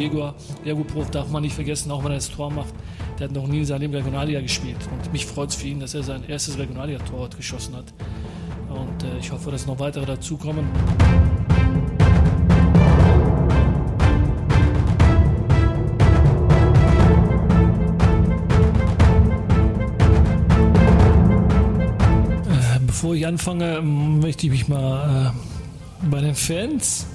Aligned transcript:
Diego, 0.00 0.32
Ergo-Prof 0.64 1.10
darf 1.10 1.28
man 1.28 1.42
nicht 1.42 1.54
vergessen, 1.54 1.90
auch 1.90 2.02
wenn 2.02 2.12
er 2.12 2.14
das 2.14 2.30
Tor 2.30 2.50
macht. 2.50 2.72
Der 3.18 3.28
hat 3.28 3.34
noch 3.34 3.46
nie 3.46 3.58
in 3.58 3.64
seinem 3.66 3.82
Leben 3.82 3.94
Regionalliga 3.94 4.40
gespielt. 4.40 4.78
Und 4.90 5.12
mich 5.12 5.26
freut 5.26 5.50
es 5.50 5.56
für 5.56 5.66
ihn, 5.66 5.78
dass 5.78 5.92
er 5.92 6.02
sein 6.02 6.24
erstes 6.26 6.58
Regionalliga-Tor 6.58 7.28
geschossen 7.36 7.76
hat. 7.76 7.84
Und 8.70 9.02
äh, 9.02 9.18
ich 9.18 9.30
hoffe, 9.30 9.50
dass 9.50 9.66
noch 9.66 9.78
weitere 9.78 10.06
dazukommen. 10.06 10.64
Äh, 22.48 22.78
bevor 22.86 23.14
ich 23.14 23.26
anfange, 23.26 23.82
möchte 23.82 24.46
ich 24.46 24.52
mich 24.52 24.66
mal 24.66 25.26
äh, 25.26 26.06
bei 26.10 26.22
den 26.22 26.34
Fans 26.34 27.06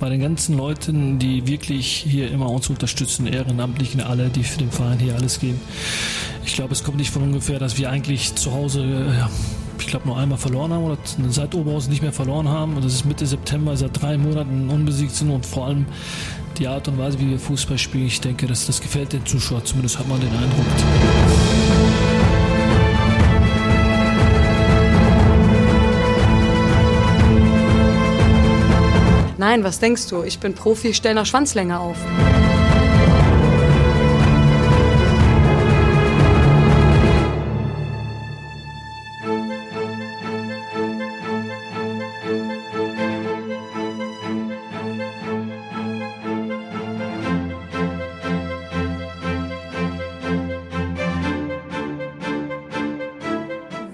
bei 0.00 0.08
den 0.08 0.20
ganzen 0.20 0.56
Leuten, 0.56 1.18
die 1.18 1.46
wirklich 1.46 2.04
hier 2.08 2.30
immer 2.30 2.50
uns 2.50 2.68
unterstützen, 2.70 3.26
Ehrenamtlichen, 3.26 4.00
alle, 4.00 4.30
die 4.30 4.42
für 4.42 4.58
den 4.58 4.72
Verein 4.72 4.98
hier 4.98 5.14
alles 5.14 5.38
geben. 5.38 5.60
Ich 6.44 6.54
glaube, 6.54 6.72
es 6.72 6.82
kommt 6.82 6.96
nicht 6.96 7.10
von 7.10 7.22
ungefähr, 7.22 7.58
dass 7.58 7.78
wir 7.78 7.90
eigentlich 7.90 8.34
zu 8.34 8.50
Hause, 8.50 8.82
äh, 8.82 9.78
ich 9.78 9.86
glaube, 9.86 10.08
nur 10.08 10.16
einmal 10.16 10.38
verloren 10.38 10.72
haben 10.72 10.84
oder 10.84 10.98
seit 11.28 11.54
Oberhausen 11.54 11.90
nicht 11.90 12.02
mehr 12.02 12.12
verloren 12.12 12.48
haben. 12.48 12.74
Und 12.76 12.84
das 12.84 12.94
ist 12.94 13.04
Mitte 13.04 13.26
September, 13.26 13.76
seit 13.76 14.00
drei 14.00 14.16
Monaten 14.16 14.70
unbesiegt 14.70 15.14
sind 15.14 15.30
und 15.30 15.44
vor 15.44 15.66
allem 15.66 15.84
die 16.58 16.66
Art 16.66 16.88
und 16.88 16.98
Weise, 16.98 17.20
wie 17.20 17.30
wir 17.30 17.38
Fußball 17.38 17.78
spielen, 17.78 18.06
ich 18.06 18.20
denke, 18.20 18.46
das, 18.46 18.66
das 18.66 18.80
gefällt 18.80 19.12
den 19.12 19.24
Zuschauern, 19.24 19.64
zumindest 19.64 19.98
hat 19.98 20.08
man 20.08 20.20
den 20.20 20.30
Eindruck. 20.30 21.59
Nein, 29.50 29.64
was 29.64 29.80
denkst 29.80 30.06
du? 30.06 30.22
Ich 30.22 30.38
bin 30.38 30.54
Profi, 30.54 30.94
stell 30.94 31.14
nach 31.14 31.26
Schwanzlänge 31.26 31.80
auf. 31.80 31.96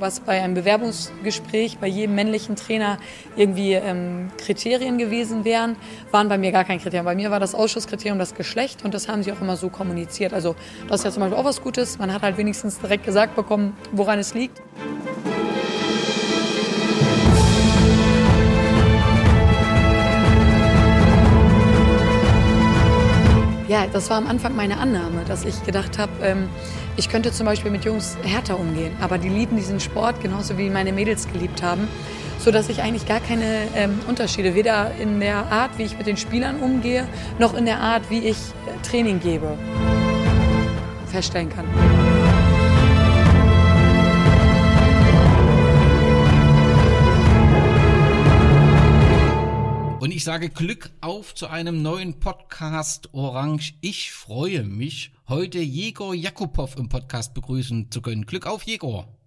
Was 0.06 0.20
bei 0.20 0.40
einem 0.40 0.54
Bewerbungsgespräch 0.54 1.78
bei 1.78 1.88
jedem 1.88 2.14
männlichen 2.14 2.54
Trainer 2.54 2.98
irgendwie 3.34 3.72
ähm, 3.72 4.28
Kriterien 4.38 4.98
gewesen 4.98 5.44
wären, 5.44 5.74
waren 6.12 6.28
bei 6.28 6.38
mir 6.38 6.52
gar 6.52 6.62
kein 6.62 6.78
Kriterium. 6.78 7.06
Bei 7.06 7.16
mir 7.16 7.32
war 7.32 7.40
das 7.40 7.56
Ausschusskriterium 7.56 8.16
das 8.16 8.36
Geschlecht 8.36 8.84
und 8.84 8.94
das 8.94 9.08
haben 9.08 9.24
sie 9.24 9.32
auch 9.32 9.40
immer 9.40 9.56
so 9.56 9.68
kommuniziert. 9.68 10.32
Also 10.32 10.54
das 10.86 11.00
ist 11.00 11.04
ja 11.06 11.10
zum 11.10 11.22
Beispiel 11.22 11.36
auch 11.36 11.44
was 11.44 11.60
Gutes. 11.60 11.98
Man 11.98 12.12
hat 12.12 12.22
halt 12.22 12.38
wenigstens 12.38 12.78
direkt 12.78 13.04
gesagt 13.04 13.34
bekommen, 13.34 13.76
woran 13.90 14.20
es 14.20 14.32
liegt. 14.32 14.62
Ja, 23.68 23.86
das 23.92 24.10
war 24.10 24.18
am 24.18 24.28
Anfang 24.28 24.54
meine 24.54 24.78
Annahme, 24.78 25.24
dass 25.26 25.44
ich 25.44 25.64
gedacht 25.64 25.98
habe, 25.98 26.12
ähm, 26.22 26.48
ich 26.96 27.08
könnte 27.08 27.32
zum 27.32 27.46
Beispiel 27.46 27.72
mit 27.72 27.84
Jungs 27.84 28.16
härter 28.22 28.60
umgehen. 28.60 28.96
Aber 29.00 29.18
die 29.18 29.28
lieben 29.28 29.56
diesen 29.56 29.80
Sport 29.80 30.20
genauso 30.22 30.56
wie 30.56 30.70
meine 30.70 30.92
Mädels 30.92 31.26
geliebt 31.32 31.62
haben, 31.62 31.88
sodass 32.38 32.68
ich 32.68 32.82
eigentlich 32.82 33.06
gar 33.06 33.20
keine 33.20 33.66
ähm, 33.74 33.98
Unterschiede, 34.06 34.54
weder 34.54 34.92
in 35.00 35.18
der 35.18 35.50
Art, 35.50 35.78
wie 35.78 35.82
ich 35.82 35.98
mit 35.98 36.06
den 36.06 36.16
Spielern 36.16 36.60
umgehe, 36.60 37.08
noch 37.40 37.54
in 37.54 37.64
der 37.64 37.80
Art, 37.80 38.08
wie 38.08 38.20
ich 38.20 38.36
äh, 38.36 38.88
Training 38.88 39.18
gebe, 39.18 39.58
feststellen 41.10 41.48
kann. 41.48 41.64
Und 50.06 50.12
ich 50.12 50.22
sage 50.22 50.50
Glück 50.50 50.92
auf 51.00 51.34
zu 51.34 51.48
einem 51.48 51.82
neuen 51.82 52.20
Podcast 52.20 53.12
Orange. 53.12 53.74
Ich 53.80 54.12
freue 54.12 54.62
mich, 54.62 55.10
heute 55.26 55.58
Jegor 55.58 56.14
Jakubow 56.14 56.76
im 56.78 56.88
Podcast 56.88 57.34
begrüßen 57.34 57.90
zu 57.90 58.00
können. 58.02 58.24
Glück 58.24 58.46
auf, 58.46 58.62
Jegor. 58.62 59.18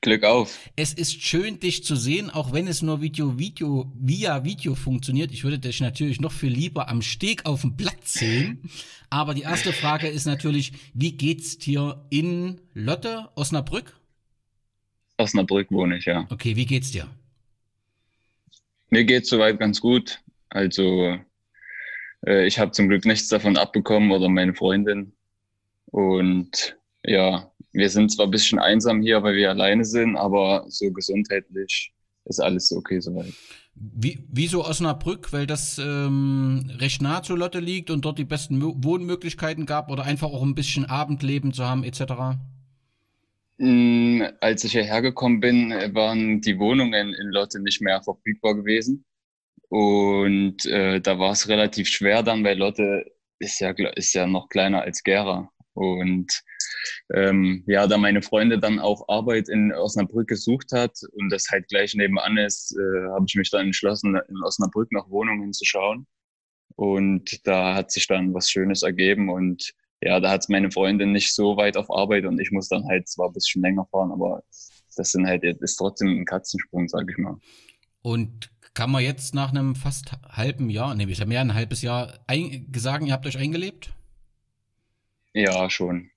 Glück 0.00 0.24
auf. 0.24 0.58
Es 0.74 0.92
ist 0.92 1.22
schön, 1.22 1.60
dich 1.60 1.84
zu 1.84 1.94
sehen, 1.94 2.30
auch 2.30 2.52
wenn 2.52 2.66
es 2.66 2.82
nur 2.82 3.00
Video, 3.00 3.38
Video, 3.38 3.92
via 3.94 4.42
Video 4.42 4.74
funktioniert. 4.74 5.30
Ich 5.30 5.44
würde 5.44 5.60
dich 5.60 5.80
natürlich 5.80 6.20
noch 6.20 6.32
viel 6.32 6.52
lieber 6.52 6.88
am 6.88 7.00
Steg 7.00 7.46
auf 7.46 7.60
dem 7.60 7.76
Platz 7.76 8.14
sehen. 8.14 8.68
Aber 9.08 9.34
die 9.34 9.42
erste 9.42 9.72
Frage 9.72 10.08
ist 10.08 10.26
natürlich, 10.26 10.72
wie 10.94 11.12
geht's 11.12 11.58
dir 11.58 12.04
in 12.10 12.60
Lotte, 12.74 13.28
Osnabrück? 13.36 13.96
Osnabrück 15.16 15.70
wohne 15.70 15.98
ich, 15.98 16.06
ja. 16.06 16.26
Okay, 16.28 16.56
wie 16.56 16.66
geht's 16.66 16.90
dir? 16.90 17.08
Mir 18.90 19.04
geht's 19.04 19.28
soweit 19.28 19.58
ganz 19.58 19.80
gut. 19.80 20.20
Also 20.48 21.18
äh, 22.26 22.46
ich 22.46 22.58
habe 22.58 22.72
zum 22.72 22.88
Glück 22.88 23.04
nichts 23.04 23.28
davon 23.28 23.56
abbekommen 23.56 24.10
oder 24.12 24.28
meine 24.28 24.54
Freundin. 24.54 25.12
Und 25.86 26.76
ja, 27.04 27.50
wir 27.72 27.90
sind 27.90 28.10
zwar 28.10 28.26
ein 28.26 28.30
bisschen 28.30 28.58
einsam 28.58 29.02
hier, 29.02 29.22
weil 29.22 29.36
wir 29.36 29.50
alleine 29.50 29.84
sind, 29.84 30.16
aber 30.16 30.64
so 30.68 30.90
gesundheitlich 30.90 31.92
ist 32.24 32.40
alles 32.40 32.72
okay 32.72 33.00
soweit. 33.00 33.32
Wie, 33.74 34.24
wieso 34.28 34.64
Osnabrück? 34.64 35.32
Weil 35.32 35.46
das 35.46 35.78
ähm, 35.78 36.70
recht 36.78 37.02
nah 37.02 37.22
zu 37.22 37.36
Lotte 37.36 37.60
liegt 37.60 37.90
und 37.90 38.04
dort 38.04 38.18
die 38.18 38.24
besten 38.24 38.62
Wohnmöglichkeiten 38.62 39.66
gab 39.66 39.90
oder 39.90 40.04
einfach 40.04 40.28
auch 40.28 40.42
ein 40.42 40.54
bisschen 40.54 40.86
Abendleben 40.86 41.52
zu 41.52 41.64
haben 41.64 41.84
etc.? 41.84 42.38
Mm, 43.58 44.22
als 44.40 44.64
ich 44.64 44.72
hierher 44.72 45.00
gekommen 45.02 45.40
bin, 45.40 45.70
waren 45.94 46.40
die 46.40 46.58
Wohnungen 46.58 47.14
in 47.14 47.28
Lotte 47.28 47.60
nicht 47.60 47.80
mehr 47.80 48.02
verfügbar 48.02 48.54
gewesen. 48.54 49.04
Und 49.68 50.66
äh, 50.66 51.00
da 51.00 51.18
war 51.18 51.32
es 51.32 51.48
relativ 51.48 51.88
schwer 51.88 52.22
dann, 52.22 52.44
weil 52.44 52.58
Lotte 52.58 53.04
ist 53.38 53.60
ja, 53.60 53.70
ist 53.96 54.14
ja 54.14 54.26
noch 54.26 54.48
kleiner 54.48 54.82
als 54.82 55.02
Gera. 55.02 55.50
Und 55.74 56.42
ähm, 57.14 57.64
ja, 57.66 57.86
da 57.86 57.98
meine 57.98 58.22
Freunde 58.22 58.58
dann 58.58 58.78
auch 58.78 59.08
Arbeit 59.08 59.48
in 59.48 59.72
Osnabrück 59.72 60.28
gesucht 60.28 60.72
hat 60.72 60.98
und 61.12 61.30
das 61.30 61.48
halt 61.50 61.68
gleich 61.68 61.94
nebenan 61.94 62.38
ist, 62.38 62.76
äh, 62.76 63.08
habe 63.10 63.26
ich 63.28 63.34
mich 63.34 63.50
dann 63.50 63.66
entschlossen, 63.66 64.16
in 64.28 64.42
Osnabrück 64.42 64.90
nach 64.92 65.10
Wohnungen 65.10 65.52
zu 65.52 65.64
schauen. 65.64 66.06
Und 66.76 67.46
da 67.46 67.74
hat 67.74 67.90
sich 67.90 68.06
dann 68.06 68.34
was 68.34 68.50
Schönes 68.50 68.82
ergeben 68.82 69.30
und 69.30 69.74
ja, 70.00 70.20
da 70.20 70.30
hat 70.30 70.48
meine 70.48 70.70
Freundin 70.70 71.12
nicht 71.12 71.34
so 71.34 71.56
weit 71.56 71.76
auf 71.76 71.90
Arbeit 71.90 72.26
und 72.26 72.38
ich 72.40 72.50
muss 72.50 72.68
dann 72.68 72.86
halt 72.86 73.08
zwar 73.08 73.28
ein 73.28 73.32
bisschen 73.32 73.62
länger 73.62 73.86
fahren, 73.86 74.12
aber 74.12 74.42
das 74.96 75.10
sind 75.10 75.26
halt, 75.26 75.44
ist 75.44 75.76
trotzdem 75.76 76.08
ein 76.08 76.24
Katzensprung, 76.24 76.88
sag 76.88 77.10
ich 77.10 77.18
mal. 77.18 77.36
Und 78.02 78.50
kann 78.74 78.90
man 78.90 79.02
jetzt 79.02 79.34
nach 79.34 79.50
einem 79.50 79.74
fast 79.74 80.12
halben 80.28 80.70
Jahr, 80.70 80.94
nee, 80.94 81.06
ich 81.08 81.20
habe 81.20 81.28
mehr 81.28 81.40
ein 81.40 81.54
halbes 81.54 81.82
Jahr 81.82 82.18
ein, 82.26 82.70
sagen, 82.76 83.06
ihr 83.06 83.12
habt 83.12 83.26
euch 83.26 83.38
eingelebt? 83.38 83.92
Ja, 85.32 85.68
schon. 85.70 86.10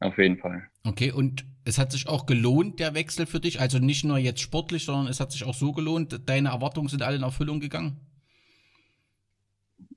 Auf 0.00 0.16
jeden 0.16 0.38
Fall. 0.38 0.62
Okay, 0.84 1.12
und 1.12 1.44
es 1.64 1.78
hat 1.78 1.92
sich 1.92 2.08
auch 2.08 2.24
gelohnt, 2.26 2.80
der 2.80 2.94
Wechsel 2.94 3.26
für 3.26 3.40
dich? 3.40 3.60
Also 3.60 3.78
nicht 3.78 4.04
nur 4.04 4.18
jetzt 4.18 4.40
sportlich, 4.40 4.84
sondern 4.84 5.08
es 5.08 5.20
hat 5.20 5.30
sich 5.30 5.44
auch 5.44 5.54
so 5.54 5.72
gelohnt. 5.72 6.20
Deine 6.26 6.48
Erwartungen 6.48 6.88
sind 6.88 7.02
alle 7.02 7.16
in 7.16 7.22
Erfüllung 7.22 7.60
gegangen? 7.60 8.00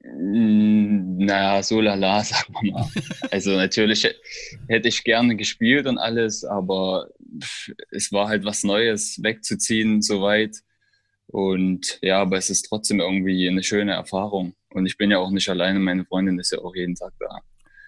Naja, 0.03 1.63
so 1.63 1.79
lala, 1.79 2.23
sagen 2.23 2.53
wir 2.61 2.71
mal. 2.71 2.89
Also 3.31 3.51
natürlich 3.51 4.07
hätte 4.67 4.87
ich 4.87 5.03
gerne 5.03 5.35
gespielt 5.35 5.87
und 5.87 5.97
alles, 5.97 6.43
aber 6.43 7.07
es 7.91 8.11
war 8.11 8.27
halt 8.27 8.43
was 8.43 8.63
Neues, 8.63 9.19
wegzuziehen, 9.21 10.01
soweit. 10.01 10.57
Und 11.27 11.99
ja, 12.01 12.21
aber 12.21 12.37
es 12.37 12.49
ist 12.49 12.63
trotzdem 12.63 12.99
irgendwie 12.99 13.47
eine 13.47 13.63
schöne 13.63 13.93
Erfahrung. 13.93 14.53
Und 14.69 14.85
ich 14.85 14.97
bin 14.97 15.09
ja 15.09 15.19
auch 15.19 15.31
nicht 15.31 15.49
alleine, 15.49 15.79
meine 15.79 16.05
Freundin 16.05 16.37
ist 16.39 16.51
ja 16.51 16.59
auch 16.59 16.75
jeden 16.75 16.95
Tag 16.95 17.13
da. 17.19 17.39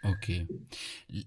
Okay. 0.04 0.48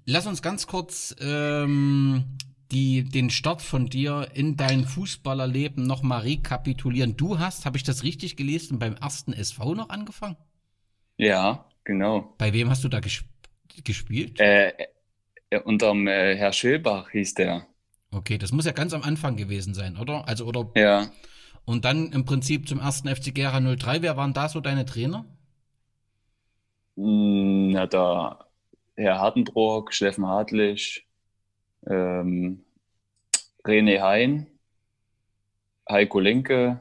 Lass 0.07 0.27
uns 0.27 0.41
ganz 0.41 0.67
kurz 0.67 1.15
ähm, 1.21 2.25
die, 2.71 3.05
den 3.05 3.31
Start 3.31 3.61
von 3.61 3.87
dir 3.87 4.29
in 4.35 4.57
dein 4.57 4.85
Fußballerleben 4.85 5.87
nochmal 5.87 6.21
rekapitulieren. 6.23 7.17
Du 7.17 7.39
hast, 7.39 7.67
habe 7.67 7.77
ich 7.77 7.83
das 7.83 8.05
richtig 8.05 8.37
gelesen, 8.37 8.79
beim 8.79 8.95
ersten 8.95 9.33
SV 9.33 9.75
noch 9.75 9.89
angefangen? 9.89 10.37
Ja, 11.19 11.65
genau. 11.85 12.33
Bei 12.39 12.53
wem 12.53 12.71
hast 12.71 12.85
du 12.85 12.89
da 12.89 13.01
ges 13.01 13.25
gespielt? 13.85 14.41
Äh, 14.41 14.73
äh, 15.51 15.61
unterm 15.61 16.07
äh, 16.07 16.37
Herr 16.37 16.53
Schilbach 16.53 17.11
hieß 17.11 17.35
der. 17.35 17.67
Okay, 18.11 18.39
das 18.39 18.53
muss 18.53 18.65
ja 18.65 18.73
ganz 18.73 18.95
am 18.95 19.03
Anfang 19.03 19.37
gewesen 19.37 19.75
sein, 19.75 19.97
oder? 19.99 20.27
Also, 20.27 20.47
oder? 20.47 20.71
Ja. 20.75 21.11
Und 21.65 21.85
dann 21.85 22.13
im 22.13 22.25
Prinzip 22.25 22.67
zum 22.69 22.81
ersten 22.81 23.09
FC 23.09 23.35
Gera 23.35 23.61
03. 23.61 24.03
Wer 24.03 24.17
waren 24.17 24.33
da 24.33 24.49
so 24.49 24.61
deine 24.61 24.87
Trainer? 24.87 25.27
Hm, 26.97 27.73
Na, 27.73 27.87
da 27.87 28.47
Herr 28.97 29.19
Hartenbrock, 29.19 29.93
Steffen 29.93 30.27
Hartlich, 30.27 31.07
ähm, 31.87 32.65
René 33.65 34.01
Hein, 34.01 34.47
Heiko 35.89 36.21
Linke. 36.21 36.81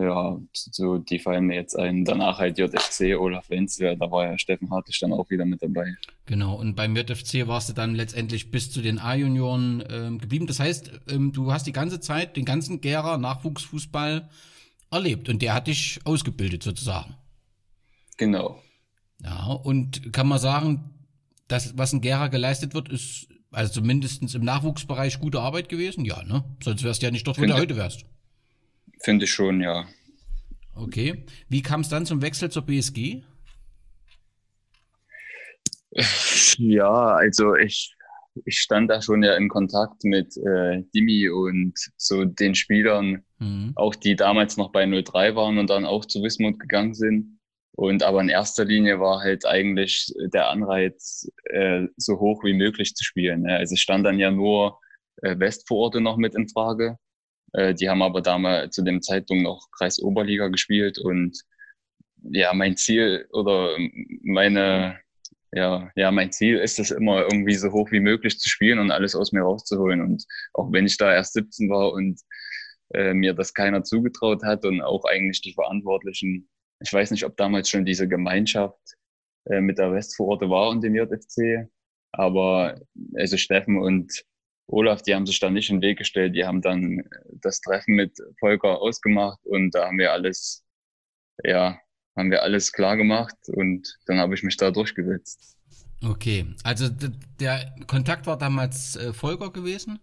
Ja, 0.00 0.38
so 0.52 0.98
die 0.98 1.18
fallen 1.18 1.46
mir 1.46 1.56
jetzt 1.56 1.76
ein. 1.76 2.04
Danach 2.04 2.38
halt 2.38 2.56
JFC, 2.56 3.18
Olaf 3.18 3.50
Wenzel, 3.50 3.96
da 3.96 4.08
war 4.08 4.26
ja 4.26 4.38
Steffen 4.38 4.70
Hartlich 4.70 5.00
dann 5.00 5.12
auch 5.12 5.28
wieder 5.28 5.44
mit 5.44 5.60
dabei. 5.60 5.92
Genau, 6.26 6.54
und 6.54 6.76
beim 6.76 6.94
JFC 6.94 7.48
warst 7.48 7.68
du 7.68 7.72
dann 7.72 7.96
letztendlich 7.96 8.52
bis 8.52 8.70
zu 8.70 8.80
den 8.80 9.00
A-Junioren 9.00 9.82
ähm, 9.90 10.18
geblieben. 10.18 10.46
Das 10.46 10.60
heißt, 10.60 10.92
ähm, 11.10 11.32
du 11.32 11.52
hast 11.52 11.66
die 11.66 11.72
ganze 11.72 11.98
Zeit 11.98 12.36
den 12.36 12.44
ganzen 12.44 12.80
Gera 12.80 13.18
Nachwuchsfußball 13.18 14.28
erlebt 14.92 15.28
und 15.28 15.42
der 15.42 15.52
hat 15.52 15.66
dich 15.66 15.98
ausgebildet 16.04 16.62
sozusagen. 16.62 17.16
Genau. 18.18 18.62
Ja, 19.24 19.46
und 19.46 20.12
kann 20.12 20.28
man 20.28 20.38
sagen, 20.38 20.94
das, 21.48 21.76
was 21.76 21.92
in 21.92 22.02
Gera 22.02 22.28
geleistet 22.28 22.72
wird, 22.72 22.88
ist 22.88 23.26
also 23.50 23.72
zumindest 23.72 24.32
im 24.32 24.44
Nachwuchsbereich 24.44 25.18
gute 25.18 25.40
Arbeit 25.40 25.68
gewesen? 25.68 26.04
Ja, 26.04 26.22
ne? 26.22 26.44
Sonst 26.62 26.84
wärst 26.84 27.02
du 27.02 27.06
ja 27.06 27.10
nicht 27.10 27.26
dort, 27.26 27.40
wo 27.40 27.46
du 27.46 27.54
heute 27.54 27.76
wärst. 27.76 28.04
Finde 29.02 29.24
ich 29.24 29.32
schon, 29.32 29.60
ja. 29.60 29.86
Okay. 30.74 31.24
Wie 31.48 31.62
kam 31.62 31.80
es 31.80 31.88
dann 31.88 32.06
zum 32.06 32.22
Wechsel 32.22 32.50
zur 32.50 32.62
BSG? 32.62 33.22
Ja, 36.58 37.14
also 37.14 37.54
ich, 37.54 37.94
ich 38.44 38.58
stand 38.58 38.90
da 38.90 39.00
schon 39.00 39.22
ja 39.22 39.36
in 39.36 39.48
Kontakt 39.48 40.04
mit 40.04 40.36
äh, 40.36 40.82
Dimi 40.94 41.28
und 41.28 41.74
so 41.96 42.24
den 42.24 42.54
Spielern, 42.54 43.24
Mhm. 43.40 43.72
auch 43.76 43.94
die 43.94 44.16
damals 44.16 44.56
noch 44.56 44.72
bei 44.72 44.84
03 44.84 45.36
waren 45.36 45.58
und 45.58 45.70
dann 45.70 45.84
auch 45.84 46.04
zu 46.04 46.22
Wismut 46.24 46.58
gegangen 46.58 46.94
sind. 46.94 47.38
Und 47.76 48.02
aber 48.02 48.20
in 48.20 48.28
erster 48.28 48.64
Linie 48.64 48.98
war 48.98 49.20
halt 49.20 49.46
eigentlich 49.46 50.12
der 50.32 50.48
Anreiz, 50.48 51.30
äh, 51.44 51.86
so 51.96 52.18
hoch 52.18 52.42
wie 52.42 52.54
möglich 52.54 52.94
zu 52.96 53.04
spielen. 53.04 53.42
Ne? 53.42 53.56
Also 53.56 53.74
es 53.74 53.80
stand 53.80 54.04
dann 54.04 54.18
ja 54.18 54.32
nur 54.32 54.80
äh, 55.22 55.38
Westvororte 55.38 56.00
noch 56.00 56.16
mit 56.16 56.34
in 56.34 56.48
Frage. 56.48 56.96
Äh, 57.52 57.74
die 57.74 57.88
haben 57.88 58.02
aber 58.02 58.22
damals 58.22 58.74
zu 58.74 58.82
dem 58.82 59.02
Zeitpunkt 59.02 59.44
noch 59.44 59.68
Kreisoberliga 59.72 60.48
gespielt 60.48 60.98
und 60.98 61.38
ja, 62.22 62.52
mein 62.52 62.76
Ziel 62.76 63.26
oder 63.32 63.76
meine, 64.22 64.98
ja, 65.52 65.90
ja, 65.96 66.10
mein 66.10 66.32
Ziel 66.32 66.58
ist 66.58 66.78
es 66.78 66.90
immer 66.90 67.22
irgendwie 67.22 67.54
so 67.54 67.70
hoch 67.72 67.90
wie 67.90 68.00
möglich 68.00 68.38
zu 68.38 68.48
spielen 68.48 68.78
und 68.78 68.90
alles 68.90 69.14
aus 69.14 69.32
mir 69.32 69.42
rauszuholen. 69.42 70.00
Und 70.00 70.24
auch 70.54 70.72
wenn 70.72 70.86
ich 70.86 70.96
da 70.96 71.12
erst 71.12 71.34
17 71.34 71.70
war 71.70 71.92
und 71.92 72.20
äh, 72.94 73.14
mir 73.14 73.34
das 73.34 73.54
keiner 73.54 73.82
zugetraut 73.84 74.42
hat 74.42 74.64
und 74.64 74.82
auch 74.82 75.04
eigentlich 75.04 75.40
die 75.42 75.54
Verantwortlichen, 75.54 76.48
ich 76.80 76.92
weiß 76.92 77.10
nicht, 77.10 77.24
ob 77.24 77.36
damals 77.36 77.68
schon 77.70 77.84
diese 77.84 78.08
Gemeinschaft 78.08 78.78
äh, 79.46 79.60
mit 79.60 79.78
der 79.78 79.92
Westvororte 79.92 80.48
war 80.50 80.70
und 80.70 80.82
dem 80.82 80.94
JFC, 80.94 81.68
aber 82.12 82.80
also 83.14 83.36
Steffen 83.36 83.78
und 83.78 84.24
Olaf, 84.68 85.02
die 85.02 85.14
haben 85.14 85.26
sich 85.26 85.40
da 85.40 85.50
nicht 85.50 85.70
in 85.70 85.76
den 85.76 85.88
Weg 85.88 85.98
gestellt, 85.98 86.36
die 86.36 86.44
haben 86.44 86.60
dann 86.60 87.02
das 87.32 87.60
Treffen 87.60 87.94
mit 87.94 88.18
Volker 88.38 88.80
ausgemacht 88.80 89.40
und 89.44 89.74
da 89.74 89.86
haben 89.86 89.98
wir 89.98 90.12
alles, 90.12 90.64
ja, 91.42 91.78
haben 92.16 92.30
wir 92.30 92.42
alles 92.42 92.72
klar 92.72 92.96
gemacht 92.96 93.36
und 93.48 93.98
dann 94.06 94.18
habe 94.18 94.34
ich 94.34 94.42
mich 94.42 94.56
da 94.56 94.70
durchgesetzt. 94.70 95.56
Okay, 96.04 96.46
also 96.62 96.88
der 97.40 97.74
Kontakt 97.86 98.26
war 98.26 98.36
damals 98.36 98.96
äh, 98.96 99.12
Volker 99.12 99.50
gewesen? 99.50 99.98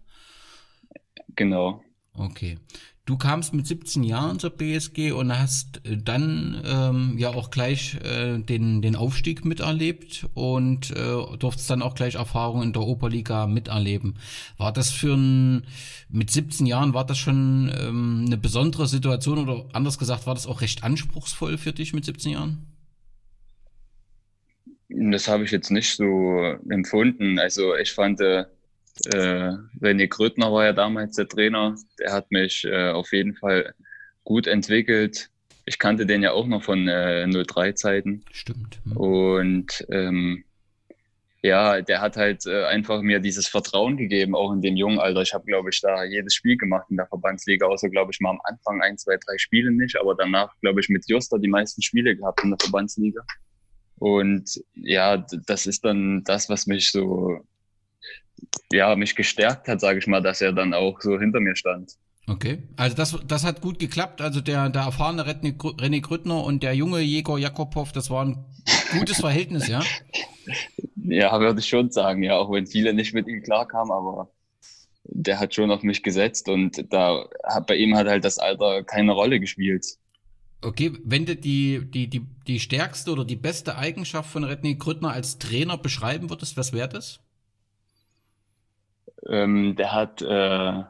Genau. 1.36 1.82
Okay. 2.14 2.58
Du 3.06 3.16
kamst 3.16 3.54
mit 3.54 3.68
17 3.68 4.02
Jahren 4.02 4.40
zur 4.40 4.50
BSG 4.50 5.12
und 5.12 5.32
hast 5.38 5.80
äh, 5.86 5.96
dann 5.96 6.60
ähm, 6.66 7.14
ja 7.16 7.30
auch 7.30 7.50
gleich 7.50 7.94
äh, 8.02 8.38
den, 8.38 8.82
den 8.82 8.96
Aufstieg 8.96 9.44
miterlebt 9.44 10.26
und 10.34 10.90
äh, 10.90 11.36
durftest 11.38 11.70
dann 11.70 11.82
auch 11.82 11.94
gleich 11.94 12.16
Erfahrungen 12.16 12.64
in 12.64 12.72
der 12.72 12.82
Oberliga 12.82 13.46
miterleben. 13.46 14.14
War 14.58 14.72
das 14.72 14.90
für 14.90 15.14
ein, 15.14 15.68
mit 16.08 16.32
17 16.32 16.66
Jahren, 16.66 16.94
war 16.94 17.06
das 17.06 17.18
schon 17.18 17.72
ähm, 17.80 18.24
eine 18.26 18.36
besondere 18.36 18.88
Situation 18.88 19.38
oder 19.38 19.66
anders 19.72 19.98
gesagt, 19.98 20.26
war 20.26 20.34
das 20.34 20.48
auch 20.48 20.60
recht 20.60 20.82
anspruchsvoll 20.82 21.58
für 21.58 21.72
dich 21.72 21.92
mit 21.92 22.04
17 22.04 22.32
Jahren? 22.32 22.66
Das 24.88 25.28
habe 25.28 25.44
ich 25.44 25.52
jetzt 25.52 25.70
nicht 25.70 25.94
so 25.94 26.40
empfunden. 26.68 27.38
Also 27.38 27.76
ich 27.76 27.92
fand, 27.92 28.20
äh, 28.20 28.46
äh, 29.12 29.52
René 29.80 30.08
Grötner 30.08 30.52
war 30.52 30.64
ja 30.64 30.72
damals 30.72 31.16
der 31.16 31.28
Trainer. 31.28 31.76
Der 31.98 32.12
hat 32.12 32.30
mich 32.30 32.64
äh, 32.64 32.90
auf 32.90 33.12
jeden 33.12 33.34
Fall 33.34 33.74
gut 34.24 34.46
entwickelt. 34.46 35.30
Ich 35.64 35.78
kannte 35.78 36.06
den 36.06 36.22
ja 36.22 36.32
auch 36.32 36.46
noch 36.46 36.62
von 36.62 36.88
äh, 36.88 37.24
03-Zeiten. 37.26 38.24
Stimmt. 38.32 38.80
Hm. 38.84 38.96
Und 38.96 39.86
ähm, 39.90 40.44
ja, 41.42 41.80
der 41.80 42.00
hat 42.00 42.16
halt 42.16 42.46
äh, 42.46 42.64
einfach 42.64 43.02
mir 43.02 43.20
dieses 43.20 43.46
Vertrauen 43.46 43.96
gegeben, 43.96 44.34
auch 44.34 44.52
in 44.52 44.62
dem 44.62 44.76
jungen 44.76 44.98
Alter. 44.98 45.22
Ich 45.22 45.32
habe, 45.32 45.44
glaube 45.44 45.70
ich, 45.70 45.80
da 45.80 46.04
jedes 46.04 46.34
Spiel 46.34 46.56
gemacht 46.56 46.86
in 46.90 46.96
der 46.96 47.06
Verbandsliga, 47.06 47.66
außer, 47.66 47.88
glaube 47.88 48.10
ich, 48.12 48.20
mal 48.20 48.30
am 48.30 48.40
Anfang 48.44 48.82
ein, 48.82 48.98
zwei, 48.98 49.16
drei 49.16 49.38
Spiele 49.38 49.70
nicht, 49.70 49.96
aber 50.00 50.14
danach, 50.16 50.52
glaube 50.60 50.80
ich, 50.80 50.88
mit 50.88 51.08
Josta 51.08 51.38
die 51.38 51.48
meisten 51.48 51.82
Spiele 51.82 52.16
gehabt 52.16 52.42
in 52.42 52.50
der 52.50 52.58
Verbandsliga. 52.60 53.22
Und 53.98 54.60
ja, 54.74 55.24
das 55.46 55.66
ist 55.66 55.84
dann 55.84 56.24
das, 56.24 56.48
was 56.48 56.66
mich 56.66 56.90
so, 56.90 57.40
ja, 58.72 58.94
mich 58.96 59.14
gestärkt 59.16 59.68
hat, 59.68 59.80
sage 59.80 59.98
ich 59.98 60.06
mal, 60.06 60.22
dass 60.22 60.40
er 60.40 60.52
dann 60.52 60.74
auch 60.74 61.00
so 61.00 61.18
hinter 61.18 61.40
mir 61.40 61.56
stand. 61.56 61.92
Okay, 62.28 62.64
also 62.76 62.96
das, 62.96 63.16
das 63.26 63.44
hat 63.44 63.60
gut 63.60 63.78
geklappt. 63.78 64.20
Also 64.20 64.40
der, 64.40 64.68
der 64.68 64.82
erfahrene 64.82 65.22
René 65.22 65.56
Grü- 65.56 65.78
René 65.78 66.00
Grüttner 66.00 66.42
und 66.42 66.62
der 66.62 66.74
junge 66.74 67.00
Jegor 67.00 67.38
Jakobow, 67.38 67.88
das 67.92 68.10
war 68.10 68.24
ein 68.24 68.44
gutes 68.98 69.18
Verhältnis, 69.18 69.68
ja? 69.68 69.80
Ja, 70.96 71.38
würde 71.40 71.60
ich 71.60 71.68
schon 71.68 71.90
sagen, 71.90 72.22
ja, 72.22 72.36
auch 72.36 72.50
wenn 72.50 72.66
viele 72.66 72.92
nicht 72.92 73.14
mit 73.14 73.26
ihm 73.28 73.42
klarkamen, 73.42 73.92
aber 73.92 74.28
der 75.04 75.38
hat 75.40 75.54
schon 75.54 75.70
auf 75.70 75.82
mich 75.82 76.02
gesetzt 76.02 76.48
und 76.48 76.92
da 76.92 77.28
hat 77.44 77.66
bei 77.66 77.76
ihm 77.76 77.96
hat 77.96 78.08
halt 78.08 78.24
das 78.24 78.38
Alter 78.38 78.84
keine 78.84 79.12
Rolle 79.12 79.40
gespielt. 79.40 79.86
Okay, 80.62 80.92
wenn 81.04 81.26
du 81.26 81.36
die, 81.36 81.80
die, 81.90 82.08
die, 82.08 82.22
die 82.46 82.60
stärkste 82.60 83.12
oder 83.12 83.24
die 83.24 83.36
beste 83.36 83.76
Eigenschaft 83.76 84.30
von 84.30 84.44
René 84.44 84.76
Grüttner 84.76 85.12
als 85.12 85.38
Trainer 85.38 85.78
beschreiben 85.78 86.28
würdest, 86.30 86.56
was 86.56 86.72
wäre 86.72 86.88
das? 86.88 87.20
Ähm, 89.28 89.76
der 89.76 89.92
hat, 89.92 90.22
äh, 90.22 90.82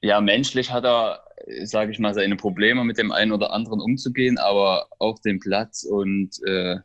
ja, 0.00 0.20
menschlich 0.20 0.70
hat 0.70 0.84
er, 0.84 1.24
sage 1.64 1.90
ich 1.90 1.98
mal, 1.98 2.14
seine 2.14 2.36
Probleme 2.36 2.84
mit 2.84 2.98
dem 2.98 3.12
einen 3.12 3.32
oder 3.32 3.52
anderen 3.52 3.80
umzugehen, 3.80 4.38
aber 4.38 4.86
auf 4.98 5.20
dem 5.20 5.40
Platz 5.40 5.84
und 5.84 6.30
äh, 6.46 6.76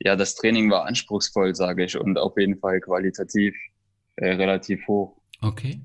ja, 0.00 0.16
das 0.16 0.36
Training 0.36 0.70
war 0.70 0.86
anspruchsvoll, 0.86 1.54
sage 1.54 1.84
ich, 1.84 1.98
und 1.98 2.18
auf 2.18 2.38
jeden 2.38 2.58
Fall 2.58 2.80
qualitativ 2.80 3.54
äh, 4.16 4.34
relativ 4.34 4.86
hoch. 4.86 5.16
Okay. 5.42 5.80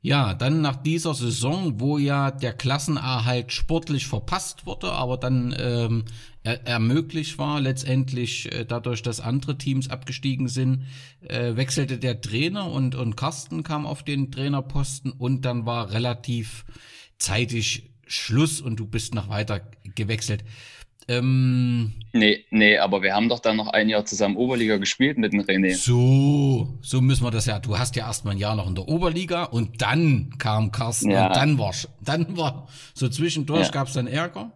Ja, 0.00 0.32
dann 0.34 0.60
nach 0.60 0.76
dieser 0.76 1.12
Saison, 1.12 1.80
wo 1.80 1.98
ja 1.98 2.30
der 2.30 2.52
Klassenerhalt 2.52 3.52
sportlich 3.52 4.06
verpasst 4.06 4.64
wurde, 4.64 4.92
aber 4.92 5.16
dann 5.16 5.52
ähm, 5.58 6.04
er, 6.44 6.64
ermöglicht 6.68 7.36
war, 7.38 7.60
letztendlich 7.60 8.52
äh, 8.52 8.64
dadurch, 8.64 9.02
dass 9.02 9.20
andere 9.20 9.58
Teams 9.58 9.90
abgestiegen 9.90 10.46
sind, 10.46 10.84
äh, 11.22 11.56
wechselte 11.56 11.98
der 11.98 12.20
Trainer 12.20 12.70
und, 12.70 12.94
und 12.94 13.16
Carsten 13.16 13.64
kam 13.64 13.86
auf 13.86 14.04
den 14.04 14.30
Trainerposten 14.30 15.10
und 15.10 15.44
dann 15.44 15.66
war 15.66 15.90
relativ 15.90 16.64
zeitig 17.18 17.90
Schluss 18.06 18.60
und 18.60 18.76
du 18.76 18.86
bist 18.86 19.14
noch 19.14 19.28
weiter 19.28 19.60
gewechselt. 19.96 20.44
Ähm, 21.08 21.94
Nee, 22.12 22.44
nee, 22.50 22.78
aber 22.78 23.02
wir 23.02 23.14
haben 23.14 23.28
doch 23.28 23.38
dann 23.40 23.56
noch 23.56 23.68
ein 23.68 23.88
Jahr 23.88 24.04
zusammen 24.04 24.36
Oberliga 24.36 24.76
gespielt 24.78 25.18
mit 25.18 25.32
dem 25.32 25.40
René. 25.42 25.74
So, 25.76 26.78
so 26.80 27.00
müssen 27.00 27.22
wir 27.24 27.30
das 27.30 27.46
ja. 27.46 27.58
Du 27.58 27.78
hast 27.78 27.96
ja 27.96 28.06
erst 28.06 28.24
mal 28.24 28.30
ein 28.32 28.38
Jahr 28.38 28.56
noch 28.56 28.66
in 28.68 28.74
der 28.74 28.88
Oberliga 28.88 29.44
und 29.44 29.80
dann 29.82 30.34
kam 30.38 30.72
Carsten 30.72 31.10
Ja. 31.10 31.26
und 31.28 31.36
dann 31.36 31.58
war 31.58 31.72
dann 32.00 32.36
war 32.36 32.68
so 32.94 33.08
zwischendurch 33.08 33.66
Ja. 33.66 33.70
gab's 33.72 33.92
dann 33.92 34.06
Ärger 34.06 34.52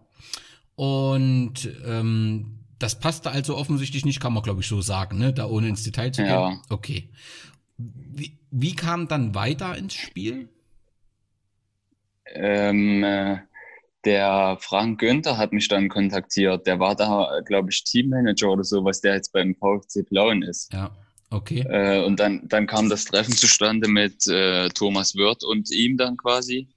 und 0.77 1.69
ähm, 1.87 2.59
das 2.79 2.99
passte 2.99 3.31
also 3.31 3.57
offensichtlich 3.57 4.05
nicht, 4.05 4.19
kann 4.21 4.33
man 4.33 4.43
glaube 4.43 4.61
ich 4.63 4.67
so 4.67 4.81
sagen, 4.81 5.19
ne? 5.19 5.33
Da 5.33 5.47
ohne 5.47 5.69
ins 5.69 5.85
Detail 5.85 6.11
zu 6.13 6.23
gehen. 6.23 6.31
Ja. 6.33 6.61
Okay. 6.69 7.11
Wie, 7.79 8.39
wie 8.51 8.75
kam 8.75 9.09
dann 9.09 9.35
weiter 9.35 9.77
ins 9.77 9.95
Spiel? 9.95 10.49
Ähm, 12.35 13.05
äh, 13.05 13.39
der 14.05 14.57
Frank 14.61 15.01
Günther 15.01 15.37
hat 15.37 15.53
mich 15.53 15.69
dann 15.69 15.89
kontaktiert. 15.89 16.67
Der 16.67 16.81
war 16.81 16.97
da, 16.97 17.41
glaube 17.45 17.71
ich, 17.71 17.85
Teammanager 17.85 18.51
oder 18.51 18.65
so, 18.65 18.85
was 18.85 19.01
der 19.01 19.15
jetzt 19.15 19.33
beim 19.33 19.55
VfC 19.55 20.03
Plauen 20.03 20.43
ist. 20.43 20.73
Ja, 20.73 20.91
okay. 21.31 21.61
Äh, 21.69 22.05
und 22.05 22.19
dann, 22.19 22.49
dann 22.49 22.67
kam 22.67 22.89
das 22.89 23.05
Treffen 23.05 23.33
zustande 23.33 23.89
mit 23.89 24.27
äh, 24.27 24.69
Thomas 24.71 25.15
Wirth 25.15 25.45
und 25.45 25.71
ihm 25.71 25.97
dann 25.97 26.17
quasi. 26.17 26.69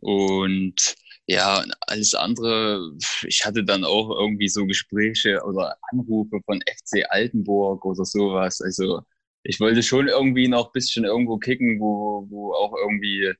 Und 0.00 0.96
ja, 1.26 1.64
alles 1.86 2.14
andere, 2.14 2.92
ich 3.24 3.44
hatte 3.44 3.64
dann 3.64 3.84
auch 3.84 4.10
irgendwie 4.10 4.48
so 4.48 4.66
Gespräche 4.66 5.42
oder 5.44 5.76
Anrufe 5.90 6.40
von 6.44 6.60
FC 6.60 7.04
Altenburg 7.08 7.84
oder 7.84 8.04
sowas. 8.04 8.60
Also 8.60 9.02
ich 9.44 9.60
wollte 9.60 9.82
schon 9.82 10.08
irgendwie 10.08 10.48
noch 10.48 10.66
ein 10.66 10.72
bisschen 10.72 11.04
irgendwo 11.04 11.38
kicken, 11.38 11.80
wo, 11.80 12.26
wo 12.28 12.52
auch 12.54 12.74
irgendwie, 12.76 13.32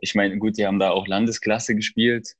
ich 0.00 0.14
meine, 0.14 0.38
gut, 0.38 0.56
die 0.58 0.66
haben 0.66 0.78
da 0.78 0.90
auch 0.90 1.06
Landesklasse 1.06 1.74
gespielt, 1.74 2.34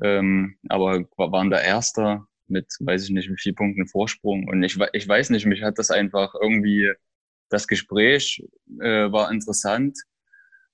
ähm, 0.00 0.56
aber 0.68 1.04
waren 1.16 1.50
da 1.50 1.60
Erster 1.60 2.26
mit, 2.48 2.66
weiß 2.80 3.04
ich 3.04 3.10
nicht, 3.10 3.30
mit 3.30 3.40
vier 3.40 3.54
Punkten 3.54 3.86
Vorsprung. 3.86 4.48
Und 4.48 4.62
ich, 4.62 4.78
ich 4.92 5.08
weiß 5.08 5.30
nicht, 5.30 5.46
mich 5.46 5.62
hat 5.62 5.78
das 5.78 5.90
einfach 5.90 6.34
irgendwie, 6.40 6.92
das 7.48 7.66
Gespräch 7.66 8.42
äh, 8.80 9.12
war 9.12 9.30
interessant 9.30 9.98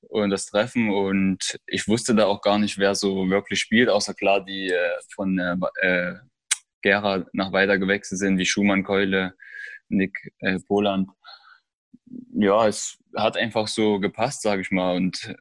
und 0.02 0.30
das 0.30 0.46
Treffen 0.46 0.90
und 0.90 1.58
ich 1.66 1.88
wusste 1.88 2.14
da 2.14 2.26
auch 2.26 2.40
gar 2.40 2.58
nicht, 2.58 2.78
wer 2.78 2.94
so 2.94 3.28
wirklich 3.30 3.60
spielt, 3.60 3.88
außer 3.88 4.14
klar 4.14 4.44
die 4.44 4.68
äh, 4.68 4.90
von 5.14 5.38
äh, 5.38 5.56
äh, 5.82 6.14
Gera 6.82 7.26
nach 7.32 7.52
weiter 7.52 7.78
gewechselt 7.78 8.20
sind, 8.20 8.38
wie 8.38 8.46
Schumann, 8.46 8.84
Keule, 8.84 9.34
Nick 9.88 10.16
äh, 10.40 10.58
Poland. 10.66 11.10
Ja, 12.32 12.66
es 12.68 12.98
hat 13.16 13.36
einfach 13.36 13.68
so 13.68 13.98
gepasst, 13.98 14.42
sage 14.42 14.62
ich 14.62 14.70
mal. 14.70 14.96
Und 14.96 15.34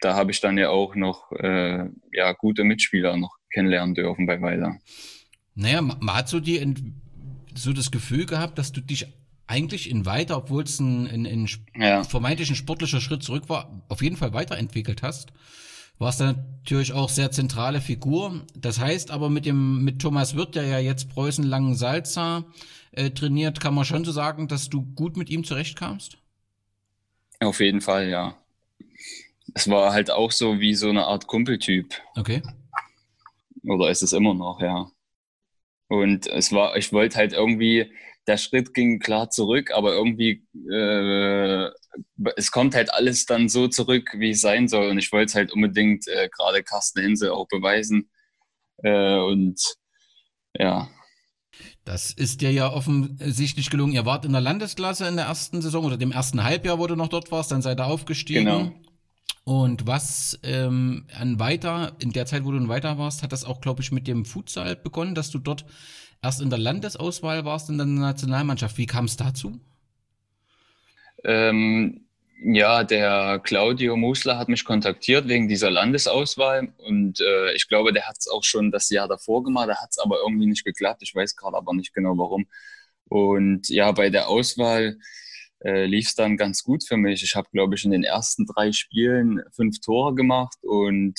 da 0.00 0.14
habe 0.14 0.30
ich 0.30 0.40
dann 0.40 0.58
ja 0.58 0.70
auch 0.70 0.94
noch 0.94 1.32
äh, 1.32 1.88
ja, 2.12 2.32
gute 2.32 2.64
Mitspieler 2.64 3.16
noch 3.16 3.36
kennenlernen 3.52 3.94
dürfen 3.94 4.26
bei 4.26 4.40
Weiler. 4.40 4.78
Naja, 5.54 5.80
man 5.80 6.14
hat 6.14 6.28
so, 6.28 6.40
die, 6.40 6.74
so 7.54 7.72
das 7.72 7.90
Gefühl 7.90 8.26
gehabt, 8.26 8.58
dass 8.58 8.72
du 8.72 8.80
dich 8.80 9.06
eigentlich 9.46 9.90
in 9.90 10.06
weiter, 10.06 10.36
obwohl 10.36 10.64
es 10.64 10.80
ein, 10.80 11.06
ein, 11.06 11.26
ein 11.26 11.48
ja. 11.76 12.04
vermeintlich 12.04 12.50
ein 12.50 12.56
sportlicher 12.56 13.00
Schritt 13.00 13.22
zurück 13.22 13.48
war, 13.48 13.84
auf 13.88 14.02
jeden 14.02 14.16
Fall 14.16 14.32
weiterentwickelt 14.32 15.02
hast. 15.02 15.32
Warst 15.98 16.20
dann 16.20 16.44
natürlich 16.58 16.92
auch 16.92 17.08
sehr 17.08 17.30
zentrale 17.30 17.80
Figur. 17.80 18.44
Das 18.54 18.78
heißt 18.78 19.10
aber 19.10 19.30
mit 19.30 19.46
dem, 19.46 19.82
mit 19.82 20.02
Thomas 20.02 20.34
Wirth, 20.36 20.54
der 20.54 20.66
ja 20.66 20.78
jetzt 20.78 21.08
Preußen 21.08 21.44
Langen-Salza 21.44 22.44
äh, 22.92 23.10
trainiert, 23.10 23.60
kann 23.60 23.74
man 23.74 23.86
schon 23.86 24.04
so 24.04 24.12
sagen, 24.12 24.48
dass 24.48 24.68
du 24.68 24.82
gut 24.82 25.16
mit 25.16 25.30
ihm 25.30 25.42
zurechtkamst? 25.44 26.18
Auf 27.40 27.60
jeden 27.60 27.80
Fall, 27.80 28.08
ja. 28.08 28.36
Es 29.56 29.70
war 29.70 29.94
halt 29.94 30.10
auch 30.10 30.32
so 30.32 30.60
wie 30.60 30.74
so 30.74 30.90
eine 30.90 31.06
Art 31.06 31.26
Kumpeltyp. 31.28 31.94
Okay. 32.14 32.42
Oder 33.64 33.88
ist 33.88 34.02
es 34.02 34.12
immer 34.12 34.34
noch, 34.34 34.60
ja. 34.60 34.90
Und 35.88 36.26
es 36.26 36.52
war, 36.52 36.76
ich 36.76 36.92
wollte 36.92 37.16
halt 37.16 37.32
irgendwie, 37.32 37.90
der 38.26 38.36
Schritt 38.36 38.74
ging 38.74 38.98
klar 38.98 39.30
zurück, 39.30 39.70
aber 39.70 39.94
irgendwie, 39.94 40.44
äh, 40.70 41.70
es 42.36 42.50
kommt 42.50 42.74
halt 42.74 42.92
alles 42.92 43.24
dann 43.24 43.48
so 43.48 43.66
zurück, 43.66 44.10
wie 44.18 44.32
es 44.32 44.42
sein 44.42 44.68
soll. 44.68 44.90
Und 44.90 44.98
ich 44.98 45.10
wollte 45.10 45.30
es 45.30 45.34
halt 45.34 45.52
unbedingt 45.52 46.06
äh, 46.06 46.28
gerade 46.28 46.62
Carsten 46.62 47.00
Hinse 47.00 47.32
auch 47.32 47.48
beweisen. 47.48 48.10
Äh, 48.82 49.16
und 49.16 49.58
ja. 50.58 50.90
Das 51.86 52.12
ist 52.12 52.42
dir 52.42 52.52
ja 52.52 52.70
offensichtlich 52.70 53.70
gelungen. 53.70 53.94
Ihr 53.94 54.04
wart 54.04 54.26
in 54.26 54.32
der 54.32 54.42
Landesklasse 54.42 55.08
in 55.08 55.16
der 55.16 55.24
ersten 55.24 55.62
Saison 55.62 55.86
oder 55.86 55.96
dem 55.96 56.12
ersten 56.12 56.44
Halbjahr, 56.44 56.78
wo 56.78 56.86
du 56.86 56.94
noch 56.94 57.08
dort 57.08 57.32
warst, 57.32 57.52
dann 57.52 57.62
seid 57.62 57.80
ihr 57.80 57.86
aufgestiegen. 57.86 58.44
Genau. 58.44 58.85
Und 59.44 59.86
was 59.86 60.38
ähm, 60.42 61.06
an 61.16 61.38
weiter, 61.38 61.94
in 62.00 62.10
der 62.10 62.26
Zeit, 62.26 62.44
wo 62.44 62.50
du 62.50 62.68
weiter 62.68 62.98
warst, 62.98 63.22
hat 63.22 63.32
das 63.32 63.44
auch, 63.44 63.60
glaube 63.60 63.80
ich, 63.80 63.92
mit 63.92 64.08
dem 64.08 64.24
Futsal 64.24 64.74
begonnen, 64.74 65.14
dass 65.14 65.30
du 65.30 65.38
dort 65.38 65.64
erst 66.22 66.40
in 66.40 66.50
der 66.50 66.58
Landesauswahl 66.58 67.44
warst, 67.44 67.70
in 67.70 67.78
der 67.78 67.86
Nationalmannschaft. 67.86 68.76
Wie 68.76 68.86
kam 68.86 69.04
es 69.04 69.16
dazu? 69.16 69.60
Ähm, 71.24 72.06
ja, 72.42 72.84
der 72.84 73.40
Claudio 73.42 73.96
Musler 73.96 74.38
hat 74.38 74.48
mich 74.48 74.64
kontaktiert 74.64 75.28
wegen 75.28 75.48
dieser 75.48 75.70
Landesauswahl 75.70 76.72
und 76.78 77.20
äh, 77.20 77.52
ich 77.54 77.68
glaube, 77.68 77.92
der 77.92 78.06
hat 78.08 78.16
es 78.18 78.28
auch 78.28 78.44
schon 78.44 78.70
das 78.70 78.90
Jahr 78.90 79.08
davor 79.08 79.42
gemacht, 79.42 79.68
da 79.68 79.76
hat 79.76 79.90
es 79.90 79.98
aber 79.98 80.18
irgendwie 80.24 80.46
nicht 80.46 80.64
geklappt. 80.64 81.02
Ich 81.02 81.14
weiß 81.14 81.36
gerade 81.36 81.56
aber 81.56 81.72
nicht 81.72 81.94
genau 81.94 82.16
warum. 82.18 82.46
Und 83.08 83.68
ja, 83.68 83.92
bei 83.92 84.10
der 84.10 84.28
Auswahl 84.28 84.98
äh, 85.64 85.86
lief 85.86 86.08
es 86.08 86.14
dann 86.14 86.36
ganz 86.36 86.62
gut 86.62 86.84
für 86.86 86.96
mich. 86.96 87.22
Ich 87.22 87.34
habe, 87.34 87.48
glaube 87.52 87.74
ich, 87.74 87.84
in 87.84 87.90
den 87.90 88.04
ersten 88.04 88.46
drei 88.46 88.72
Spielen 88.72 89.42
fünf 89.54 89.80
Tore 89.80 90.14
gemacht 90.14 90.58
und 90.62 91.14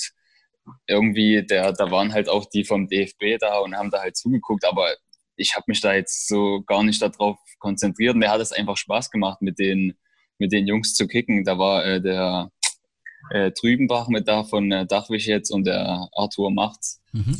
irgendwie, 0.86 1.44
der, 1.44 1.72
da 1.72 1.90
waren 1.90 2.12
halt 2.12 2.28
auch 2.28 2.46
die 2.46 2.64
vom 2.64 2.88
DFB 2.88 3.38
da 3.40 3.58
und 3.58 3.74
haben 3.74 3.90
da 3.90 4.00
halt 4.00 4.16
zugeguckt, 4.16 4.64
aber 4.64 4.94
ich 5.36 5.54
habe 5.54 5.64
mich 5.68 5.80
da 5.80 5.94
jetzt 5.94 6.28
so 6.28 6.62
gar 6.66 6.82
nicht 6.82 7.00
darauf 7.00 7.38
konzentriert. 7.58 8.16
Mir 8.16 8.30
hat 8.30 8.40
es 8.40 8.52
einfach 8.52 8.76
Spaß 8.76 9.10
gemacht, 9.10 9.40
mit 9.40 9.58
den, 9.58 9.94
mit 10.38 10.52
den 10.52 10.66
Jungs 10.66 10.94
zu 10.94 11.06
kicken. 11.06 11.44
Da 11.44 11.58
war 11.58 11.84
äh, 11.84 12.00
der 12.02 12.50
äh, 13.30 13.52
Trübenbach 13.52 14.08
mit 14.08 14.28
da 14.28 14.44
von 14.44 14.70
äh, 14.72 14.86
Dachwig 14.86 15.26
jetzt 15.26 15.50
und 15.50 15.64
der 15.64 16.08
Arthur 16.12 16.50
Machts. 16.50 17.00
Mhm. 17.12 17.36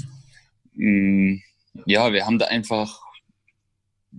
Mm, 0.74 1.42
ja, 1.86 2.12
wir 2.12 2.24
haben 2.24 2.38
da 2.38 2.46
einfach 2.46 3.00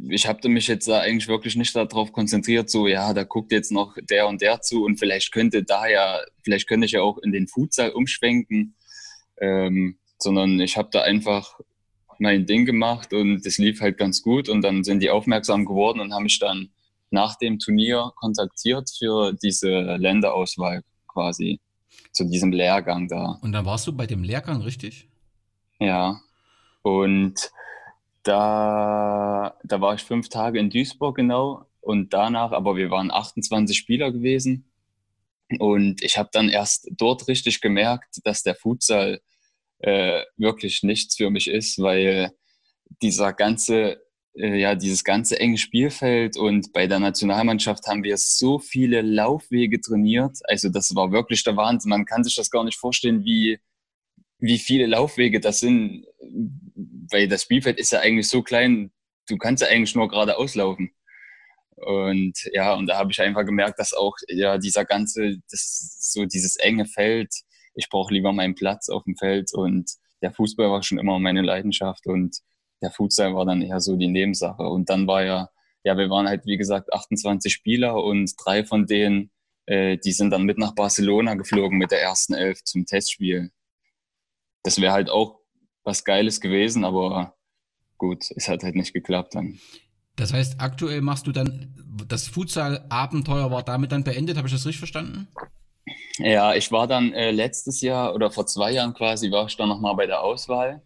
ich 0.10 0.28
habe 0.28 0.48
mich 0.50 0.68
jetzt 0.68 0.88
da 0.88 1.00
eigentlich 1.00 1.28
wirklich 1.28 1.56
nicht 1.56 1.76
darauf 1.76 2.12
konzentriert, 2.12 2.70
so, 2.70 2.88
ja, 2.88 3.14
da 3.14 3.24
guckt 3.24 3.52
jetzt 3.52 3.72
noch 3.72 3.96
der 4.02 4.28
und 4.28 4.42
der 4.42 4.62
zu 4.62 4.84
und 4.86 4.98
vielleicht 4.98 5.32
könnte 5.32 5.64
da 5.64 5.88
ja, 5.88 6.20
vielleicht 6.44 6.68
könnte 6.68 6.86
ich 6.86 6.94
ja 6.94 7.02
auch 7.02 7.18
in 7.20 7.32
den 7.32 7.48
Futsal 7.48 7.92
umschwenken, 7.92 8.76
ähm, 9.42 9.98
sondern 10.20 10.60
ich 10.60 10.78
habe 10.78 10.90
da 10.92 11.02
einfach 11.02 11.60
mein 12.20 12.46
Ding 12.46 12.66
gemacht 12.66 13.14
und 13.14 13.46
es 13.46 13.58
lief 13.58 13.82
halt 13.82 13.98
ganz 13.98 14.22
gut 14.22 14.50
und 14.50 14.62
dann 14.62 14.84
sind 14.84 15.02
die 15.02 15.10
aufmerksam 15.10 15.66
geworden 15.66 16.02
und 16.02 16.14
haben 16.14 16.24
mich 16.24 16.40
dann 16.40 16.70
nach 17.12 17.38
dem 17.38 17.58
Turnier 17.60 18.12
kontaktiert 18.16 18.90
für 18.98 19.34
diese 19.34 19.70
Länderauswahl 19.96 20.84
quasi, 21.08 21.60
zu 22.12 22.26
diesem 22.26 22.52
Lehrgang 22.52 23.08
da. 23.08 23.40
Und 23.42 23.54
dann 23.54 23.66
warst 23.66 23.88
du 23.88 23.94
bei 23.94 24.06
dem 24.06 24.24
Lehrgang, 24.24 24.62
richtig? 24.62 25.08
Ja, 25.80 26.20
und 26.82 27.52
da, 28.30 29.58
da 29.64 29.82
war 29.82 29.96
ich 29.96 30.04
fünf 30.04 30.30
Tage 30.30 30.60
in 30.60 30.70
Duisburg 30.70 31.16
genau 31.16 31.66
und 31.82 32.14
danach, 32.14 32.52
aber 32.52 32.76
wir 32.76 32.92
waren 32.92 33.10
28 33.10 33.76
Spieler 33.76 34.12
gewesen. 34.12 34.72
Und 35.58 36.04
ich 36.04 36.20
habe 36.20 36.30
dann 36.32 36.48
erst 36.48 36.90
dort 36.92 37.28
richtig 37.28 37.60
gemerkt, 37.60 38.20
dass 38.24 38.44
der 38.44 38.54
Futsal 38.54 39.20
äh, 39.80 40.22
wirklich 40.38 40.84
nichts 40.84 41.16
für 41.16 41.32
mich 41.32 41.48
ist, 41.50 41.80
weil 41.80 42.32
dieser 43.02 43.34
ganze, 43.34 44.00
äh, 44.36 44.60
ja, 44.60 44.76
dieses 44.76 45.04
ganze 45.04 45.40
enge 45.40 45.58
Spielfeld 45.58 46.38
und 46.38 46.72
bei 46.72 46.86
der 46.86 47.00
Nationalmannschaft 47.00 47.88
haben 47.88 48.04
wir 48.04 48.18
so 48.18 48.60
viele 48.60 49.02
Laufwege 49.02 49.82
trainiert. 49.82 50.38
Also 50.44 50.70
das 50.70 50.94
war 50.94 51.12
wirklich 51.12 51.44
der 51.44 51.58
Wahnsinn. 51.58 51.90
Man 51.90 52.06
kann 52.06 52.24
sich 52.24 52.36
das 52.36 52.52
gar 52.52 52.64
nicht 52.64 52.78
vorstellen, 52.78 53.26
wie, 53.26 53.58
wie 54.38 54.60
viele 54.60 54.86
Laufwege 54.86 55.40
das 55.40 55.62
sind 55.62 56.06
weil 57.12 57.28
das 57.28 57.44
Spielfeld 57.44 57.80
ist 57.80 57.92
ja 57.92 58.00
eigentlich 58.00 58.30
so 58.30 58.42
klein, 58.42 58.92
du 59.28 59.38
kannst 59.38 59.62
ja 59.62 59.70
eigentlich 59.70 59.96
nur 59.96 60.10
geradeaus 60.10 60.56
laufen. 60.56 60.92
Und 61.76 62.34
ja, 62.54 62.74
und 62.74 62.88
da 62.88 62.98
habe 62.98 63.12
ich 63.12 63.22
einfach 63.22 63.46
gemerkt, 63.46 63.80
dass 63.80 63.94
auch 63.94 64.16
ja 64.28 64.58
dieser 64.58 64.86
ganze, 64.86 65.38
das, 65.50 65.98
so 66.00 66.26
dieses 66.26 66.58
enge 66.58 66.86
Feld, 66.86 67.34
ich 67.74 67.90
brauche 67.90 68.14
lieber 68.14 68.34
meinen 68.34 68.56
Platz 68.56 68.90
auf 68.90 69.04
dem 69.04 69.16
Feld 69.16 69.54
und 69.54 69.90
der 70.22 70.32
Fußball 70.32 70.70
war 70.70 70.84
schon 70.84 71.00
immer 71.00 71.20
meine 71.20 71.42
Leidenschaft 71.42 72.06
und 72.08 72.38
der 72.82 72.92
Futsal 72.92 73.36
war 73.36 73.46
dann 73.46 73.62
eher 73.62 73.80
so 73.80 73.96
die 73.96 74.08
Nebensache. 74.08 74.64
Und 74.64 74.90
dann 74.90 75.08
war 75.08 75.24
ja, 75.24 75.50
ja, 75.84 75.98
wir 75.98 76.10
waren 76.10 76.28
halt 76.28 76.46
wie 76.46 76.58
gesagt 76.58 76.92
28 76.94 77.52
Spieler 77.54 78.04
und 78.04 78.34
drei 78.38 78.66
von 78.66 78.86
denen, 78.86 79.32
äh, 79.66 79.98
die 79.98 80.12
sind 80.12 80.32
dann 80.32 80.44
mit 80.44 80.58
nach 80.58 80.76
Barcelona 80.76 81.36
geflogen 81.36 81.78
mit 81.78 81.92
der 81.92 82.02
ersten 82.02 82.34
Elf 82.34 82.64
zum 82.64 82.86
Testspiel. 82.86 83.52
Das 84.64 84.82
wäre 84.82 84.94
halt 84.94 85.10
auch 85.10 85.39
was 85.90 86.04
Geiles 86.04 86.40
gewesen, 86.40 86.86
aber 86.86 87.34
gut, 87.98 88.26
es 88.36 88.48
hat 88.48 88.64
halt 88.64 88.76
nicht 88.76 88.94
geklappt 88.94 89.36
dann. 89.36 89.60
Das 90.16 90.34
heißt, 90.34 90.62
aktuell 90.62 91.02
machst 91.02 91.28
du 91.28 91.32
dann, 91.32 91.74
das 92.08 92.28
Futsal-Abenteuer 92.28 93.50
war 93.52 93.64
damit 93.64 93.92
dann 93.92 94.04
beendet, 94.04 94.38
habe 94.38 94.48
ich 94.48 94.54
das 94.54 94.66
richtig 94.66 94.80
verstanden? 94.80 95.28
Ja, 96.20 96.54
ich 96.54 96.72
war 96.72 96.88
dann 96.88 97.14
äh, 97.14 97.32
letztes 97.32 97.82
Jahr 97.82 98.14
oder 98.14 98.30
vor 98.30 98.46
zwei 98.46 98.72
Jahren 98.72 98.94
quasi, 98.94 99.32
war 99.32 99.48
ich 99.48 99.58
dann 99.58 99.70
nochmal 99.70 99.96
bei 99.96 100.06
der 100.06 100.22
Auswahl 100.22 100.84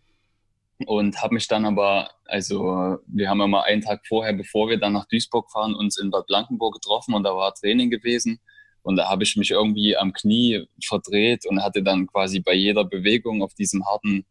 und 0.85 1.21
habe 1.21 1.33
mich 1.33 1.47
dann 1.47 1.65
aber, 1.65 2.11
also 2.25 2.97
wir 3.07 3.29
haben 3.29 3.39
ja 3.39 3.47
mal 3.47 3.63
einen 3.63 3.81
Tag 3.81 4.07
vorher, 4.07 4.33
bevor 4.33 4.69
wir 4.69 4.79
dann 4.79 4.93
nach 4.93 5.07
Duisburg 5.07 5.51
fahren, 5.51 5.75
uns 5.75 5.97
in 5.97 6.11
Bad 6.11 6.27
Blankenburg 6.27 6.75
getroffen 6.75 7.13
und 7.13 7.23
da 7.23 7.35
war 7.35 7.53
Training 7.53 7.89
gewesen 7.89 8.39
und 8.83 8.95
da 8.95 9.09
habe 9.09 9.23
ich 9.23 9.35
mich 9.35 9.51
irgendwie 9.51 9.97
am 9.97 10.13
Knie 10.13 10.67
verdreht 10.85 11.45
und 11.47 11.61
hatte 11.61 11.83
dann 11.83 12.07
quasi 12.07 12.39
bei 12.39 12.53
jeder 12.53 12.85
Bewegung 12.85 13.41
auf 13.41 13.53
diesem 13.55 13.85
harten 13.85 14.25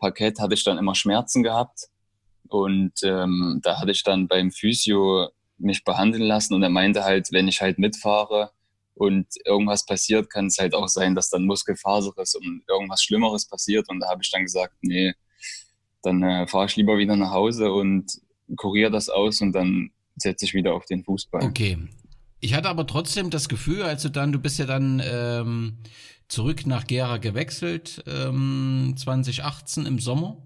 Parkett 0.00 0.40
hatte 0.40 0.54
ich 0.54 0.64
dann 0.64 0.78
immer 0.78 0.94
Schmerzen 0.94 1.42
gehabt. 1.42 1.88
Und 2.48 2.94
ähm, 3.04 3.60
da 3.62 3.78
hatte 3.78 3.92
ich 3.92 4.02
dann 4.02 4.26
beim 4.26 4.50
Physio 4.50 5.28
mich 5.58 5.84
behandeln 5.84 6.24
lassen 6.24 6.54
und 6.54 6.62
er 6.62 6.70
meinte 6.70 7.04
halt, 7.04 7.30
wenn 7.32 7.46
ich 7.46 7.60
halt 7.60 7.78
mitfahre 7.78 8.50
und 8.94 9.26
irgendwas 9.44 9.86
passiert, 9.86 10.30
kann 10.30 10.46
es 10.46 10.58
halt 10.58 10.74
auch 10.74 10.88
sein, 10.88 11.14
dass 11.14 11.30
dann 11.30 11.44
Muskelfaseres 11.44 12.34
und 12.34 12.62
irgendwas 12.68 13.02
Schlimmeres 13.02 13.46
passiert. 13.46 13.88
Und 13.88 14.00
da 14.00 14.08
habe 14.08 14.22
ich 14.22 14.30
dann 14.30 14.42
gesagt, 14.42 14.74
nee, 14.80 15.12
dann 16.02 16.22
äh, 16.22 16.46
fahre 16.46 16.66
ich 16.66 16.76
lieber 16.76 16.98
wieder 16.98 17.14
nach 17.14 17.30
Hause 17.30 17.72
und 17.72 18.10
kuriere 18.56 18.90
das 18.90 19.08
aus 19.08 19.40
und 19.40 19.52
dann 19.52 19.90
setze 20.16 20.44
ich 20.44 20.54
wieder 20.54 20.74
auf 20.74 20.86
den 20.86 21.04
Fußball. 21.04 21.44
Okay. 21.44 21.78
Ich 22.40 22.54
hatte 22.54 22.68
aber 22.68 22.86
trotzdem 22.86 23.30
das 23.30 23.48
Gefühl, 23.48 23.82
als 23.82 24.02
du 24.02 24.08
dann, 24.08 24.32
du 24.32 24.38
bist 24.38 24.58
ja 24.58 24.66
dann 24.66 25.00
ähm, 25.04 25.78
zurück 26.30 26.66
nach 26.66 26.86
Gera 26.86 27.18
gewechselt, 27.18 28.02
ähm, 28.06 28.94
2018 28.96 29.84
im 29.84 29.98
Sommer. 29.98 30.38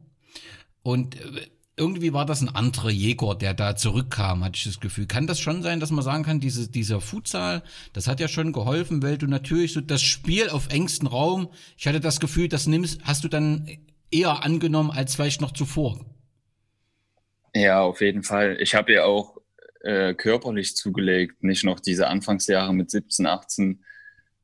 Und 0.83 1.21
äh, 1.21 1.47
irgendwie 1.76 2.12
war 2.12 2.25
das 2.25 2.41
ein 2.41 2.55
anderer 2.55 2.91
Jäger, 2.91 3.35
der 3.35 3.53
da 3.53 3.76
zurückkam, 3.76 4.45
hatte 4.45 4.57
ich 4.57 4.64
das 4.64 4.81
Gefühl. 4.81 5.07
Kann 5.07 5.26
das 5.26 5.41
schon 5.41 5.62
sein, 5.62 5.81
dass 5.81 5.91
man 5.91 6.05
sagen 6.05 6.25
kann, 6.25 6.41
diese, 6.41 6.71
dieser 6.71 7.00
Futsal, 7.00 7.62
das 7.93 8.07
hat 8.07 8.21
ja 8.21 8.29
schon 8.29 8.53
geholfen, 8.53 9.03
weil 9.03 9.19
du 9.19 9.26
natürlich 9.26 9.73
so 9.73 9.81
das 9.81 10.03
Spiel 10.03 10.50
auf 10.50 10.69
engstem 10.71 11.09
Raum, 11.09 11.49
ich 11.76 11.87
hatte 11.87 12.00
das 12.00 12.21
Gefühl, 12.21 12.49
das 12.49 12.67
nimmst, 12.67 13.03
hast 13.05 13.25
du 13.25 13.29
dann 13.29 13.69
eher 14.11 14.45
angenommen 14.45 14.91
als 14.91 15.17
vielleicht 15.17 15.41
noch 15.41 15.53
zuvor. 15.53 15.99
Ja, 17.55 17.83
auf 17.83 18.00
jeden 18.00 18.23
Fall. 18.23 18.57
Ich 18.61 18.75
habe 18.75 18.93
ja 18.93 19.05
auch 19.05 19.38
äh, 19.83 20.14
körperlich 20.14 20.76
zugelegt, 20.76 21.43
nicht 21.43 21.64
noch 21.64 21.81
diese 21.81 22.09
Anfangsjahre 22.09 22.73
mit 22.73 22.91
17, 22.91 23.26
18. 23.26 23.85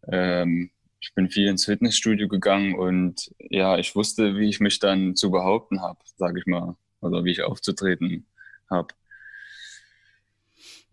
Ähm, 0.09 0.71
ich 1.00 1.14
bin 1.14 1.30
viel 1.30 1.49
ins 1.49 1.64
Fitnessstudio 1.64 2.28
gegangen 2.28 2.75
und 2.75 3.33
ja, 3.38 3.78
ich 3.78 3.97
wusste, 3.97 4.37
wie 4.37 4.49
ich 4.49 4.61
mich 4.61 4.78
dann 4.78 5.16
zu 5.16 5.30
behaupten 5.30 5.80
habe, 5.80 5.99
sage 6.16 6.38
ich 6.38 6.47
mal 6.47 6.76
oder 7.00 7.25
wie 7.25 7.30
ich 7.30 7.42
aufzutreten 7.42 8.26
habe. 8.69 8.88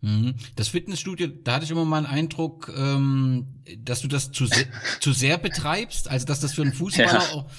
Mhm. 0.00 0.36
Das 0.56 0.68
Fitnessstudio, 0.68 1.26
da 1.26 1.54
hatte 1.54 1.64
ich 1.64 1.70
immer 1.70 1.84
mal 1.84 1.98
einen 1.98 2.06
Eindruck, 2.06 2.72
ähm, 2.76 3.62
dass 3.78 4.00
du 4.00 4.08
das 4.08 4.30
zu, 4.30 4.46
se 4.46 4.66
zu 5.00 5.12
sehr 5.12 5.38
betreibst, 5.38 6.08
also 6.08 6.24
dass 6.24 6.40
das 6.40 6.54
für 6.54 6.62
einen 6.62 6.72
Fußballer 6.72 7.12
ja. 7.12 7.32
auch. 7.32 7.50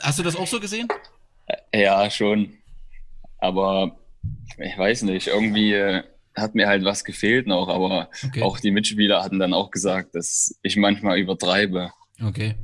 Hast 0.00 0.18
du 0.18 0.22
das 0.22 0.36
auch 0.36 0.46
so 0.46 0.60
gesehen? 0.60 0.88
Ja, 1.74 2.10
schon. 2.10 2.52
Aber 3.38 3.98
ich 4.58 4.76
weiß 4.76 5.02
nicht, 5.02 5.28
irgendwie 5.28 5.72
äh, 5.72 6.02
hat 6.40 6.54
mir 6.54 6.68
halt 6.68 6.84
was 6.84 7.04
gefehlt 7.04 7.46
noch, 7.46 7.68
aber 7.68 8.10
okay. 8.24 8.42
auch 8.42 8.58
die 8.58 8.70
Mitspieler 8.70 9.22
hatten 9.22 9.38
dann 9.38 9.54
auch 9.54 9.70
gesagt, 9.70 10.14
dass 10.14 10.58
ich 10.62 10.76
manchmal 10.76 11.18
übertreibe. 11.18 11.90
Okay. 12.22 12.54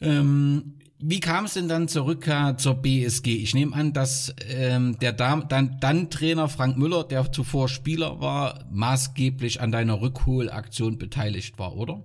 Ähm, 0.00 0.78
wie 1.00 1.20
kam 1.20 1.44
es 1.44 1.54
denn 1.54 1.68
dann 1.68 1.86
zur 1.86 2.06
Rückkehr 2.06 2.56
zur 2.58 2.74
BSG? 2.74 3.28
Ich 3.28 3.54
nehme 3.54 3.74
an, 3.74 3.92
dass 3.92 4.34
ähm, 4.48 4.98
der 4.98 5.12
Dam 5.12 5.48
dann, 5.48 5.78
dann 5.80 6.10
Trainer 6.10 6.48
Frank 6.48 6.76
Müller, 6.76 7.04
der 7.04 7.30
zuvor 7.30 7.68
Spieler 7.68 8.20
war, 8.20 8.64
maßgeblich 8.70 9.60
an 9.60 9.70
deiner 9.70 10.00
Rückholaktion 10.00 10.98
beteiligt 10.98 11.58
war, 11.58 11.76
oder? 11.76 12.02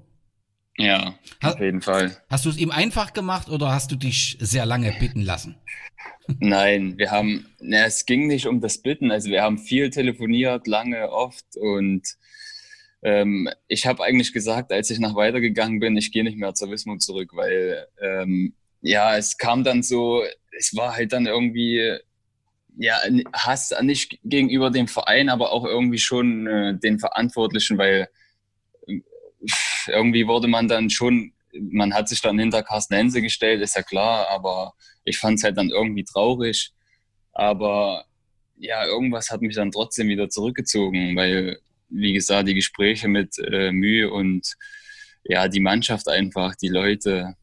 Ja, 0.77 1.13
auf 1.42 1.60
jeden 1.60 1.82
Fall. 1.82 2.18
Hast 2.30 2.46
du 2.46 2.50
es 2.50 2.58
ihm 2.58 2.72
einfach 2.72 3.13
gemacht 3.13 3.50
oder 3.50 3.72
hast 3.72 3.92
du 3.92 3.96
dich 3.96 4.38
sehr 4.39 4.65
lange 4.65 4.92
bitten 5.00 5.22
lassen? 5.22 5.56
Nein, 6.39 6.98
wir 6.98 7.12
haben, 7.12 7.46
na, 7.60 7.86
es 7.86 8.06
ging 8.06 8.27
nicht 8.27 8.48
um 8.48 8.62
das 8.62 8.77
Bitten. 8.82 9.12
Also 9.12 9.30
wir 9.30 9.44
haben 9.44 9.58
viel 9.58 9.89
telefoniert, 9.89 10.68
lange, 10.68 11.12
oft 11.12 11.46
und 11.58 12.08
ähm, 13.03 13.50
ich 13.68 13.86
habe 13.86 14.03
eigentlich 14.03 14.32
gesagt, 14.32 14.72
als 14.72 14.89
ich 14.89 15.00
nach 15.00 15.15
weitergegangen 15.15 15.80
bin, 15.80 15.98
ich 15.98 16.12
gehe 16.12 16.24
nicht 16.24 16.38
mehr 16.38 16.53
zur 16.53 16.72
Wismut 16.72 17.01
zurück, 17.01 17.32
weil 17.34 17.86
ähm, 18.01 18.53
ja, 18.82 19.18
es 19.18 19.38
kam 19.38 19.63
dann 19.63 19.84
so, 19.84 20.24
es 20.58 20.75
war 20.75 20.96
halt 20.96 21.12
dann 21.12 21.25
irgendwie, 21.25 21.98
ja, 22.77 22.98
Hass 23.34 23.74
nicht 23.82 24.20
gegenüber 24.24 24.72
dem 24.72 24.88
Verein, 24.88 25.30
aber 25.30 25.51
auch 25.51 25.65
irgendwie 25.65 26.00
schon 26.00 26.48
äh, 26.48 26.77
den 26.77 27.00
Verantwortlichen, 27.00 27.77
weil 27.77 28.08
äh, 28.88 29.01
irgendwie 29.87 30.27
wurde 30.27 30.47
man 30.47 30.67
dann 30.67 30.89
schon, 30.89 31.33
man 31.53 31.93
hat 31.93 32.09
sich 32.09 32.21
dann 32.21 32.39
hinter 32.39 32.63
Carsten 32.63 32.95
Hense 32.95 33.21
gestellt, 33.21 33.61
ist 33.61 33.75
ja 33.75 33.83
klar, 33.83 34.27
aber 34.29 34.73
ich 35.03 35.17
fand 35.17 35.37
es 35.37 35.43
halt 35.43 35.57
dann 35.57 35.69
irgendwie 35.69 36.03
traurig. 36.03 36.71
Aber 37.33 38.05
ja, 38.57 38.85
irgendwas 38.85 39.29
hat 39.29 39.41
mich 39.41 39.55
dann 39.55 39.71
trotzdem 39.71 40.07
wieder 40.07 40.29
zurückgezogen, 40.29 41.15
weil, 41.15 41.59
wie 41.89 42.13
gesagt, 42.13 42.47
die 42.47 42.53
Gespräche 42.53 43.07
mit 43.07 43.37
äh, 43.39 43.71
Mühe 43.71 44.11
und 44.11 44.55
ja, 45.23 45.47
die 45.47 45.59
Mannschaft 45.59 46.07
einfach, 46.07 46.55
die 46.55 46.69
Leute, 46.69 47.35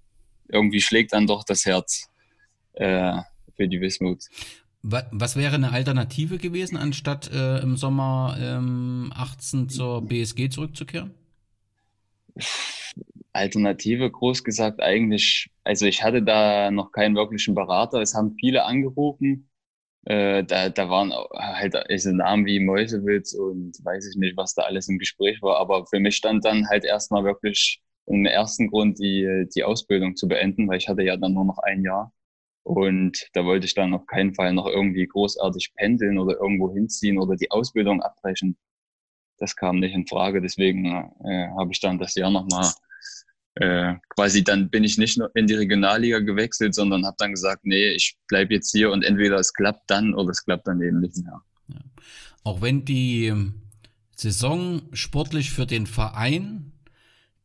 irgendwie 0.49 0.80
schlägt 0.80 1.12
dann 1.12 1.26
doch 1.26 1.44
das 1.44 1.64
Herz 1.64 2.09
äh, 2.75 3.16
für 3.56 3.68
die 3.68 3.81
Wismut. 3.81 4.24
Was 4.83 5.37
wäre 5.37 5.57
eine 5.57 5.72
Alternative 5.72 6.38
gewesen, 6.38 6.79
anstatt 6.79 7.31
äh, 7.31 7.59
im 7.59 7.76
Sommer 7.76 8.37
ähm, 8.40 9.12
18 9.14 9.68
zur 9.68 10.00
BSG 10.07 10.48
zurückzukehren? 10.48 11.14
Alternative, 13.33 14.11
groß 14.11 14.45
gesagt, 14.45 14.81
eigentlich, 14.81 15.51
also 15.64 15.87
ich 15.87 16.03
hatte 16.03 16.23
da 16.23 16.71
noch 16.71 16.93
keinen 16.93 17.14
wirklichen 17.16 17.55
Berater. 17.55 18.01
Es 18.01 18.14
haben 18.14 18.37
viele 18.38 18.64
angerufen. 18.64 19.49
Äh, 20.07 20.45
da, 20.45 20.71
da 20.71 20.88
waren 20.90 21.12
halt 21.35 21.77
also 21.77 22.12
Namen 22.12 22.47
wie 22.47 22.61
Mäusewitz 22.61 23.35
und 23.35 23.75
weiß 23.85 24.09
ich 24.11 24.16
nicht, 24.16 24.37
was 24.37 24.55
da 24.55 24.62
alles 24.62 24.88
im 24.88 24.99
Gespräch 24.99 25.43
war. 25.43 25.59
Aber 25.59 25.87
für 25.87 26.01
mich 26.01 26.16
stand 26.16 26.45
dann 26.45 26.69
halt 26.69 26.85
erstmal 26.85 27.25
wirklich 27.25 27.83
im 28.07 28.27
ersten 28.27 28.69
Grund 28.69 28.99
die, 28.99 29.47
die 29.55 29.64
Ausbildung 29.64 30.16
zu 30.16 30.27
beenden, 30.29 30.69
weil 30.69 30.79
ich 30.79 30.88
hatte 30.88 31.03
ja 31.03 31.16
dann 31.16 31.35
nur 31.35 31.45
noch 31.45 31.59
ein 31.59 31.83
Jahr. 31.85 32.12
Und 32.62 33.29
da 33.35 33.45
wollte 33.45 33.66
ich 33.66 33.75
dann 33.75 33.95
auf 33.95 34.07
keinen 34.07 34.35
Fall 34.35 34.53
noch 34.53 34.66
irgendwie 34.66 35.07
großartig 35.07 35.73
pendeln 35.77 36.19
oder 36.19 36.37
irgendwo 36.40 36.73
hinziehen 36.73 37.19
oder 37.19 37.37
die 37.37 37.51
Ausbildung 37.51 38.03
abbrechen. 38.03 38.57
Das 39.40 39.57
kam 39.57 39.81
nicht 39.81 39.94
in 39.94 40.07
Frage. 40.07 40.40
Deswegen 40.40 40.87
äh, 41.24 41.48
habe 41.59 41.70
ich 41.72 41.81
dann 41.81 41.98
das 41.98 42.14
Jahr 42.14 42.31
nochmal 42.31 42.70
äh, 43.55 43.94
quasi 44.11 44.44
dann 44.44 44.70
bin 44.70 44.85
ich 44.85 44.96
nicht 44.96 45.20
in 45.35 45.46
die 45.46 45.55
Regionalliga 45.55 46.20
gewechselt, 46.20 46.74
sondern 46.74 47.05
habe 47.05 47.16
dann 47.18 47.33
gesagt, 47.33 47.64
nee, 47.64 47.90
ich 47.90 48.16
bleibe 48.29 48.55
jetzt 48.55 48.70
hier 48.70 48.90
und 48.90 49.03
entweder 49.03 49.37
es 49.37 49.53
klappt 49.53 49.90
dann 49.90 50.14
oder 50.14 50.31
es 50.31 50.44
klappt 50.44 50.68
dann 50.68 50.81
eben 50.81 51.00
nicht 51.00 51.16
mehr. 51.16 51.42
Ja. 51.68 51.81
Auch 52.44 52.62
wenn 52.62 52.85
die 52.85 53.35
Saison 54.14 54.83
sportlich 54.92 55.50
für 55.50 55.66
den 55.66 55.87
Verein 55.87 56.72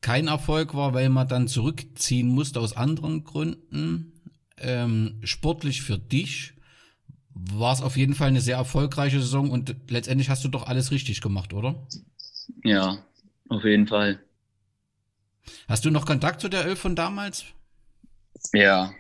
kein 0.02 0.28
Erfolg 0.28 0.76
war, 0.76 0.94
weil 0.94 1.10
man 1.10 1.28
dann 1.28 1.48
zurückziehen 1.48 2.28
musste 2.28 2.60
aus 2.60 2.78
anderen 2.78 3.24
Gründen. 3.24 4.12
Ähm, 4.58 5.20
sportlich 5.24 5.82
für 5.82 5.98
dich 5.98 6.55
war 7.36 7.74
es 7.74 7.82
auf 7.82 7.98
jeden 7.98 8.16
Fall 8.16 8.30
eine 8.30 8.42
sehr 8.42 8.58
erfolgreiche 8.58 9.20
Saison 9.20 9.52
und 9.52 9.76
letztendlich 9.90 10.30
hast 10.30 10.44
du 10.44 10.48
doch 10.48 10.68
alles 10.68 10.92
richtig 10.92 11.22
gemacht, 11.22 11.54
oder? 11.54 11.76
Ja, 12.64 12.98
auf 13.50 13.64
jeden 13.64 13.88
Fall. 13.88 14.20
Hast 15.68 15.86
du 15.86 15.92
noch 15.92 16.06
Kontakt 16.06 16.42
zu 16.42 16.50
der 16.50 16.66
Elf 16.66 16.80
von 16.80 16.96
damals? 16.96 17.46
Ja, 18.54 18.94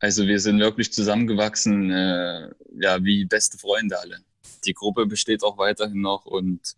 also 0.00 0.26
wir 0.26 0.40
sind 0.40 0.58
wirklich 0.58 0.92
zusammengewachsen, 0.92 1.90
äh, 1.90 2.50
ja, 2.80 3.04
wie 3.04 3.24
beste 3.24 3.58
Freunde 3.58 4.00
alle. 4.00 4.18
Die 4.64 4.74
Gruppe 4.74 5.06
besteht 5.06 5.44
auch 5.44 5.58
weiterhin 5.58 6.00
noch 6.00 6.24
und 6.24 6.76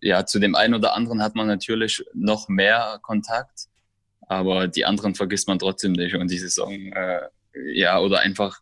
ja, 0.00 0.26
zu 0.26 0.38
dem 0.38 0.54
einen 0.54 0.74
oder 0.74 0.94
anderen 0.94 1.22
hat 1.22 1.34
man 1.34 1.46
natürlich 1.46 2.04
noch 2.14 2.48
mehr 2.48 3.00
Kontakt, 3.02 3.68
aber 4.20 4.68
die 4.68 4.84
anderen 4.84 5.14
vergisst 5.14 5.48
man 5.48 5.58
trotzdem 5.58 5.92
nicht. 5.92 6.14
Und 6.14 6.30
die 6.30 6.38
Saison, 6.38 6.72
äh, 6.72 7.22
ja, 7.72 7.98
oder 7.98 8.20
einfach 8.20 8.60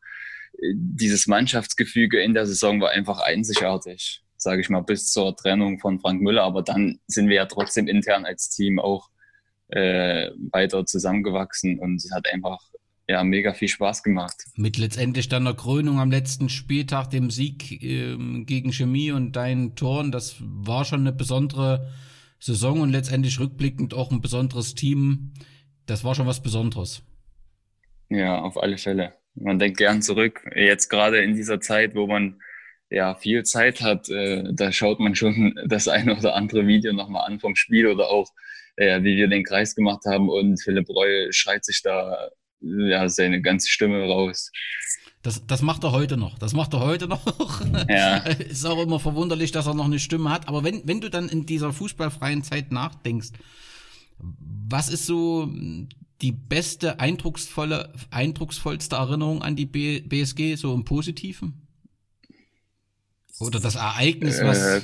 dieses 0.74 1.26
Mannschaftsgefüge 1.26 2.20
in 2.22 2.34
der 2.34 2.46
Saison 2.46 2.80
war 2.80 2.90
einfach 2.90 3.20
einzigartig, 3.20 4.22
sage 4.36 4.60
ich 4.60 4.68
mal, 4.68 4.82
bis 4.82 5.10
zur 5.10 5.36
Trennung 5.36 5.78
von 5.78 6.00
Frank 6.00 6.20
Müller. 6.20 6.42
Aber 6.42 6.62
dann 6.62 7.00
sind 7.06 7.28
wir 7.28 7.36
ja 7.36 7.46
trotzdem 7.46 7.88
intern 7.88 8.24
als 8.24 8.50
Team 8.50 8.78
auch 8.78 9.10
äh, 9.68 10.30
weiter 10.50 10.84
zusammengewachsen 10.84 11.78
und 11.78 11.96
es 11.96 12.10
hat 12.12 12.26
einfach 12.32 12.60
ja, 13.08 13.24
mega 13.24 13.52
viel 13.54 13.68
Spaß 13.68 14.04
gemacht. 14.04 14.44
Mit 14.54 14.78
letztendlich 14.78 15.28
dann 15.28 15.44
der 15.44 15.54
Krönung 15.54 15.98
am 15.98 16.12
letzten 16.12 16.48
Spieltag, 16.48 17.10
dem 17.10 17.30
Sieg 17.30 17.82
ähm, 17.82 18.46
gegen 18.46 18.72
Chemie 18.72 19.10
und 19.10 19.34
deinen 19.34 19.74
Toren, 19.74 20.12
das 20.12 20.36
war 20.40 20.84
schon 20.84 21.00
eine 21.00 21.12
besondere 21.12 21.90
Saison 22.38 22.80
und 22.80 22.90
letztendlich 22.90 23.40
rückblickend 23.40 23.94
auch 23.94 24.12
ein 24.12 24.20
besonderes 24.20 24.74
Team. 24.74 25.32
Das 25.86 26.04
war 26.04 26.14
schon 26.14 26.28
was 26.28 26.40
Besonderes. 26.40 27.02
Ja, 28.08 28.40
auf 28.40 28.62
alle 28.62 28.78
Fälle. 28.78 29.14
Man 29.34 29.58
denkt 29.58 29.78
gern 29.78 30.02
zurück. 30.02 30.40
Jetzt 30.54 30.88
gerade 30.88 31.22
in 31.22 31.34
dieser 31.34 31.60
Zeit, 31.60 31.94
wo 31.94 32.06
man 32.06 32.40
ja 32.90 33.14
viel 33.14 33.44
Zeit 33.44 33.80
hat, 33.80 34.08
äh, 34.08 34.44
da 34.52 34.72
schaut 34.72 35.00
man 35.00 35.14
schon 35.14 35.54
das 35.66 35.88
eine 35.88 36.16
oder 36.16 36.34
andere 36.34 36.66
Video 36.66 36.92
nochmal 36.92 37.26
an 37.26 37.40
vom 37.40 37.56
Spiel 37.56 37.86
oder 37.86 38.08
auch, 38.08 38.28
äh, 38.76 39.02
wie 39.02 39.16
wir 39.16 39.28
den 39.28 39.44
Kreis 39.44 39.74
gemacht 39.74 40.04
haben 40.06 40.28
und 40.28 40.60
Philipp 40.62 40.88
Reul 40.88 41.32
schreit 41.32 41.64
sich 41.64 41.82
da 41.82 42.30
ja, 42.60 43.08
seine 43.08 43.40
ganze 43.40 43.68
Stimme 43.68 44.04
raus. 44.04 44.50
Das, 45.22 45.46
das 45.46 45.60
macht 45.60 45.84
er 45.84 45.92
heute 45.92 46.16
noch. 46.16 46.38
Das 46.38 46.54
macht 46.54 46.72
er 46.72 46.80
heute 46.80 47.06
noch. 47.08 47.24
Ja. 47.88 48.18
Ist 48.18 48.66
auch 48.66 48.82
immer 48.82 49.00
verwunderlich, 49.00 49.52
dass 49.52 49.66
er 49.66 49.74
noch 49.74 49.84
eine 49.84 49.98
Stimme 49.98 50.30
hat. 50.30 50.48
Aber 50.48 50.64
wenn, 50.64 50.86
wenn 50.86 51.00
du 51.00 51.10
dann 51.10 51.28
in 51.28 51.46
dieser 51.46 51.72
fußballfreien 51.72 52.42
Zeit 52.42 52.72
nachdenkst, 52.72 53.30
was 54.18 54.88
ist 54.88 55.06
so 55.06 55.48
die 56.22 56.32
beste, 56.32 57.00
eindrucksvolle, 57.00 57.92
eindrucksvollste 58.10 58.96
Erinnerung 58.96 59.42
an 59.42 59.56
die 59.56 59.66
B 59.66 60.00
BSG, 60.00 60.56
so 60.56 60.74
im 60.74 60.84
Positiven? 60.84 61.66
Oder 63.38 63.60
das 63.60 63.76
Ereignis, 63.76 64.42
was. 64.42 64.58
Äh, 64.58 64.80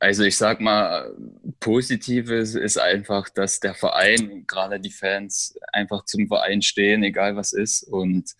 also 0.00 0.24
ich 0.24 0.36
sag 0.36 0.60
mal, 0.60 1.14
Positives 1.60 2.54
ist 2.54 2.78
einfach, 2.78 3.28
dass 3.28 3.60
der 3.60 3.74
Verein, 3.74 4.44
gerade 4.46 4.80
die 4.80 4.90
Fans, 4.90 5.56
einfach 5.72 6.04
zum 6.04 6.26
Verein 6.28 6.62
stehen, 6.62 7.02
egal 7.02 7.36
was 7.36 7.52
ist. 7.52 7.84
Und 7.84 8.32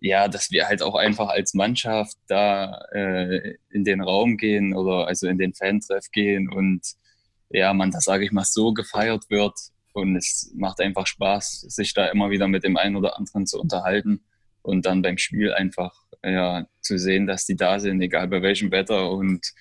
ja, 0.00 0.28
dass 0.28 0.50
wir 0.50 0.66
halt 0.66 0.82
auch 0.82 0.94
einfach 0.94 1.28
als 1.28 1.54
Mannschaft 1.54 2.16
da 2.26 2.80
äh, 2.92 3.54
in 3.70 3.84
den 3.84 4.00
Raum 4.00 4.36
gehen 4.36 4.74
oder 4.74 5.06
also 5.06 5.26
in 5.26 5.38
den 5.38 5.54
Fantreff 5.54 6.10
gehen 6.10 6.48
und 6.48 6.82
ja, 7.48 7.72
man, 7.72 7.90
das 7.90 8.04
sage 8.04 8.24
ich 8.24 8.32
mal, 8.32 8.44
so 8.44 8.72
gefeiert 8.72 9.30
wird. 9.30 9.54
Und 9.96 10.14
es 10.14 10.52
macht 10.54 10.78
einfach 10.82 11.06
Spaß, 11.06 11.62
sich 11.68 11.94
da 11.94 12.08
immer 12.08 12.28
wieder 12.28 12.48
mit 12.48 12.64
dem 12.64 12.76
einen 12.76 12.96
oder 12.96 13.16
anderen 13.16 13.46
zu 13.46 13.58
unterhalten 13.58 14.20
und 14.60 14.84
dann 14.84 15.00
beim 15.00 15.16
Spiel 15.16 15.54
einfach 15.54 15.94
ja, 16.22 16.66
zu 16.82 16.98
sehen, 16.98 17.26
dass 17.26 17.46
die 17.46 17.56
da 17.56 17.78
sind, 17.80 18.02
egal 18.02 18.28
bei 18.28 18.42
welchem 18.42 18.70
Wetter 18.70 19.10
und 19.10 19.54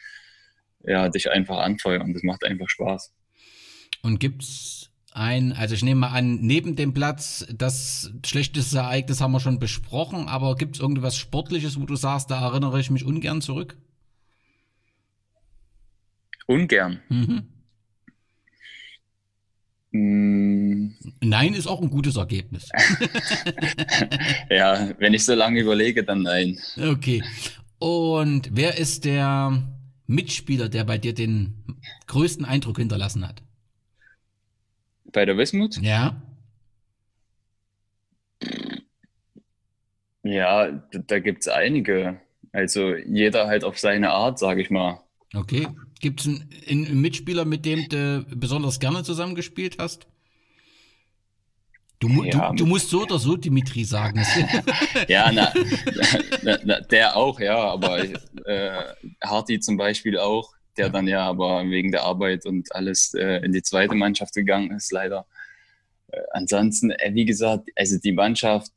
ja, 0.83 1.07
dich 1.07 1.31
einfach 1.31 1.59
anfeuern. 1.59 2.13
Das 2.13 2.23
macht 2.23 2.43
einfach 2.43 2.67
Spaß. 2.67 3.13
Und 4.01 4.19
gibt's 4.19 4.91
ein, 5.13 5.53
also 5.53 5.73
ich 5.73 5.83
nehme 5.83 6.01
mal 6.01 6.09
an, 6.09 6.41
neben 6.41 6.75
dem 6.75 6.93
Platz, 6.93 7.47
das 7.55 8.11
schlechteste 8.25 8.79
Ereignis 8.79 9.21
haben 9.21 9.31
wir 9.31 9.39
schon 9.39 9.59
besprochen, 9.59 10.27
aber 10.27 10.55
gibt's 10.55 10.81
irgendwas 10.81 11.15
Sportliches, 11.15 11.79
wo 11.79 11.85
du 11.85 11.95
sagst, 11.95 12.29
da 12.29 12.45
erinnere 12.45 12.81
ich 12.81 12.89
mich 12.89 13.05
ungern 13.05 13.39
zurück? 13.39 13.77
Ungern. 16.45 16.99
Mhm. 17.07 17.54
Mm. 19.95 20.93
Nein 21.21 21.53
ist 21.53 21.67
auch 21.67 21.81
ein 21.81 21.89
gutes 21.89 22.17
Ergebnis. 22.17 22.69
ja, 24.49 24.89
wenn 24.99 25.13
ich 25.13 25.23
so 25.23 25.33
lange 25.33 25.61
überlege, 25.61 26.03
dann 26.03 26.23
nein. 26.23 26.59
Okay. 26.77 27.23
Und 27.79 28.49
wer 28.51 28.77
ist 28.77 29.05
der 29.05 29.63
Mitspieler, 30.07 30.67
der 30.69 30.83
bei 30.83 30.97
dir 30.97 31.13
den 31.13 31.63
größten 32.07 32.45
Eindruck 32.45 32.77
hinterlassen 32.77 33.25
hat? 33.25 33.41
Bei 35.05 35.25
der 35.25 35.37
Wismut? 35.37 35.77
Ja. 35.81 36.21
Ja, 40.23 40.71
da 40.91 41.19
gibt 41.19 41.41
es 41.41 41.47
einige. 41.47 42.19
Also 42.51 42.95
jeder 42.95 43.47
halt 43.47 43.63
auf 43.63 43.79
seine 43.79 44.11
Art, 44.11 44.39
sage 44.39 44.61
ich 44.61 44.69
mal. 44.69 44.99
Okay. 45.33 45.67
Gibt 45.99 46.21
es 46.21 46.27
einen, 46.27 46.49
einen, 46.67 47.01
Mitspieler, 47.01 47.45
mit 47.45 47.65
dem 47.65 47.87
du 47.89 48.25
besonders 48.35 48.79
gerne 48.79 49.03
zusammengespielt 49.03 49.77
hast? 49.79 50.07
Du, 51.99 52.23
ja, 52.23 52.49
du, 52.49 52.55
du, 52.57 52.65
musst 52.65 52.89
so 52.89 53.03
oder 53.03 53.17
so 53.17 53.37
Dimitri 53.37 53.85
sagen. 53.85 54.21
ja, 55.07 55.31
na, 55.31 55.53
na, 56.43 56.59
na, 56.63 56.79
der 56.81 57.15
auch, 57.15 57.39
ja, 57.39 57.57
aber 57.57 58.03
äh, 58.03 58.83
Harti 59.23 59.59
zum 59.59 59.77
Beispiel 59.77 60.17
auch, 60.17 60.53
der 60.77 60.89
dann 60.89 61.07
ja 61.07 61.25
aber 61.25 61.63
wegen 61.69 61.91
der 61.91 62.03
Arbeit 62.03 62.45
und 62.45 62.75
alles 62.75 63.13
äh, 63.13 63.37
in 63.45 63.53
die 63.53 63.63
zweite 63.63 63.95
Mannschaft 63.95 64.35
gegangen 64.35 64.71
ist, 64.71 64.91
leider. 64.91 65.25
Äh, 66.11 66.19
ansonsten, 66.31 66.91
äh, 66.91 67.11
wie 67.13 67.25
gesagt, 67.25 67.69
also 67.75 67.97
die 67.97 68.11
Mannschaft 68.11 68.71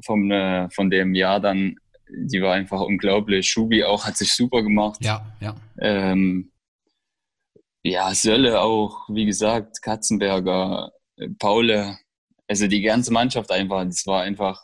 vom, 0.00 0.30
äh, 0.30 0.70
von 0.70 0.90
dem 0.90 1.14
Jahr 1.14 1.40
dann, 1.40 1.76
die 2.08 2.40
war 2.40 2.54
einfach 2.54 2.80
unglaublich. 2.80 3.48
Schubi 3.48 3.84
auch 3.84 4.06
hat 4.06 4.16
sich 4.16 4.32
super 4.32 4.62
gemacht. 4.62 5.04
Ja, 5.04 5.26
ja. 5.40 5.54
Ähm, 5.78 6.50
ja, 7.84 8.14
Sölle 8.14 8.60
auch, 8.62 9.08
wie 9.08 9.26
gesagt, 9.26 9.82
Katzenberger, 9.82 10.90
äh, 11.16 11.28
Paule, 11.38 11.98
also 12.48 12.66
die 12.66 12.80
ganze 12.80 13.12
Mannschaft 13.12 13.52
einfach, 13.52 13.84
das 13.84 14.06
war 14.06 14.22
einfach, 14.22 14.62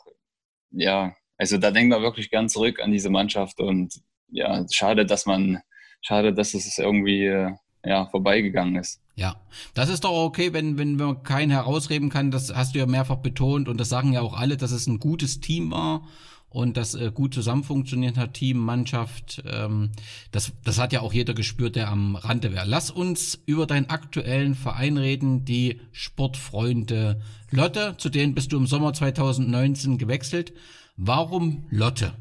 ja, 0.71 1.15
also 1.37 1.57
da 1.57 1.71
denkt 1.71 1.91
man 1.91 2.01
wirklich 2.01 2.29
gern 2.29 2.49
zurück 2.49 2.79
an 2.81 2.91
diese 2.91 3.09
Mannschaft 3.09 3.59
und 3.59 4.01
ja, 4.29 4.65
schade, 4.71 5.05
dass 5.05 5.25
man, 5.25 5.61
schade, 6.01 6.33
dass 6.33 6.53
es 6.55 6.77
irgendwie 6.77 7.25
äh, 7.25 7.51
ja, 7.85 8.07
vorbeigegangen 8.07 8.75
ist. 8.77 9.01
Ja, 9.15 9.35
das 9.75 9.89
ist 9.89 10.03
doch 10.03 10.25
okay, 10.25 10.53
wenn, 10.53 10.77
wenn 10.77 10.95
man 10.95 11.23
keinen 11.23 11.51
herausreden 11.51 12.09
kann. 12.09 12.31
Das 12.31 12.53
hast 12.53 12.73
du 12.73 12.79
ja 12.79 12.85
mehrfach 12.85 13.17
betont 13.17 13.67
und 13.67 13.79
das 13.79 13.89
sagen 13.89 14.13
ja 14.13 14.21
auch 14.21 14.37
alle, 14.37 14.57
dass 14.57 14.71
es 14.71 14.87
ein 14.87 14.99
gutes 14.99 15.39
Team 15.39 15.71
war 15.71 16.07
und 16.51 16.75
das 16.75 16.95
äh, 16.95 17.11
gut 17.13 17.33
zusammen 17.33 17.63
funktioniert 17.63 18.17
hat, 18.17 18.33
Team, 18.33 18.57
Mannschaft. 18.57 19.41
Ähm, 19.45 19.91
das, 20.31 20.51
das 20.65 20.79
hat 20.79 20.91
ja 20.91 20.99
auch 20.99 21.13
jeder 21.13 21.33
gespürt, 21.33 21.77
der 21.77 21.87
am 21.87 22.17
Rande 22.17 22.51
wäre. 22.51 22.65
Lass 22.67 22.91
uns 22.91 23.41
über 23.45 23.65
deinen 23.65 23.89
aktuellen 23.89 24.53
Verein 24.53 24.97
reden, 24.97 25.45
die 25.45 25.79
Sportfreunde 25.93 27.21
Lotte. 27.51 27.95
Zu 27.97 28.09
denen 28.09 28.35
bist 28.35 28.51
du 28.51 28.57
im 28.57 28.67
Sommer 28.67 28.93
2019 28.93 29.97
gewechselt. 29.97 30.53
Warum 30.97 31.67
Lotte? 31.69 32.13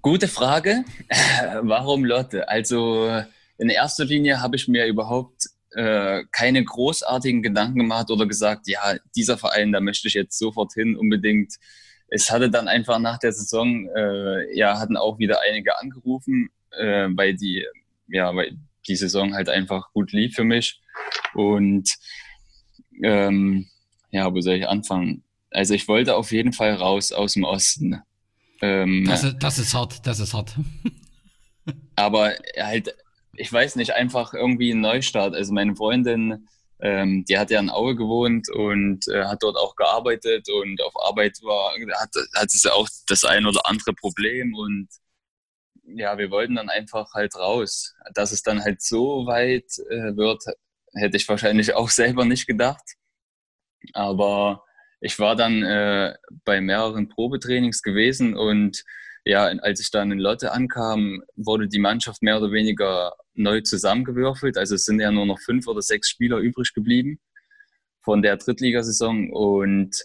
Gute 0.00 0.28
Frage. 0.28 0.84
Warum 1.62 2.06
Lotte? 2.06 2.48
Also 2.48 3.22
in 3.58 3.68
erster 3.68 4.06
Linie 4.06 4.40
habe 4.40 4.56
ich 4.56 4.66
mir 4.66 4.86
überhaupt 4.86 5.50
äh, 5.76 6.24
keine 6.32 6.64
großartigen 6.64 7.42
Gedanken 7.42 7.80
gemacht 7.80 8.10
oder 8.10 8.26
gesagt, 8.26 8.66
ja, 8.66 8.96
dieser 9.14 9.36
Verein, 9.36 9.72
da 9.72 9.80
möchte 9.80 10.08
ich 10.08 10.14
jetzt 10.14 10.38
sofort 10.38 10.72
hin, 10.72 10.96
unbedingt. 10.96 11.54
Es 12.08 12.30
hatte 12.30 12.48
dann 12.50 12.66
einfach 12.66 12.98
nach 12.98 13.18
der 13.18 13.32
Saison, 13.32 13.86
äh, 13.94 14.56
ja, 14.56 14.78
hatten 14.78 14.96
auch 14.96 15.18
wieder 15.18 15.40
einige 15.46 15.78
angerufen, 15.78 16.48
äh, 16.70 17.08
weil 17.10 17.34
die, 17.34 17.66
ja, 18.08 18.34
weil 18.34 18.56
die 18.88 18.96
Saison 18.96 19.34
halt 19.34 19.50
einfach 19.50 19.92
gut 19.92 20.12
lief 20.12 20.34
für 20.34 20.44
mich. 20.44 20.80
Und 21.34 21.90
ähm, 23.02 23.66
ja, 24.10 24.32
wo 24.32 24.40
soll 24.40 24.54
ich 24.54 24.66
anfangen? 24.66 25.24
Also 25.50 25.74
ich 25.74 25.88
wollte 25.88 26.16
auf 26.16 26.32
jeden 26.32 26.54
Fall 26.54 26.72
raus 26.72 27.12
aus 27.12 27.34
dem 27.34 27.44
Osten. 27.44 28.00
Ähm, 28.62 29.04
das, 29.06 29.24
ist, 29.24 29.36
das 29.40 29.58
ist 29.58 29.74
hart, 29.74 30.06
das 30.06 30.20
ist 30.20 30.32
hart. 30.32 30.54
aber 31.96 32.32
halt 32.58 32.94
ich 33.38 33.52
weiß 33.52 33.76
nicht, 33.76 33.92
einfach 33.94 34.34
irgendwie 34.34 34.72
ein 34.72 34.80
Neustart. 34.80 35.34
Also 35.34 35.52
meine 35.52 35.76
Freundin, 35.76 36.48
ähm, 36.80 37.24
die 37.24 37.38
hat 37.38 37.50
ja 37.50 37.60
in 37.60 37.70
Aue 37.70 37.96
gewohnt 37.96 38.48
und 38.50 39.08
äh, 39.08 39.24
hat 39.24 39.42
dort 39.42 39.56
auch 39.56 39.76
gearbeitet 39.76 40.48
und 40.50 40.82
auf 40.82 40.92
Arbeit 41.06 41.38
war, 41.42 41.72
hat, 42.00 42.10
hat 42.34 42.46
es 42.46 42.62
ja 42.62 42.72
auch 42.72 42.88
das 43.08 43.24
ein 43.24 43.46
oder 43.46 43.66
andere 43.66 43.94
Problem 43.94 44.54
und 44.54 44.88
ja, 45.88 46.18
wir 46.18 46.30
wollten 46.30 46.56
dann 46.56 46.68
einfach 46.68 47.14
halt 47.14 47.36
raus. 47.36 47.94
Dass 48.14 48.32
es 48.32 48.42
dann 48.42 48.62
halt 48.62 48.82
so 48.82 49.26
weit 49.26 49.78
äh, 49.88 50.16
wird, 50.16 50.44
hätte 50.94 51.16
ich 51.16 51.28
wahrscheinlich 51.28 51.74
auch 51.74 51.90
selber 51.90 52.24
nicht 52.24 52.46
gedacht. 52.46 52.82
Aber 53.92 54.64
ich 55.00 55.18
war 55.18 55.36
dann 55.36 55.62
äh, 55.62 56.14
bei 56.44 56.60
mehreren 56.60 57.08
Probetrainings 57.08 57.82
gewesen 57.82 58.36
und 58.36 58.84
ja, 59.26 59.46
als 59.46 59.80
ich 59.80 59.90
dann 59.90 60.12
in 60.12 60.20
Lotte 60.20 60.52
ankam, 60.52 61.20
wurde 61.34 61.66
die 61.66 61.80
Mannschaft 61.80 62.22
mehr 62.22 62.38
oder 62.38 62.52
weniger 62.52 63.12
neu 63.34 63.60
zusammengewürfelt. 63.60 64.56
Also 64.56 64.76
es 64.76 64.84
sind 64.84 65.00
ja 65.00 65.10
nur 65.10 65.26
noch 65.26 65.40
fünf 65.40 65.66
oder 65.66 65.82
sechs 65.82 66.08
Spieler 66.08 66.38
übrig 66.38 66.72
geblieben 66.74 67.18
von 68.02 68.22
der 68.22 68.36
Drittligasaison. 68.36 69.32
Und 69.32 69.96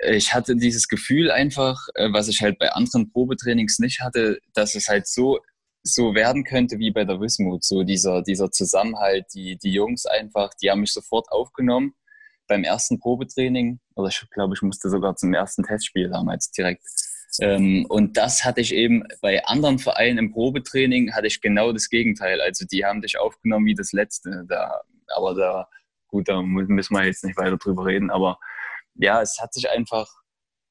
ich 0.00 0.32
hatte 0.32 0.56
dieses 0.56 0.88
Gefühl 0.88 1.30
einfach, 1.30 1.78
äh, 1.94 2.10
was 2.10 2.28
ich 2.28 2.40
halt 2.40 2.58
bei 2.58 2.72
anderen 2.72 3.12
Probetrainings 3.12 3.80
nicht 3.80 4.00
hatte, 4.00 4.38
dass 4.54 4.74
es 4.74 4.88
halt 4.88 5.06
so, 5.06 5.40
so 5.82 6.14
werden 6.14 6.42
könnte 6.44 6.78
wie 6.78 6.90
bei 6.90 7.04
der 7.04 7.20
Wismut. 7.20 7.64
So 7.64 7.82
dieser, 7.82 8.22
dieser 8.22 8.50
Zusammenhalt, 8.50 9.26
die, 9.34 9.58
die 9.58 9.72
Jungs 9.72 10.06
einfach, 10.06 10.54
die 10.54 10.70
haben 10.70 10.80
mich 10.80 10.94
sofort 10.94 11.30
aufgenommen 11.30 11.92
beim 12.46 12.64
ersten 12.64 12.98
Probetraining. 12.98 13.78
Oder 13.94 14.08
ich 14.08 14.24
glaube, 14.30 14.54
ich 14.54 14.62
musste 14.62 14.88
sogar 14.88 15.16
zum 15.16 15.34
ersten 15.34 15.64
Testspiel 15.64 16.08
damals 16.08 16.50
direkt 16.50 16.86
ähm, 17.40 17.86
und 17.88 18.16
das 18.16 18.44
hatte 18.44 18.60
ich 18.60 18.74
eben 18.74 19.04
bei 19.20 19.44
anderen 19.44 19.78
Vereinen 19.78 20.18
im 20.18 20.32
Probetraining, 20.32 21.14
hatte 21.14 21.26
ich 21.26 21.40
genau 21.40 21.72
das 21.72 21.88
Gegenteil. 21.88 22.40
Also 22.40 22.64
die 22.66 22.84
haben 22.84 23.02
dich 23.02 23.18
aufgenommen 23.18 23.66
wie 23.66 23.74
das 23.74 23.92
Letzte. 23.92 24.44
Da, 24.48 24.80
aber 25.14 25.34
da, 25.34 25.68
gut, 26.08 26.28
da 26.28 26.42
müssen 26.42 26.94
wir 26.94 27.04
jetzt 27.04 27.24
nicht 27.24 27.36
weiter 27.36 27.58
drüber 27.58 27.86
reden. 27.86 28.10
Aber 28.10 28.38
ja, 28.94 29.20
es 29.20 29.38
hat 29.40 29.52
sich 29.52 29.70
einfach 29.70 30.08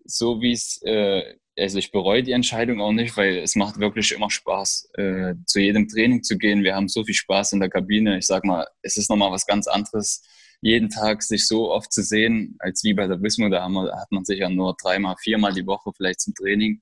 so, 0.04 0.41
wie 0.41 0.54
es, 0.54 0.82
äh, 0.84 1.36
also 1.58 1.78
ich 1.78 1.91
bereue 1.91 2.24
die 2.24 2.32
Entscheidung 2.32 2.82
auch 2.82 2.91
nicht, 2.91 3.15
weil 3.17 3.38
es 3.38 3.56
macht 3.56 3.80
wirklich 3.80 4.12
immer 4.12 4.30
Spaß, 4.30 4.89
äh, 4.96 5.34
zu 5.46 5.60
jedem 5.60 5.88
Training 5.88 6.24
zu 6.24 6.38
gehen. 6.38 6.63
Wir 6.63 6.76
haben 6.76 6.88
so 6.88 7.04
viel 7.04 7.15
Spaß 7.15 7.54
in 7.54 7.60
der 7.60 7.70
Kabine. 7.70 8.17
Ich 8.17 8.26
sag 8.26 8.43
mal, 8.46 8.67
es 8.82 8.98
ist 8.98 9.10
nochmal 9.10 9.32
was 9.32 9.46
ganz 9.46 9.67
anderes 9.67 10.24
jeden 10.62 10.89
Tag 10.89 11.24
sich 11.24 11.48
so 11.48 11.72
oft 11.72 11.91
zu 11.91 12.02
sehen, 12.04 12.56
als 12.60 12.84
wie 12.84 12.93
bei 12.93 13.08
der 13.08 13.22
Wismut, 13.22 13.54
da 13.54 13.67
wir, 13.70 13.96
hat 13.96 14.12
man 14.12 14.26
sich 14.26 14.39
ja 14.39 14.50
nur 14.50 14.76
dreimal, 14.82 15.15
viermal 15.20 15.54
die 15.54 15.67
Woche 15.67 15.91
vielleicht 15.96 16.22
zum 16.22 16.34
Training 16.34 16.82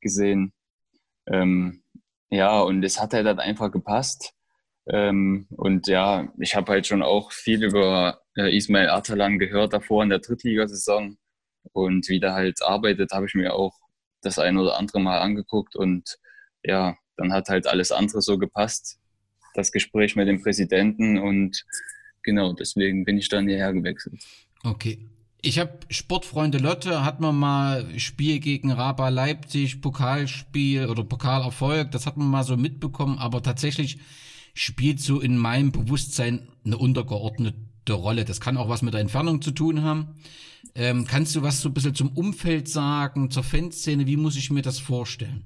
gesehen. 0.00 0.52
Ähm, 1.26 1.82
ja, 2.30 2.60
und 2.60 2.82
es 2.84 3.00
hat 3.00 3.14
halt, 3.14 3.26
halt 3.26 3.38
einfach 3.40 3.70
gepasst. 3.70 4.32
Ähm, 4.88 5.46
und 5.50 5.86
ja, 5.86 6.32
ich 6.38 6.54
habe 6.56 6.72
halt 6.72 6.86
schon 6.86 7.02
auch 7.02 7.32
viel 7.32 7.62
über 7.62 8.22
äh, 8.36 8.54
Ismail 8.56 8.88
Atalan 8.90 9.38
gehört 9.38 9.72
davor 9.72 10.02
in 10.02 10.08
der 10.10 10.20
Drittligasaison. 10.20 11.18
Und 11.72 12.08
wie 12.08 12.20
der 12.20 12.34
halt 12.34 12.62
arbeitet, 12.62 13.12
habe 13.12 13.26
ich 13.26 13.34
mir 13.34 13.54
auch 13.54 13.74
das 14.22 14.38
ein 14.38 14.56
oder 14.56 14.78
andere 14.78 15.00
Mal 15.00 15.20
angeguckt. 15.20 15.76
Und 15.76 16.18
ja, 16.64 16.96
dann 17.16 17.32
hat 17.32 17.48
halt 17.48 17.66
alles 17.66 17.92
andere 17.92 18.22
so 18.22 18.38
gepasst. 18.38 18.98
Das 19.54 19.72
Gespräch 19.72 20.16
mit 20.16 20.28
dem 20.28 20.42
Präsidenten 20.42 21.18
und 21.18 21.64
genau, 22.22 22.52
deswegen 22.52 23.04
bin 23.04 23.18
ich 23.18 23.28
dann 23.28 23.48
hierher 23.48 23.72
gewechselt. 23.72 24.22
Okay. 24.62 24.98
Ich 25.40 25.60
habe 25.60 25.78
Sportfreunde 25.88 26.58
Lotte, 26.58 27.04
hat 27.04 27.20
man 27.20 27.36
mal 27.36 27.86
Spiel 27.98 28.40
gegen 28.40 28.72
Raba 28.72 29.08
Leipzig, 29.08 29.80
Pokalspiel 29.80 30.86
oder 30.86 31.04
Pokalerfolg, 31.04 31.92
das 31.92 32.06
hat 32.06 32.16
man 32.16 32.28
mal 32.28 32.42
so 32.42 32.56
mitbekommen, 32.56 33.18
aber 33.18 33.40
tatsächlich 33.40 33.98
spielt 34.52 35.00
so 35.00 35.20
in 35.20 35.38
meinem 35.38 35.70
Bewusstsein 35.70 36.48
eine 36.64 36.76
untergeordnete 36.76 37.92
Rolle. 37.92 38.24
Das 38.24 38.40
kann 38.40 38.56
auch 38.56 38.68
was 38.68 38.82
mit 38.82 38.94
der 38.94 39.00
Entfernung 39.00 39.40
zu 39.40 39.52
tun 39.52 39.82
haben. 39.82 40.16
Ähm, 40.74 41.06
kannst 41.06 41.36
du 41.36 41.42
was 41.42 41.60
so 41.60 41.68
ein 41.68 41.74
bisschen 41.74 41.94
zum 41.94 42.10
Umfeld 42.10 42.68
sagen, 42.68 43.30
zur 43.30 43.44
Fanszene? 43.44 44.06
Wie 44.06 44.16
muss 44.16 44.36
ich 44.36 44.50
mir 44.50 44.62
das 44.62 44.80
vorstellen? 44.80 45.44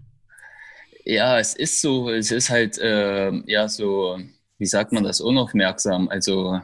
Ja, 1.05 1.39
es 1.39 1.55
ist 1.55 1.83
so, 1.83 2.11
es 2.11 2.31
ist 2.31 2.49
halt, 2.49 2.79
äh, 2.79 3.33
ja, 3.47 3.69
so 3.69 4.19
wie 4.63 4.67
sagt 4.67 4.93
man 4.93 5.03
das, 5.03 5.21
unaufmerksam. 5.21 6.09
Also 6.09 6.61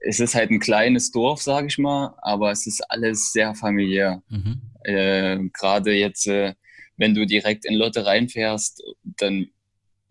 es 0.00 0.20
ist 0.20 0.34
halt 0.34 0.50
ein 0.50 0.58
kleines 0.58 1.10
Dorf, 1.10 1.42
sage 1.42 1.66
ich 1.66 1.76
mal, 1.76 2.14
aber 2.22 2.50
es 2.50 2.66
ist 2.66 2.80
alles 2.90 3.30
sehr 3.30 3.54
familiär. 3.54 4.22
Mhm. 4.30 4.62
Äh, 4.84 5.38
Gerade 5.52 5.92
jetzt, 5.92 6.26
äh, 6.28 6.54
wenn 6.96 7.14
du 7.14 7.26
direkt 7.26 7.66
in 7.66 7.74
Lotte 7.74 8.06
reinfährst, 8.06 8.82
dann 9.18 9.48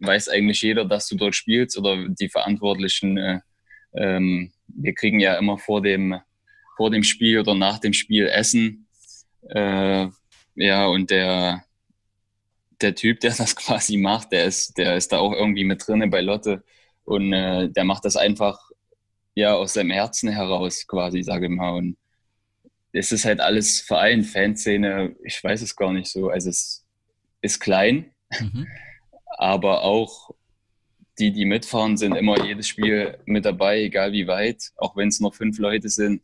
weiß 0.02 0.30
eigentlich 0.30 0.62
jeder, 0.62 0.86
dass 0.86 1.08
du 1.08 1.16
dort 1.16 1.34
spielst 1.34 1.80
oder 1.80 2.08
die 2.10 2.30
Verantwortlichen. 2.30 3.18
Äh, 3.18 3.40
ähm, 3.96 4.52
wir 4.68 4.94
kriegen 4.94 5.20
ja 5.20 5.36
immer 5.40 5.58
vor 5.58 5.82
dem, 5.82 6.20
vor 6.78 6.92
dem 6.92 7.02
Spiel 7.02 7.40
oder 7.40 7.56
nach 7.56 7.80
dem 7.80 7.94
Spiel 7.94 8.28
Essen. 8.28 8.86
Äh, 9.50 10.10
ja, 10.54 10.86
und 10.86 11.10
der, 11.10 11.64
der 12.82 12.94
Typ, 12.94 13.20
der 13.22 13.32
das 13.36 13.56
quasi 13.56 13.98
macht, 13.98 14.32
der 14.32 14.46
ist, 14.46 14.78
der 14.78 14.96
ist 14.96 15.12
da 15.12 15.18
auch 15.18 15.34
irgendwie 15.34 15.64
mit 15.64 15.88
drinne 15.88 16.08
bei 16.08 16.22
Lotte 16.22 16.64
und 17.06 17.34
äh, 17.34 17.70
der 17.70 17.84
macht 17.84 18.06
das 18.06 18.18
einfach 18.18 18.60
ja 19.36 19.54
aus 19.54 19.74
seinem 19.74 19.92
Herzen 19.92 20.30
heraus 20.30 20.86
quasi, 20.88 21.24
sage 21.24 21.46
ich 21.46 21.52
mal. 21.52 21.72
Und 21.72 21.98
es 22.92 23.12
ist 23.12 23.26
halt 23.26 23.40
alles 23.40 23.82
Verein, 23.82 24.24
Fanszene, 24.24 25.16
ich 25.24 25.44
weiß 25.44 25.62
es 25.62 25.76
gar 25.76 25.94
nicht 25.94 26.08
so. 26.08 26.30
Also 26.30 26.50
es 26.50 26.86
ist 27.42 27.60
klein, 27.60 28.12
mhm. 28.40 28.68
aber 29.38 29.84
auch 29.84 30.32
die, 31.20 31.32
die 31.32 31.46
mitfahren, 31.46 31.98
sind 31.98 32.16
immer 32.16 32.44
jedes 32.46 32.68
Spiel 32.68 33.18
mit 33.26 33.46
dabei, 33.46 33.84
egal 33.84 34.12
wie 34.12 34.28
weit, 34.28 34.72
auch 34.76 34.98
wenn 34.98 35.08
es 35.08 35.20
nur 35.20 35.32
fünf 35.32 35.60
Leute 35.60 35.90
sind. 35.90 36.22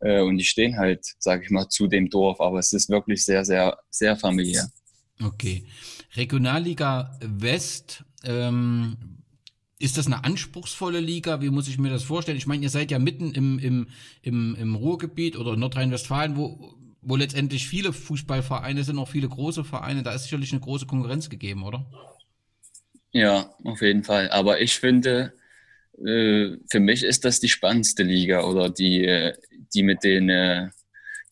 Äh, 0.00 0.20
und 0.20 0.38
die 0.38 0.44
stehen 0.44 0.76
halt, 0.76 1.04
sage 1.18 1.44
ich 1.44 1.50
mal, 1.50 1.68
zu 1.68 1.86
dem 1.86 2.10
Dorf. 2.10 2.40
Aber 2.40 2.58
es 2.58 2.72
ist 2.72 2.88
wirklich 2.88 3.24
sehr, 3.24 3.44
sehr, 3.44 3.78
sehr 3.90 4.16
familiär. 4.16 4.68
Okay. 5.22 5.64
Regionalliga 6.16 7.16
West, 7.20 8.04
ähm, 8.24 9.13
ist 9.84 9.98
das 9.98 10.06
eine 10.06 10.24
anspruchsvolle 10.24 11.00
Liga? 11.00 11.42
Wie 11.42 11.50
muss 11.50 11.68
ich 11.68 11.78
mir 11.78 11.90
das 11.90 12.02
vorstellen? 12.02 12.38
Ich 12.38 12.46
meine, 12.46 12.62
ihr 12.62 12.70
seid 12.70 12.90
ja 12.90 12.98
mitten 12.98 13.32
im, 13.32 13.58
im, 13.58 13.88
im, 14.22 14.56
im 14.58 14.74
Ruhrgebiet 14.74 15.36
oder 15.36 15.56
Nordrhein-Westfalen, 15.56 16.36
wo, 16.36 16.74
wo 17.02 17.16
letztendlich 17.16 17.68
viele 17.68 17.92
Fußballvereine 17.92 18.82
sind, 18.82 18.98
auch 18.98 19.08
viele 19.08 19.28
große 19.28 19.62
Vereine. 19.62 20.02
Da 20.02 20.14
ist 20.14 20.24
sicherlich 20.24 20.52
eine 20.52 20.62
große 20.62 20.86
Konkurrenz 20.86 21.28
gegeben, 21.28 21.64
oder? 21.64 21.84
Ja, 23.12 23.54
auf 23.62 23.82
jeden 23.82 24.04
Fall. 24.04 24.30
Aber 24.30 24.60
ich 24.60 24.74
finde, 24.74 25.34
äh, 25.98 26.56
für 26.70 26.80
mich 26.80 27.04
ist 27.04 27.26
das 27.26 27.40
die 27.40 27.50
spannendste 27.50 28.04
Liga 28.04 28.42
oder 28.42 28.70
die, 28.70 29.32
die 29.74 29.82
mit 29.82 30.02
den, 30.02 30.30
äh, 30.30 30.70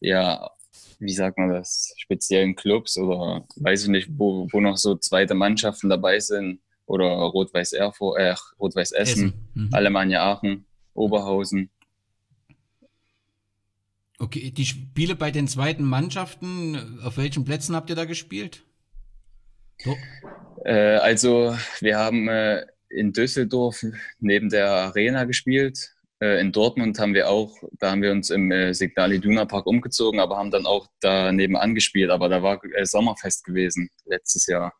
ja, 0.00 0.50
wie 0.98 1.14
sagt 1.14 1.38
man 1.38 1.48
das, 1.48 1.94
speziellen 1.96 2.54
Clubs 2.54 2.98
oder 2.98 3.46
weiß 3.56 3.84
ich 3.84 3.88
nicht, 3.88 4.08
wo, 4.12 4.46
wo 4.52 4.60
noch 4.60 4.76
so 4.76 4.94
zweite 4.96 5.34
Mannschaften 5.34 5.88
dabei 5.88 6.20
sind 6.20 6.60
oder 6.92 7.06
Rot-Weiß 7.06 7.72
Erfurt, 7.72 8.18
äh, 8.18 8.34
Rot-Weiß 8.60 8.92
Essen, 8.92 9.28
Essen. 9.28 9.48
Mhm. 9.54 9.68
Alemannia 9.72 10.22
Aachen, 10.30 10.66
Oberhausen. 10.92 11.70
Okay, 14.18 14.50
die 14.50 14.66
Spiele 14.66 15.16
bei 15.16 15.30
den 15.30 15.48
zweiten 15.48 15.84
Mannschaften, 15.84 17.00
auf 17.02 17.16
welchen 17.16 17.46
Plätzen 17.46 17.74
habt 17.74 17.88
ihr 17.88 17.96
da 17.96 18.04
gespielt? 18.04 18.62
So. 19.78 19.96
Äh, 20.66 20.96
also, 20.96 21.56
wir 21.80 21.98
haben 21.98 22.28
äh, 22.28 22.66
in 22.90 23.12
Düsseldorf 23.12 23.82
neben 24.20 24.50
der 24.50 24.70
Arena 24.70 25.24
gespielt. 25.24 25.94
Äh, 26.20 26.42
in 26.42 26.52
Dortmund 26.52 26.98
haben 26.98 27.14
wir 27.14 27.30
auch, 27.30 27.56
da 27.80 27.90
haben 27.90 28.02
wir 28.02 28.12
uns 28.12 28.28
im 28.28 28.52
äh, 28.52 28.74
Signal 28.74 29.14
Iduna 29.14 29.46
Park 29.46 29.66
umgezogen, 29.66 30.20
aber 30.20 30.36
haben 30.36 30.50
dann 30.50 30.66
auch 30.66 30.88
da 31.00 31.32
nebenan 31.32 31.74
gespielt. 31.74 32.10
Aber 32.10 32.28
da 32.28 32.42
war 32.42 32.62
äh, 32.62 32.84
Sommerfest 32.84 33.44
gewesen 33.44 33.88
letztes 34.04 34.46
Jahr. 34.46 34.74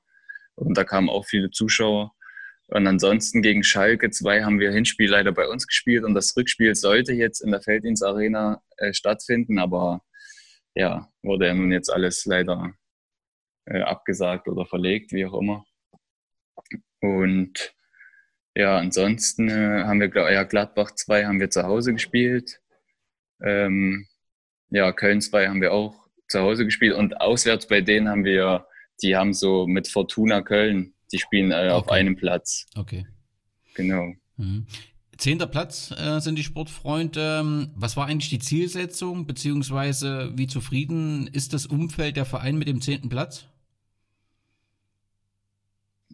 Und 0.54 0.76
da 0.76 0.84
kamen 0.84 1.08
auch 1.08 1.26
viele 1.26 1.50
Zuschauer. 1.50 2.12
Und 2.68 2.86
ansonsten 2.86 3.42
gegen 3.42 3.62
Schalke 3.62 4.10
2 4.10 4.44
haben 4.44 4.58
wir 4.58 4.72
Hinspiel 4.72 5.10
leider 5.10 5.32
bei 5.32 5.46
uns 5.46 5.66
gespielt 5.66 6.04
und 6.04 6.14
das 6.14 6.34
Rückspiel 6.36 6.74
sollte 6.74 7.12
jetzt 7.12 7.40
in 7.40 7.50
der 7.50 7.60
Felddienstarena 7.60 8.62
äh, 8.78 8.94
stattfinden, 8.94 9.58
aber 9.58 10.02
ja, 10.74 11.10
wurde 11.22 11.48
ja 11.48 11.54
nun 11.54 11.70
jetzt 11.70 11.90
alles 11.90 12.24
leider 12.24 12.72
äh, 13.66 13.82
abgesagt 13.82 14.48
oder 14.48 14.64
verlegt, 14.64 15.12
wie 15.12 15.26
auch 15.26 15.38
immer. 15.38 15.66
Und 17.00 17.74
ja, 18.54 18.78
ansonsten 18.78 19.48
äh, 19.48 19.84
haben 19.84 20.00
wir, 20.00 20.32
ja, 20.32 20.44
Gladbach 20.44 20.92
2 20.92 21.26
haben 21.26 21.40
wir 21.40 21.50
zu 21.50 21.64
Hause 21.64 21.92
gespielt. 21.92 22.60
Ähm, 23.42 24.06
ja, 24.70 24.92
Köln 24.92 25.20
2 25.20 25.48
haben 25.48 25.60
wir 25.60 25.72
auch 25.72 26.08
zu 26.28 26.40
Hause 26.40 26.64
gespielt 26.64 26.94
und 26.94 27.20
auswärts 27.20 27.66
bei 27.66 27.82
denen 27.82 28.08
haben 28.08 28.24
wir 28.24 28.66
die 29.02 29.16
haben 29.16 29.34
so 29.34 29.66
mit 29.66 29.88
Fortuna 29.88 30.42
Köln, 30.42 30.94
die 31.12 31.18
spielen 31.18 31.50
äh, 31.50 31.54
okay. 31.54 31.70
auf 31.70 31.88
einem 31.90 32.16
Platz. 32.16 32.66
Okay. 32.76 33.06
Genau. 33.74 34.12
Mhm. 34.36 34.66
Zehnter 35.18 35.46
Platz 35.46 35.92
äh, 35.92 36.20
sind 36.20 36.36
die 36.36 36.42
Sportfreunde. 36.42 37.70
Was 37.76 37.96
war 37.96 38.06
eigentlich 38.06 38.30
die 38.30 38.38
Zielsetzung, 38.38 39.26
beziehungsweise 39.26 40.32
wie 40.34 40.46
zufrieden 40.46 41.28
ist 41.28 41.52
das 41.52 41.66
Umfeld 41.66 42.16
der 42.16 42.24
Verein 42.24 42.56
mit 42.56 42.66
dem 42.66 42.80
zehnten 42.80 43.08
Platz? 43.08 43.44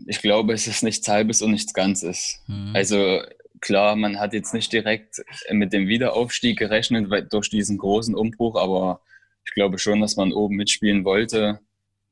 Ich 0.07 0.21
glaube, 0.21 0.53
es 0.53 0.67
ist 0.67 0.83
nichts 0.83 1.09
Halbes 1.09 1.43
und 1.43 1.53
nichts 1.53 1.73
Ganzes. 1.73 2.43
Mhm. 2.49 2.73
Also 2.75 3.23
klar, 3.61 3.97
man 3.97 4.21
hat 4.21 4.33
jetzt 4.33 4.55
nicht 4.55 4.73
direkt 4.73 5.23
mit 5.51 5.73
dem 5.73 5.89
Wiederaufstieg 5.89 6.59
gerechnet 6.59 7.33
durch 7.33 7.51
diesen 7.51 7.79
großen 7.79 8.15
Umbruch, 8.15 8.57
aber 8.57 9.01
ich 9.47 9.55
glaube 9.55 9.79
schon, 9.79 10.01
dass 10.01 10.17
man 10.17 10.33
oben 10.33 10.57
mitspielen 10.57 11.05
wollte. 11.05 11.61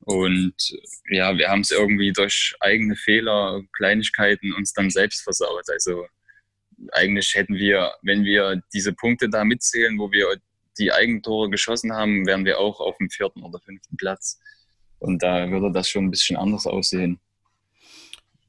Und 0.07 0.55
ja, 1.09 1.37
wir 1.37 1.49
haben 1.49 1.59
es 1.59 1.71
irgendwie 1.71 2.13
durch 2.13 2.55
eigene 2.61 2.95
Fehler, 2.95 3.61
Kleinigkeiten 3.75 4.53
uns 4.53 4.71
dann 4.71 4.89
selbst 4.89 5.21
versaut. 5.21 5.65
Also 5.69 6.05
eigentlich 6.93 7.33
hätten 7.35 7.55
wir, 7.55 7.91
wenn 8.03 8.23
wir 8.23 8.61
diese 8.73 8.93
Punkte 8.93 9.27
da 9.29 9.43
mitzählen, 9.43 9.99
wo 9.99 10.09
wir 10.09 10.37
die 10.77 10.93
Eigentore 10.93 11.49
geschossen 11.49 11.91
haben, 11.91 12.25
wären 12.25 12.45
wir 12.45 12.57
auch 12.57 12.79
auf 12.79 12.95
dem 12.99 13.09
vierten 13.09 13.43
oder 13.43 13.59
fünften 13.59 13.97
Platz. 13.97 14.39
Und 14.99 15.21
da 15.21 15.51
würde 15.51 15.73
das 15.73 15.89
schon 15.89 16.05
ein 16.05 16.11
bisschen 16.11 16.37
anders 16.37 16.65
aussehen. 16.67 17.19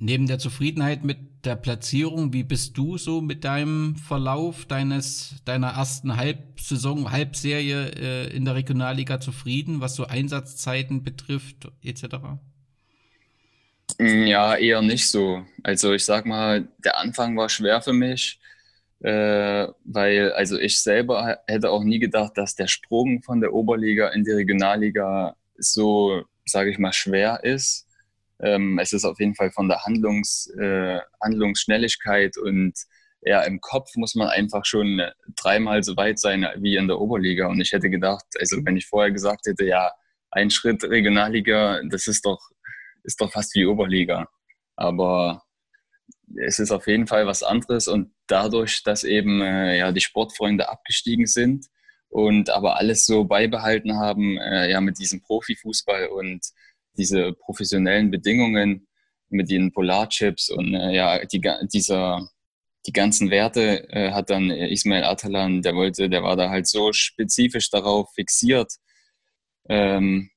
Neben 0.00 0.28
der 0.28 0.38
Zufriedenheit 0.38 1.02
mit 1.02 1.44
der 1.44 1.56
Platzierung, 1.56 2.32
wie 2.32 2.44
bist 2.44 2.78
du 2.78 2.98
so 2.98 3.20
mit 3.20 3.44
deinem 3.44 3.96
Verlauf 3.96 4.64
deines 4.64 5.34
deiner 5.44 5.70
ersten 5.70 6.16
Halbsaison, 6.16 7.11
Halbserie 7.11 7.90
äh, 7.96 8.37
in 8.37 8.44
der 8.44 8.54
Regionalliga 8.54 9.18
zufrieden, 9.18 9.80
was 9.80 9.96
so 9.96 10.06
Einsatzzeiten 10.06 11.02
betrifft 11.02 11.68
etc.? 11.82 12.04
Mm, 13.98 14.26
ja, 14.26 14.54
eher 14.54 14.82
nicht 14.82 15.08
so. 15.08 15.44
Also 15.64 15.92
ich 15.92 16.04
sag 16.04 16.26
mal, 16.26 16.68
der 16.84 16.98
Anfang 16.98 17.37
war 17.37 17.48
schwer 17.48 17.82
für 17.82 17.92
mich, 17.92 18.38
äh, 19.00 19.66
weil 19.84 20.32
also 20.32 20.61
ich 20.61 20.80
selber 20.80 21.38
hätte 21.48 21.70
auch 21.70 21.82
nie 21.82 21.98
gedacht, 21.98 22.38
dass 22.38 22.54
der 22.54 22.68
Sprung 22.68 23.22
von 23.22 23.40
der 23.40 23.52
Oberliga 23.52 24.11
in 24.11 24.22
die 24.22 24.30
Regionalliga 24.30 25.34
so, 25.56 26.22
sage 26.44 26.70
ich 26.70 26.78
mal, 26.78 26.92
schwer 26.92 27.42
ist 27.42 27.88
ähm, 28.40 28.79
es 28.79 28.92
ist 28.92 29.05
auf 29.05 29.18
jeden 29.18 29.35
Fall 29.35 29.51
von 29.51 29.68
der 29.68 29.85
Handlungs, 29.85 30.53
äh, 30.61 31.01
Handlungsschnelligkeit 31.22 32.37
und 32.38 32.74
ja, 33.22 33.42
im 33.42 33.61
Kopf 33.61 33.90
muss 33.96 34.14
man 34.14 34.29
einfach 34.29 34.64
schon 34.64 35.03
dreimal 35.37 35.83
so 35.83 35.96
weit 35.96 36.18
sein 36.18 36.46
wie 36.59 36.77
in 36.77 36.87
der 36.87 37.01
Oberliga. 37.01 37.48
Und 37.48 37.61
ich 37.61 37.72
hätte 37.72 37.90
gedacht, 37.90 38.24
also 38.38 38.59
wenn 38.64 38.77
ich 38.77 38.87
vorher 38.87 39.11
gesagt 39.11 39.46
hätte, 39.46 39.64
ja, 39.64 39.92
ein 40.31 40.51
Schritt 40.51 40.85
Regionalliga, 40.85 41.81
das 41.90 42.07
ist 42.07 42.24
doch, 42.24 42.40
ist 43.03 43.20
doch 43.20 43.33
fast 43.33 43.55
wie 43.55 43.66
Oberliga. 43.66 44.29
Aber 44.77 45.42
es 46.37 46.59
ist 46.59 46.70
auf 46.70 46.87
jeden 46.87 47.07
Fall 47.07 47.27
was 47.27 47.42
anderes 47.42 47.88
und 47.88 48.12
dadurch, 48.27 48.83
dass 48.85 49.03
eben 49.03 49.40
äh, 49.40 49.79
ja, 49.79 49.92
die 49.92 50.01
Sportfreunde 50.01 50.68
abgestiegen 50.68 51.27
sind 51.27 51.66
und 52.11 52.51
aber 52.51 52.77
alles 52.77 53.07
so 53.07 53.24
beibehalten 53.24 53.96
haben, 53.96 54.38
äh, 54.38 54.70
ja, 54.70 54.81
mit 54.81 54.98
diesem 54.98 55.22
Profifußball 55.22 56.09
und 56.09 56.46
diese 56.98 57.32
professionellen 57.32 58.11
Bedingungen 58.11 58.87
mit 59.30 59.50
den 59.50 59.72
Polarchips 59.72 60.50
und 60.50 60.74
äh, 60.74 60.94
ja, 60.94 61.24
die, 61.24 61.40
dieser, 61.72 62.28
die 62.87 62.92
ganzen 62.92 63.30
Werte 63.30 63.88
äh, 63.90 64.12
hat 64.12 64.30
dann 64.30 64.50
Ismail 64.50 65.04
Atalan, 65.04 65.62
der 65.62 65.74
wollte, 65.74 66.08
der 66.08 66.22
war 66.22 66.37
da 66.37 66.50
halt 66.50 66.66
so 66.66 66.92
spezifisch 66.92 67.70
darauf 67.70 68.12
fixiert. 68.14 68.72
Ähm, 69.68 70.30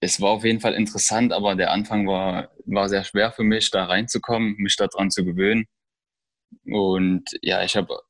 es 0.00 0.20
war 0.20 0.30
auf 0.30 0.44
jeden 0.44 0.60
Fall 0.60 0.74
interessant, 0.74 1.32
aber 1.32 1.56
der 1.56 1.72
Anfang 1.72 2.06
war, 2.06 2.50
war 2.64 2.88
sehr 2.88 3.04
schwer 3.04 3.32
für 3.32 3.42
mich, 3.44 3.70
da 3.70 3.84
reinzukommen, 3.84 4.56
mich 4.56 4.76
daran 4.76 5.10
zu 5.10 5.24
gewöhnen. 5.24 5.66
Und 6.64 7.24
ja, 7.42 7.62
ich 7.62 7.76
habe 7.76 8.00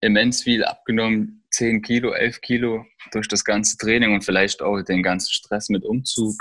immens 0.00 0.42
viel 0.42 0.64
abgenommen, 0.64 1.44
10 1.50 1.82
Kilo, 1.82 2.12
11 2.12 2.40
Kilo 2.40 2.84
durch 3.10 3.28
das 3.28 3.44
ganze 3.44 3.76
Training 3.76 4.14
und 4.14 4.24
vielleicht 4.24 4.62
auch 4.62 4.80
den 4.82 5.02
ganzen 5.02 5.32
Stress 5.32 5.68
mit 5.68 5.84
Umzug 5.84 6.34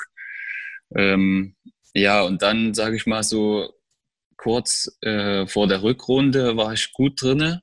ähm, 0.95 1.55
ja, 1.93 2.21
und 2.23 2.41
dann 2.41 2.73
sage 2.73 2.95
ich 2.95 3.05
mal 3.05 3.23
so 3.23 3.73
kurz 4.37 4.97
äh, 5.01 5.45
vor 5.47 5.67
der 5.67 5.83
Rückrunde 5.83 6.57
war 6.57 6.73
ich 6.73 6.93
gut 6.93 7.21
drinne. 7.21 7.61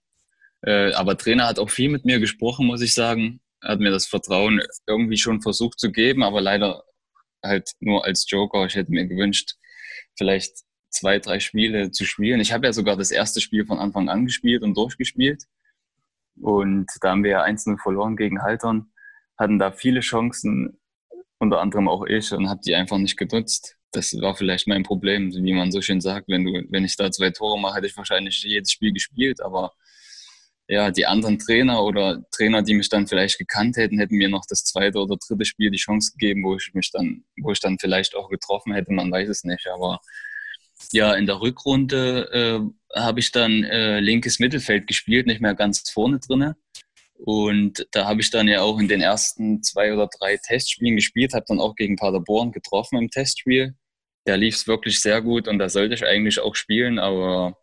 Äh, 0.62 0.92
aber 0.92 1.16
Trainer 1.16 1.46
hat 1.46 1.58
auch 1.58 1.70
viel 1.70 1.88
mit 1.90 2.04
mir 2.04 2.20
gesprochen, 2.20 2.66
muss 2.66 2.82
ich 2.82 2.94
sagen. 2.94 3.40
Er 3.60 3.70
hat 3.72 3.80
mir 3.80 3.90
das 3.90 4.06
Vertrauen 4.06 4.60
irgendwie 4.86 5.16
schon 5.16 5.42
versucht 5.42 5.80
zu 5.80 5.90
geben, 5.90 6.22
aber 6.22 6.40
leider 6.40 6.84
halt 7.42 7.70
nur 7.80 8.04
als 8.04 8.26
Joker. 8.28 8.66
Ich 8.66 8.74
hätte 8.74 8.92
mir 8.92 9.06
gewünscht, 9.06 9.54
vielleicht 10.16 10.58
zwei, 10.90 11.18
drei 11.18 11.40
Spiele 11.40 11.90
zu 11.90 12.04
spielen. 12.04 12.40
Ich 12.40 12.52
habe 12.52 12.66
ja 12.66 12.72
sogar 12.72 12.96
das 12.96 13.10
erste 13.10 13.40
Spiel 13.40 13.66
von 13.66 13.78
Anfang 13.78 14.08
an 14.08 14.24
gespielt 14.24 14.62
und 14.62 14.76
durchgespielt. 14.76 15.44
Und 16.40 16.86
da 17.00 17.10
haben 17.10 17.24
wir 17.24 17.30
ja 17.32 17.42
einzeln 17.42 17.78
verloren 17.78 18.16
gegen 18.16 18.42
Haltern, 18.42 18.92
hatten 19.36 19.58
da 19.58 19.72
viele 19.72 20.00
Chancen, 20.00 20.78
unter 21.38 21.60
anderem 21.60 21.88
auch 21.88 22.04
ich, 22.06 22.32
und 22.32 22.48
habe 22.48 22.60
die 22.64 22.74
einfach 22.74 22.98
nicht 22.98 23.16
genutzt. 23.16 23.76
Das 23.92 24.12
war 24.20 24.34
vielleicht 24.34 24.66
mein 24.66 24.82
Problem, 24.82 25.32
wie 25.32 25.52
man 25.54 25.72
so 25.72 25.80
schön 25.80 26.00
sagt. 26.00 26.28
Wenn, 26.28 26.44
du, 26.44 26.62
wenn 26.70 26.84
ich 26.84 26.96
da 26.96 27.10
zwei 27.10 27.30
Tore 27.30 27.58
mache, 27.58 27.76
hätte 27.76 27.86
ich 27.86 27.96
wahrscheinlich 27.96 28.42
jedes 28.42 28.72
Spiel 28.72 28.92
gespielt. 28.92 29.40
Aber 29.40 29.72
ja, 30.68 30.90
die 30.90 31.06
anderen 31.06 31.38
Trainer 31.38 31.82
oder 31.82 32.22
Trainer, 32.30 32.62
die 32.62 32.74
mich 32.74 32.90
dann 32.90 33.06
vielleicht 33.06 33.38
gekannt 33.38 33.76
hätten, 33.78 33.98
hätten 33.98 34.16
mir 34.16 34.28
noch 34.28 34.44
das 34.46 34.64
zweite 34.64 34.98
oder 34.98 35.16
dritte 35.16 35.46
Spiel 35.46 35.70
die 35.70 35.78
Chance 35.78 36.12
gegeben, 36.12 36.44
wo 36.44 36.56
ich 36.56 36.74
mich 36.74 36.90
dann, 36.92 37.24
wo 37.40 37.52
ich 37.52 37.60
dann 37.60 37.78
vielleicht 37.78 38.14
auch 38.14 38.28
getroffen 38.28 38.74
hätte. 38.74 38.92
Man 38.92 39.10
weiß 39.10 39.30
es 39.30 39.44
nicht. 39.44 39.66
Aber 39.68 40.00
ja, 40.92 41.14
in 41.14 41.26
der 41.26 41.40
Rückrunde 41.40 42.70
äh, 42.94 42.98
habe 43.00 43.20
ich 43.20 43.32
dann 43.32 43.64
äh, 43.64 44.00
linkes 44.00 44.38
Mittelfeld 44.38 44.86
gespielt, 44.86 45.26
nicht 45.26 45.40
mehr 45.40 45.54
ganz 45.54 45.88
vorne 45.90 46.18
drinne. 46.18 46.56
Und 47.18 47.86
da 47.92 48.06
habe 48.06 48.20
ich 48.20 48.30
dann 48.30 48.48
ja 48.48 48.62
auch 48.62 48.78
in 48.78 48.88
den 48.88 49.00
ersten 49.00 49.62
zwei 49.62 49.92
oder 49.92 50.08
drei 50.18 50.36
Testspielen 50.36 50.96
gespielt, 50.96 51.34
habe 51.34 51.44
dann 51.48 51.60
auch 51.60 51.74
gegen 51.74 51.96
Paderborn 51.96 52.52
getroffen 52.52 52.98
im 52.98 53.10
Testspiel. 53.10 53.74
Da 54.24 54.36
lief 54.36 54.54
es 54.54 54.68
wirklich 54.68 55.00
sehr 55.00 55.20
gut 55.20 55.48
und 55.48 55.58
da 55.58 55.68
sollte 55.68 55.94
ich 55.94 56.04
eigentlich 56.04 56.38
auch 56.40 56.54
spielen, 56.54 56.98
aber 56.98 57.58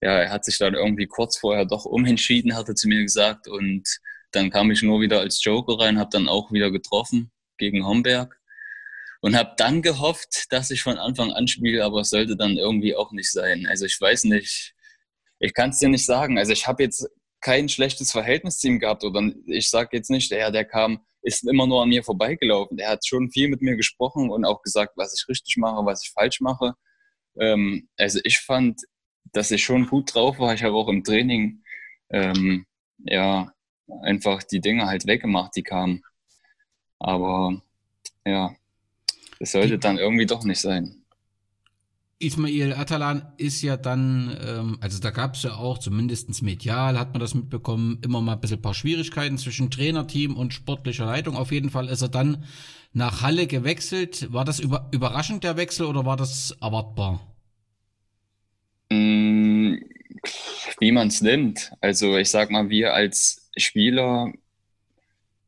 ja, 0.00 0.18
er 0.20 0.30
hat 0.30 0.44
sich 0.44 0.58
dann 0.58 0.74
irgendwie 0.74 1.06
kurz 1.06 1.38
vorher 1.38 1.64
doch 1.64 1.84
umentschieden, 1.84 2.56
hatte 2.56 2.74
zu 2.74 2.88
mir 2.88 3.02
gesagt. 3.02 3.48
Und 3.48 3.84
dann 4.32 4.50
kam 4.50 4.70
ich 4.70 4.82
nur 4.82 5.00
wieder 5.00 5.20
als 5.20 5.42
Joker 5.44 5.78
rein, 5.78 5.98
habe 5.98 6.10
dann 6.12 6.28
auch 6.28 6.52
wieder 6.52 6.70
getroffen 6.70 7.30
gegen 7.58 7.86
Homberg 7.86 8.38
und 9.20 9.36
habe 9.36 9.54
dann 9.56 9.82
gehofft, 9.82 10.46
dass 10.50 10.70
ich 10.70 10.82
von 10.82 10.98
Anfang 10.98 11.30
an 11.32 11.46
spiele, 11.46 11.84
aber 11.84 12.00
es 12.00 12.10
sollte 12.10 12.36
dann 12.36 12.56
irgendwie 12.56 12.96
auch 12.96 13.12
nicht 13.12 13.30
sein. 13.30 13.66
Also 13.66 13.86
ich 13.86 14.00
weiß 14.00 14.24
nicht, 14.24 14.74
ich 15.38 15.54
kann 15.54 15.70
es 15.70 15.78
dir 15.78 15.88
nicht 15.88 16.04
sagen. 16.04 16.38
Also 16.38 16.52
ich 16.52 16.66
habe 16.66 16.82
jetzt 16.82 17.08
kein 17.42 17.68
schlechtes 17.68 18.12
Verhältnis 18.12 18.58
zu 18.58 18.68
ihm 18.68 18.78
gehabt 18.78 19.04
oder 19.04 19.20
ich 19.46 19.68
sage 19.68 19.96
jetzt 19.96 20.10
nicht, 20.10 20.30
der, 20.30 20.50
der 20.50 20.64
kam, 20.64 21.04
ist 21.22 21.46
immer 21.46 21.66
nur 21.66 21.82
an 21.82 21.88
mir 21.88 22.02
vorbeigelaufen. 22.02 22.78
Er 22.78 22.90
hat 22.90 23.06
schon 23.06 23.30
viel 23.30 23.48
mit 23.48 23.60
mir 23.60 23.76
gesprochen 23.76 24.30
und 24.30 24.44
auch 24.44 24.62
gesagt, 24.62 24.92
was 24.96 25.14
ich 25.14 25.28
richtig 25.28 25.56
mache, 25.56 25.84
was 25.84 26.04
ich 26.04 26.12
falsch 26.12 26.40
mache. 26.40 26.74
Ähm, 27.38 27.88
also 27.98 28.20
ich 28.24 28.38
fand, 28.38 28.80
dass 29.32 29.50
ich 29.50 29.62
schon 29.62 29.86
gut 29.86 30.14
drauf 30.14 30.38
war. 30.38 30.54
Ich 30.54 30.62
habe 30.62 30.74
auch 30.74 30.88
im 30.88 31.04
Training 31.04 31.62
ähm, 32.10 32.66
ja 32.98 33.52
einfach 34.02 34.42
die 34.42 34.60
Dinge 34.60 34.86
halt 34.86 35.06
weggemacht, 35.06 35.56
die 35.56 35.62
kamen. 35.62 36.02
Aber 36.98 37.60
ja, 38.24 38.54
das 39.40 39.52
sollte 39.52 39.78
dann 39.78 39.98
irgendwie 39.98 40.26
doch 40.26 40.44
nicht 40.44 40.60
sein. 40.60 41.01
Ismail 42.22 42.74
Atalan 42.74 43.32
ist 43.36 43.62
ja 43.62 43.76
dann, 43.76 44.36
ähm, 44.46 44.78
also 44.80 45.00
da 45.00 45.10
gab 45.10 45.34
es 45.34 45.42
ja 45.42 45.56
auch, 45.56 45.78
zumindest 45.78 46.42
medial 46.42 46.98
hat 46.98 47.12
man 47.12 47.20
das 47.20 47.34
mitbekommen, 47.34 47.98
immer 48.02 48.20
mal 48.20 48.34
ein 48.34 48.40
bisschen 48.40 48.58
ein 48.58 48.62
paar 48.62 48.74
Schwierigkeiten 48.74 49.38
zwischen 49.38 49.70
Trainerteam 49.70 50.36
und 50.36 50.54
sportlicher 50.54 51.06
Leitung. 51.06 51.36
Auf 51.36 51.52
jeden 51.52 51.70
Fall 51.70 51.88
ist 51.88 52.02
er 52.02 52.08
dann 52.08 52.44
nach 52.92 53.22
Halle 53.22 53.46
gewechselt. 53.46 54.32
War 54.32 54.44
das 54.44 54.60
über, 54.60 54.88
überraschend 54.92 55.44
der 55.44 55.56
Wechsel 55.56 55.86
oder 55.86 56.04
war 56.06 56.16
das 56.16 56.56
erwartbar? 56.60 57.20
Mm, 58.90 59.76
wie 60.78 60.92
man 60.92 61.08
es 61.08 61.20
nimmt. 61.20 61.72
Also 61.80 62.16
ich 62.16 62.30
sag 62.30 62.50
mal, 62.50 62.68
wir 62.70 62.94
als 62.94 63.50
Spieler, 63.56 64.32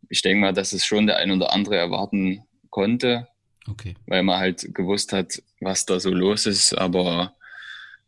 ich 0.09 0.23
denke 0.23 0.41
mal, 0.41 0.53
dass 0.53 0.73
es 0.73 0.85
schon 0.85 1.07
der 1.07 1.19
ein 1.19 1.31
oder 1.31 1.53
andere 1.53 1.77
erwarten 1.77 2.45
konnte. 2.71 3.29
Okay. 3.66 3.94
Weil 4.07 4.22
man 4.22 4.38
halt 4.38 4.74
gewusst 4.74 5.12
hat, 5.12 5.42
was 5.61 5.87
da 5.87 6.00
so 6.00 6.11
los 6.11 6.46
ist. 6.46 6.77
Aber 6.77 7.35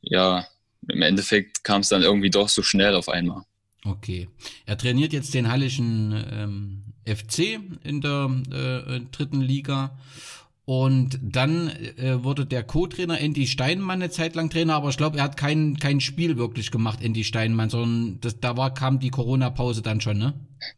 ja, 0.03 0.47
im 0.88 1.03
Endeffekt 1.03 1.64
kam 1.64 1.81
es 1.81 1.88
dann 1.88 2.03
irgendwie 2.03 2.31
doch 2.31 2.49
so 2.49 2.62
schnell 2.62 2.95
auf 2.95 3.09
einmal. 3.09 3.42
Okay. 3.85 4.29
Er 4.66 4.77
trainiert 4.77 5.12
jetzt 5.12 5.35
den 5.35 5.49
Hallischen 5.49 6.25
ähm, 6.31 6.83
FC 7.07 7.61
in 7.85 8.01
der 8.01 8.31
äh, 8.51 9.01
dritten 9.12 9.40
Liga 9.40 9.97
und 10.67 11.21
dann 11.23 11.69
äh, 11.69 12.25
wurde 12.25 12.45
der 12.45 12.65
Co-Trainer 12.65 13.21
Andy 13.21 13.47
Steinmann 13.47 14.03
eine 14.03 14.11
Zeit 14.11 14.35
lang 14.35 14.51
Trainer, 14.51 14.75
aber 14.75 14.89
ich 14.89 14.97
glaube, 14.97 15.19
er 15.19 15.23
hat 15.23 15.37
kein, 15.37 15.77
kein 15.77 16.01
Spiel 16.01 16.37
wirklich 16.39 16.73
gemacht, 16.73 16.99
Andy 17.03 17.23
Steinmann, 17.23 17.71
sondern 17.71 18.19
das, 18.21 18.41
da 18.41 18.57
war, 18.57 18.75
kam 18.75 18.99
die 18.99 19.11
Corona-Pause 19.11 19.81
dann 19.81 20.01
schon, 20.01 20.19
ne? 20.19 20.35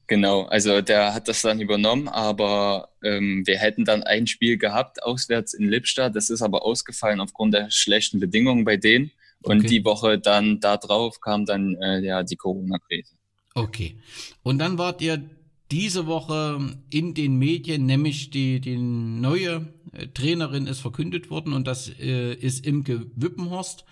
Genau, 0.06 0.42
also 0.42 0.82
der 0.82 1.14
hat 1.14 1.26
das 1.26 1.40
dann 1.40 1.62
übernommen, 1.62 2.06
aber 2.06 2.90
ähm, 3.02 3.46
wir 3.46 3.56
hätten 3.56 3.86
dann 3.86 4.02
ein 4.02 4.26
Spiel 4.26 4.58
gehabt, 4.58 5.02
auswärts 5.02 5.54
in 5.54 5.66
Lippstadt. 5.66 6.14
Das 6.14 6.28
ist 6.28 6.42
aber 6.42 6.64
ausgefallen 6.64 7.20
aufgrund 7.20 7.54
der 7.54 7.70
schlechten 7.70 8.20
Bedingungen 8.20 8.66
bei 8.66 8.76
denen. 8.76 9.10
Und 9.40 9.60
okay. 9.60 9.68
die 9.68 9.84
Woche 9.86 10.18
dann 10.18 10.60
da 10.60 10.76
drauf 10.76 11.20
kam 11.20 11.46
dann 11.46 11.76
äh, 11.76 12.00
ja 12.00 12.22
die 12.24 12.36
Corona-Krise. 12.36 13.14
Okay. 13.54 13.96
Und 14.42 14.58
dann 14.58 14.76
wart 14.76 15.00
ihr 15.00 15.22
diese 15.70 16.06
Woche 16.06 16.76
in 16.90 17.14
den 17.14 17.36
Medien, 17.36 17.86
nämlich 17.86 18.30
die, 18.30 18.60
die 18.60 18.78
neue 18.78 19.68
äh, 19.92 20.06
Trainerin 20.08 20.66
ist 20.66 20.80
verkündet 20.80 21.30
worden 21.30 21.52
und 21.52 21.66
das 21.66 21.88
äh, 21.88 22.34
ist 22.34 22.66
Imke 22.66 23.06
Wippenhorst. 23.16 23.84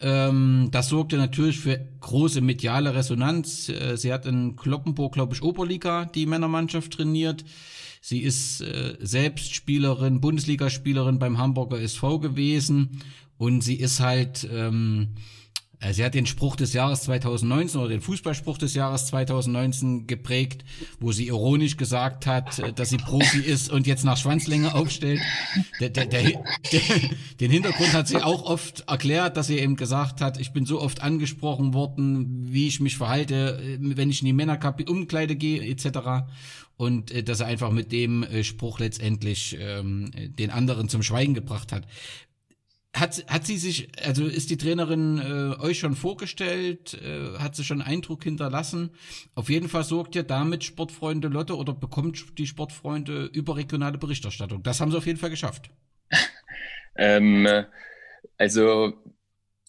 Ähm, 0.00 0.68
das 0.70 0.88
sorgte 0.88 1.18
natürlich 1.18 1.58
für 1.58 1.78
große 2.00 2.40
mediale 2.40 2.94
Resonanz. 2.94 3.68
Äh, 3.68 3.96
sie 3.96 4.12
hat 4.12 4.24
in 4.24 4.56
Kloppenburg, 4.56 5.12
glaube 5.12 5.34
ich, 5.34 5.42
Oberliga 5.42 6.06
die 6.06 6.26
Männermannschaft 6.26 6.92
trainiert. 6.92 7.44
Sie 8.00 8.20
ist 8.20 8.62
äh, 8.62 8.96
selbst 9.00 9.54
Spielerin, 9.54 10.22
Bundesligaspielerin 10.22 11.18
beim 11.18 11.36
Hamburger 11.36 11.80
SV 11.80 12.18
gewesen 12.18 13.02
und 13.36 13.62
sie 13.62 13.76
ist 13.76 14.00
halt 14.00 14.48
ähm, 14.50 15.08
äh, 15.16 15.39
sie 15.92 16.04
hat 16.04 16.14
den 16.14 16.26
Spruch 16.26 16.56
des 16.56 16.74
Jahres 16.74 17.02
2019 17.02 17.80
oder 17.80 17.88
den 17.88 18.02
Fußballspruch 18.02 18.58
des 18.58 18.74
Jahres 18.74 19.06
2019 19.06 20.06
geprägt, 20.06 20.64
wo 21.00 21.10
sie 21.10 21.26
ironisch 21.26 21.76
gesagt 21.78 22.26
hat, 22.26 22.58
äh, 22.58 22.72
dass 22.72 22.90
sie 22.90 22.98
Profi 22.98 23.40
ist 23.40 23.70
und 23.70 23.86
jetzt 23.86 24.04
nach 24.04 24.18
Schwanzlänge 24.18 24.74
aufstellt. 24.74 25.20
Der, 25.80 25.88
der, 25.88 26.06
der, 26.06 26.22
den 27.40 27.50
Hintergrund 27.50 27.94
hat 27.94 28.08
sie 28.08 28.22
auch 28.22 28.42
oft 28.42 28.80
erklärt, 28.88 29.36
dass 29.36 29.46
sie 29.46 29.58
eben 29.58 29.76
gesagt 29.76 30.20
hat, 30.20 30.38
ich 30.38 30.52
bin 30.52 30.66
so 30.66 30.80
oft 30.80 31.02
angesprochen 31.02 31.72
worden, 31.72 32.52
wie 32.52 32.68
ich 32.68 32.80
mich 32.80 32.96
verhalte, 32.98 33.58
äh, 33.62 33.78
wenn 33.80 34.10
ich 34.10 34.20
in 34.20 34.26
die 34.26 34.32
Männerkabine 34.34 34.90
Umkleide 34.90 35.34
gehe 35.34 35.62
etc. 35.62 36.26
Und 36.76 37.28
dass 37.28 37.40
er 37.40 37.46
einfach 37.46 37.70
mit 37.70 37.92
dem 37.92 38.24
Spruch 38.42 38.78
letztendlich 38.78 39.56
ähm, 39.60 40.10
den 40.14 40.50
anderen 40.50 40.88
zum 40.88 41.02
Schweigen 41.02 41.34
gebracht 41.34 41.72
hat. 41.72 41.86
Hat, 42.94 43.24
hat 43.28 43.46
sie 43.46 43.56
sich, 43.56 43.88
also 44.04 44.26
ist 44.26 44.50
die 44.50 44.56
Trainerin 44.56 45.18
äh, 45.18 45.62
euch 45.62 45.78
schon 45.78 45.94
vorgestellt? 45.94 46.94
Äh, 46.94 47.38
hat 47.38 47.54
sie 47.54 47.62
schon 47.62 47.82
Eindruck 47.82 48.24
hinterlassen? 48.24 48.90
Auf 49.34 49.48
jeden 49.48 49.68
Fall 49.68 49.84
sorgt 49.84 50.16
ja 50.16 50.22
damit 50.24 50.64
Sportfreunde 50.64 51.28
Lotte 51.28 51.56
oder 51.56 51.72
bekommt 51.72 52.38
die 52.38 52.48
Sportfreunde 52.48 53.26
überregionale 53.26 53.96
Berichterstattung. 53.96 54.64
Das 54.64 54.80
haben 54.80 54.90
sie 54.90 54.98
auf 54.98 55.06
jeden 55.06 55.20
Fall 55.20 55.30
geschafft. 55.30 55.70
ähm, 56.96 57.46
also 58.36 58.92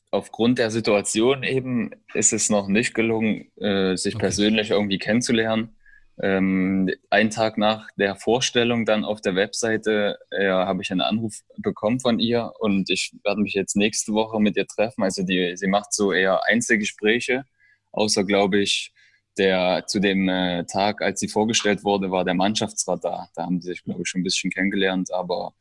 aufgrund 0.10 0.60
der 0.60 0.72
Situation 0.72 1.44
eben 1.44 1.92
ist 2.14 2.34
es 2.34 2.50
noch 2.50 2.68
nicht 2.68 2.94
gelungen, 2.94 3.52
äh, 3.58 3.96
sich 3.96 4.16
okay. 4.16 4.26
persönlich 4.26 4.72
irgendwie 4.72 4.98
kennenzulernen. 4.98 5.76
Ähm, 6.24 6.88
einen 7.10 7.32
Tag 7.32 7.58
nach 7.58 7.88
der 7.98 8.16
Vorstellung 8.16 8.86
dann 8.86 9.04
auf 9.04 9.22
der 9.22 9.36
Webseite 9.36 10.20
äh, 10.30 10.50
habe 10.50 10.84
ich 10.84 10.92
einen 10.92 11.02
Anruf 11.02 11.42
bekommen 11.58 12.00
von 12.00 12.20
ihr 12.20 12.54
und 12.60 12.92
ich 12.92 13.16
werde 13.24 13.42
mich 13.42 13.54
jetzt 13.54 13.76
nächste 13.76 14.14
Woche 14.14 14.40
mit 14.40 14.56
ihr 14.56 14.68
treffen. 14.68 15.04
Also 15.04 15.24
die, 15.24 15.58
sie 15.58 15.68
macht 15.68 15.94
so 15.94 16.14
eher 16.14 16.46
Einzelgespräche, 16.46 17.44
außer 17.92 18.24
glaube 18.24 18.60
ich, 18.60 18.94
der 19.38 19.86
zu 19.88 20.00
dem 20.00 20.30
äh, 20.30 20.66
Tag, 20.66 21.02
als 21.02 21.20
sie 21.20 21.28
vorgestellt 21.28 21.84
wurde, 21.84 22.12
war 22.12 22.24
der 22.24 22.36
Mannschaftsrat 22.36 23.04
da. 23.04 23.30
Da 23.36 23.44
haben 23.44 23.60
sie 23.60 23.70
sich, 23.70 23.84
glaube 23.84 24.04
ich, 24.04 24.10
schon 24.10 24.22
ein 24.22 24.24
bisschen 24.26 24.52
kennengelernt, 24.52 25.12
aber 25.12 25.56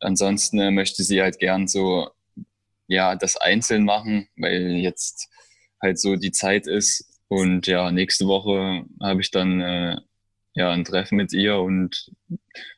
ansonsten 0.00 0.60
äh, 0.60 0.70
möchte 0.70 1.02
sie 1.02 1.20
halt 1.22 1.38
gern 1.40 1.66
so, 1.66 2.10
ja, 2.86 3.16
das 3.16 3.36
einzeln 3.36 3.84
machen, 3.84 4.28
weil 4.36 4.76
jetzt 4.76 5.28
halt 5.82 5.98
so 5.98 6.16
die 6.16 6.32
Zeit 6.32 6.66
ist, 6.68 7.15
und 7.28 7.66
ja, 7.66 7.90
nächste 7.90 8.26
Woche 8.26 8.84
habe 9.00 9.20
ich 9.20 9.30
dann 9.30 9.60
äh, 9.60 9.96
ja 10.54 10.70
ein 10.70 10.84
Treffen 10.84 11.16
mit 11.16 11.32
ihr 11.32 11.58
und 11.58 12.12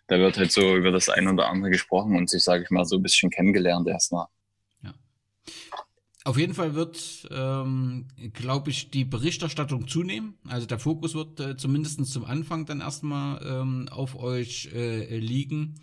da 0.07 0.19
wird 0.19 0.39
halt 0.39 0.53
so 0.53 0.77
über 0.77 0.91
das 0.91 1.09
ein 1.09 1.29
oder 1.29 1.49
andere 1.49 1.71
gesprochen 1.71 2.17
und 2.17 2.31
sich, 2.31 2.43
sage 2.43 2.65
ich 2.65 2.71
mal, 2.71 2.85
so 2.85 2.97
ein 2.97 3.03
bisschen 3.03 3.31
kennengelernt 3.31 3.87
erstmal. 3.89 4.27
Ja. 4.83 4.95
Auf 6.25 6.39
jeden 6.39 6.55
Fall 6.55 6.75
wird, 6.75 7.29
ähm, 7.31 8.09
glaube 8.33 8.71
ich, 8.71 8.91
die 8.91 9.05
Berichterstattung 9.05 9.87
zunehmen. 9.87 10.39
Also 10.49 10.67
der 10.67 10.79
Fokus 10.79 11.15
wird 11.15 11.41
äh, 11.41 11.57
zumindest 11.57 12.05
zum 12.07 12.25
Anfang 12.25 12.65
dann 12.65 12.81
erstmal 12.81 13.41
ähm, 13.47 13.89
auf 13.91 14.17
euch 14.17 14.71
äh, 14.75 15.19
liegen. 15.19 15.75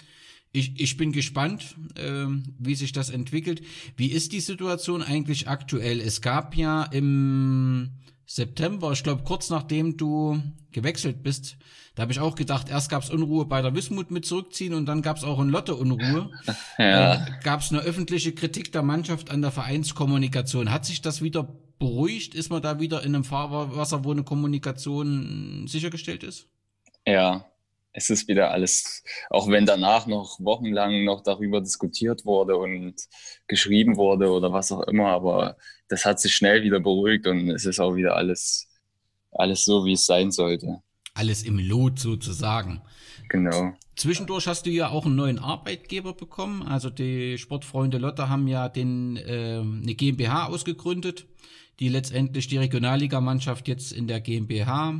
Ich, 0.51 0.79
ich 0.79 0.97
bin 0.97 1.11
gespannt, 1.11 1.75
äh, 1.95 2.25
wie 2.57 2.75
sich 2.75 2.93
das 2.93 3.11
entwickelt. 3.11 3.61
Wie 3.95 4.11
ist 4.11 4.31
die 4.31 4.39
Situation 4.39 5.03
eigentlich 5.03 5.47
aktuell? 5.49 5.99
Es 5.99 6.21
gab 6.21 6.55
ja 6.55 6.83
im 6.83 7.91
September, 8.25 8.91
ich 8.91 9.03
glaube 9.03 9.23
kurz 9.23 9.49
nachdem 9.49 9.97
du 9.97 10.41
gewechselt 10.71 11.23
bist, 11.23 11.57
da 11.95 12.01
habe 12.01 12.11
ich 12.11 12.19
auch 12.19 12.35
gedacht, 12.35 12.69
erst 12.69 12.89
gab 12.89 13.03
es 13.03 13.09
Unruhe 13.09 13.45
bei 13.45 13.61
der 13.61 13.73
Wismut 13.73 14.11
mit 14.11 14.25
zurückziehen 14.25 14.73
und 14.73 14.85
dann 14.85 15.01
gab 15.01 15.17
es 15.17 15.23
auch 15.23 15.39
in 15.39 15.49
Lotte 15.49 15.75
Unruhe. 15.75 16.29
ja. 16.77 17.13
Äh, 17.13 17.19
gab 17.43 17.61
es 17.61 17.71
eine 17.71 17.81
öffentliche 17.81 18.33
Kritik 18.33 18.71
der 18.73 18.83
Mannschaft 18.83 19.31
an 19.31 19.41
der 19.41 19.51
Vereinskommunikation. 19.51 20.71
Hat 20.71 20.85
sich 20.85 21.01
das 21.01 21.21
wieder 21.21 21.47
beruhigt? 21.79 22.35
Ist 22.35 22.49
man 22.49 22.61
da 22.61 22.79
wieder 22.79 23.03
in 23.03 23.15
einem 23.15 23.23
Fahrwasser, 23.23 24.03
wo 24.03 24.11
eine 24.11 24.23
Kommunikation 24.23 25.67
sichergestellt 25.67 26.23
ist? 26.23 26.47
Ja, 27.07 27.45
es 27.95 28.09
ist 28.09 28.27
wieder 28.27 28.51
alles, 28.51 29.03
auch 29.29 29.49
wenn 29.49 29.65
danach 29.65 30.05
noch 30.05 30.37
wochenlang 30.41 31.05
noch 31.05 31.21
darüber 31.21 31.61
diskutiert 31.61 32.25
wurde 32.25 32.57
und 32.57 32.95
geschrieben 33.47 33.95
wurde 33.95 34.29
oder 34.29 34.51
was 34.51 34.71
auch 34.73 34.81
immer, 34.81 35.07
aber 35.07 35.55
das 35.87 36.03
hat 36.03 36.19
sich 36.19 36.35
schnell 36.35 36.61
wieder 36.63 36.81
beruhigt 36.81 37.25
und 37.25 37.49
es 37.49 37.65
ist 37.65 37.79
auch 37.79 37.95
wieder 37.95 38.17
alles, 38.17 38.67
alles 39.31 39.63
so, 39.63 39.85
wie 39.85 39.93
es 39.93 40.05
sein 40.05 40.31
sollte. 40.31 40.81
Alles 41.13 41.43
im 41.43 41.57
Lot 41.57 41.97
sozusagen. 41.97 42.81
Genau. 43.29 43.73
Zwischendurch 43.95 44.45
hast 44.47 44.65
du 44.65 44.71
ja 44.71 44.89
auch 44.89 45.05
einen 45.05 45.15
neuen 45.15 45.39
Arbeitgeber 45.39 46.13
bekommen. 46.13 46.63
Also 46.63 46.89
die 46.89 47.37
Sportfreunde 47.37 47.97
Lotte 47.97 48.27
haben 48.27 48.49
ja 48.49 48.67
den, 48.67 49.15
äh, 49.15 49.61
eine 49.61 49.95
GmbH 49.95 50.47
ausgegründet, 50.47 51.25
die 51.79 51.87
letztendlich 51.87 52.49
die 52.49 52.57
Regionalligamannschaft 52.57 53.69
jetzt 53.69 53.93
in 53.93 54.07
der 54.07 54.19
GmbH 54.19 54.95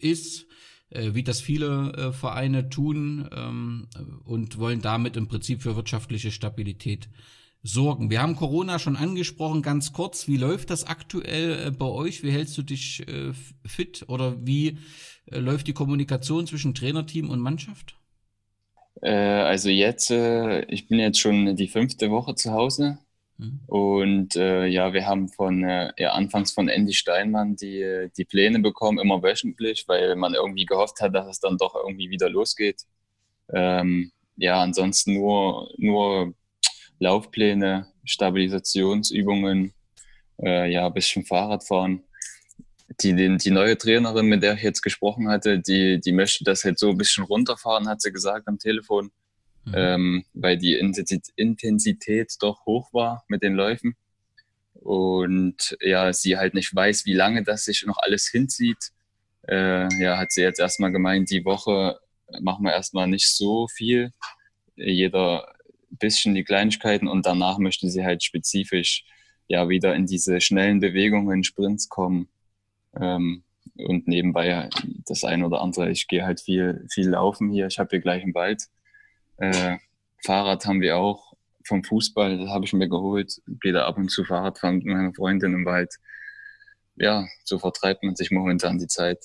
ist 0.00 0.47
wie 0.90 1.22
das 1.22 1.40
viele 1.40 1.92
äh, 1.92 2.12
Vereine 2.12 2.68
tun 2.68 3.28
ähm, 3.34 3.88
und 4.24 4.58
wollen 4.58 4.80
damit 4.80 5.16
im 5.16 5.28
Prinzip 5.28 5.62
für 5.62 5.76
wirtschaftliche 5.76 6.30
Stabilität 6.30 7.08
sorgen. 7.62 8.10
Wir 8.10 8.22
haben 8.22 8.36
Corona 8.36 8.78
schon 8.78 8.96
angesprochen, 8.96 9.62
ganz 9.62 9.92
kurz. 9.92 10.28
Wie 10.28 10.36
läuft 10.36 10.70
das 10.70 10.84
aktuell 10.84 11.66
äh, 11.66 11.70
bei 11.70 11.86
euch? 11.86 12.22
Wie 12.22 12.30
hältst 12.30 12.56
du 12.56 12.62
dich 12.62 13.06
äh, 13.08 13.32
fit 13.66 14.04
oder 14.08 14.46
wie 14.46 14.78
äh, 15.26 15.38
läuft 15.38 15.66
die 15.66 15.72
Kommunikation 15.72 16.46
zwischen 16.46 16.74
Trainerteam 16.74 17.30
und 17.30 17.40
Mannschaft? 17.40 17.96
Äh, 19.02 19.10
also 19.10 19.68
jetzt, 19.68 20.10
ich 20.10 20.88
bin 20.88 20.98
jetzt 20.98 21.20
schon 21.20 21.56
die 21.56 21.68
fünfte 21.68 22.10
Woche 22.10 22.34
zu 22.34 22.52
Hause 22.52 22.98
Mhm. 23.38 23.60
Und 23.66 24.36
äh, 24.36 24.66
ja, 24.66 24.92
wir 24.92 25.06
haben 25.06 25.28
von 25.28 25.64
äh, 25.64 25.92
ja, 25.96 26.12
anfangs 26.12 26.52
von 26.52 26.68
Andy 26.68 26.92
Steinmann 26.92 27.56
die, 27.56 28.08
die 28.16 28.24
Pläne 28.24 28.58
bekommen, 28.58 28.98
immer 28.98 29.22
wöchentlich, 29.22 29.84
weil 29.86 30.16
man 30.16 30.34
irgendwie 30.34 30.66
gehofft 30.66 31.00
hat, 31.00 31.14
dass 31.14 31.28
es 31.28 31.40
dann 31.40 31.56
doch 31.56 31.74
irgendwie 31.74 32.10
wieder 32.10 32.28
losgeht. 32.28 32.82
Ähm, 33.52 34.12
ja, 34.36 34.60
ansonsten 34.60 35.14
nur, 35.14 35.70
nur 35.78 36.34
Laufpläne, 36.98 37.86
Stabilisationsübungen, 38.04 39.72
äh, 40.42 40.70
ja, 40.70 40.86
ein 40.86 40.94
bisschen 40.94 41.24
Fahrradfahren. 41.24 42.02
Die, 43.02 43.14
die, 43.14 43.36
die 43.36 43.50
neue 43.50 43.76
Trainerin, 43.76 44.26
mit 44.26 44.42
der 44.42 44.54
ich 44.54 44.62
jetzt 44.62 44.80
gesprochen 44.80 45.28
hatte, 45.28 45.60
die, 45.60 46.00
die 46.00 46.12
möchte 46.12 46.42
das 46.44 46.64
halt 46.64 46.78
so 46.78 46.90
ein 46.90 46.96
bisschen 46.96 47.24
runterfahren, 47.24 47.88
hat 47.88 48.00
sie 48.00 48.12
gesagt 48.12 48.48
am 48.48 48.58
Telefon 48.58 49.10
mhm. 49.68 49.74
ähm, 49.74 50.24
weil 50.34 50.58
die 50.58 50.74
Intensität 50.74 52.34
doch 52.40 52.66
hoch 52.66 52.92
war 52.92 53.24
mit 53.28 53.42
den 53.42 53.54
Läufen. 53.54 53.96
Und 54.74 55.76
ja, 55.80 56.12
sie 56.12 56.36
halt 56.36 56.54
nicht 56.54 56.74
weiß, 56.74 57.04
wie 57.04 57.14
lange 57.14 57.42
das 57.42 57.64
sich 57.64 57.84
noch 57.86 57.98
alles 57.98 58.28
hinzieht. 58.28 58.92
Äh, 59.48 59.88
ja, 60.00 60.18
hat 60.18 60.32
sie 60.32 60.42
jetzt 60.42 60.60
erstmal 60.60 60.92
gemeint, 60.92 61.30
die 61.30 61.44
Woche 61.44 61.98
machen 62.40 62.64
wir 62.64 62.72
erstmal 62.72 63.08
nicht 63.08 63.28
so 63.28 63.66
viel. 63.68 64.12
Jeder 64.76 65.46
bisschen 65.90 66.34
die 66.34 66.44
Kleinigkeiten 66.44 67.08
und 67.08 67.26
danach 67.26 67.58
möchte 67.58 67.88
sie 67.88 68.04
halt 68.04 68.22
spezifisch 68.22 69.04
ja 69.48 69.68
wieder 69.68 69.94
in 69.94 70.06
diese 70.06 70.40
schnellen 70.40 70.80
Bewegungen, 70.80 71.42
Sprints 71.44 71.88
kommen. 71.88 72.28
Ähm, 72.94 73.42
und 73.76 74.08
nebenbei 74.08 74.68
das 75.06 75.24
ein 75.24 75.44
oder 75.44 75.60
andere. 75.60 75.90
Ich 75.90 76.08
gehe 76.08 76.24
halt 76.24 76.40
viel, 76.40 76.86
viel 76.90 77.10
laufen 77.10 77.50
hier. 77.50 77.66
Ich 77.66 77.78
habe 77.78 77.90
hier 77.90 78.00
gleich 78.00 78.22
einen 78.22 78.34
Wald. 78.34 78.64
Äh, 79.38 79.78
Fahrrad 80.24 80.66
haben 80.66 80.80
wir 80.80 80.96
auch 80.96 81.32
vom 81.64 81.84
Fußball, 81.84 82.38
das 82.38 82.50
habe 82.50 82.64
ich 82.64 82.72
mir 82.72 82.88
geholt. 82.88 83.40
Wieder 83.46 83.86
ab 83.86 83.96
und 83.98 84.10
zu 84.10 84.24
Fahrrad 84.24 84.58
fahren 84.58 84.76
mit 84.76 84.86
meiner 84.86 85.14
Freundin 85.14 85.54
im 85.54 85.64
Wald. 85.64 85.94
Ja, 86.96 87.26
so 87.44 87.58
vertreibt 87.58 88.02
man 88.02 88.16
sich 88.16 88.30
momentan 88.30 88.78
die 88.78 88.88
Zeit. 88.88 89.24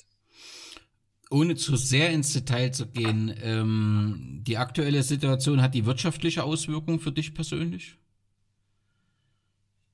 Ohne 1.30 1.56
zu 1.56 1.74
sehr 1.76 2.10
ins 2.10 2.32
Detail 2.32 2.70
zu 2.70 2.86
gehen, 2.86 3.34
ähm, 3.42 4.42
die 4.46 4.58
aktuelle 4.58 5.02
Situation 5.02 5.62
hat 5.62 5.74
die 5.74 5.86
wirtschaftliche 5.86 6.44
Auswirkung 6.44 7.00
für 7.00 7.12
dich 7.12 7.34
persönlich? 7.34 7.98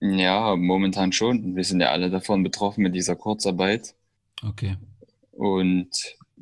Ja, 0.01 0.57
momentan 0.57 1.13
schon. 1.13 1.57
Wir 1.57 1.65
sind 1.65 1.81
ja 1.81 1.91
alle 1.91 2.11
davon 2.11 2.43
betroffen 2.43 2.83
mit 2.83 2.95
dieser 2.95 3.17
Kurzarbeit. 3.17 3.95
Okay. 4.43 4.77
Und 5.31 5.91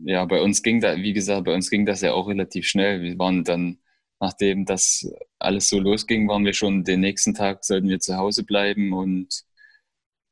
ja, 0.04 0.24
bei 0.24 0.40
uns 0.42 0.62
ging 0.62 0.80
da, 0.80 0.96
wie 0.96 1.12
gesagt, 1.12 1.44
bei 1.44 1.54
uns 1.54 1.70
ging 1.70 1.86
das 1.86 2.00
ja 2.00 2.12
auch 2.12 2.28
relativ 2.28 2.66
schnell. 2.66 3.02
Wir 3.02 3.18
waren 3.18 3.44
dann, 3.44 3.78
nachdem 4.20 4.64
das 4.64 5.10
alles 5.38 5.68
so 5.68 5.78
losging, 5.80 6.28
waren 6.28 6.44
wir 6.44 6.52
schon 6.52 6.84
den 6.84 7.00
nächsten 7.00 7.34
Tag, 7.34 7.64
sollten 7.64 7.88
wir 7.88 8.00
zu 8.00 8.16
Hause 8.16 8.44
bleiben 8.44 8.92
und, 8.92 9.42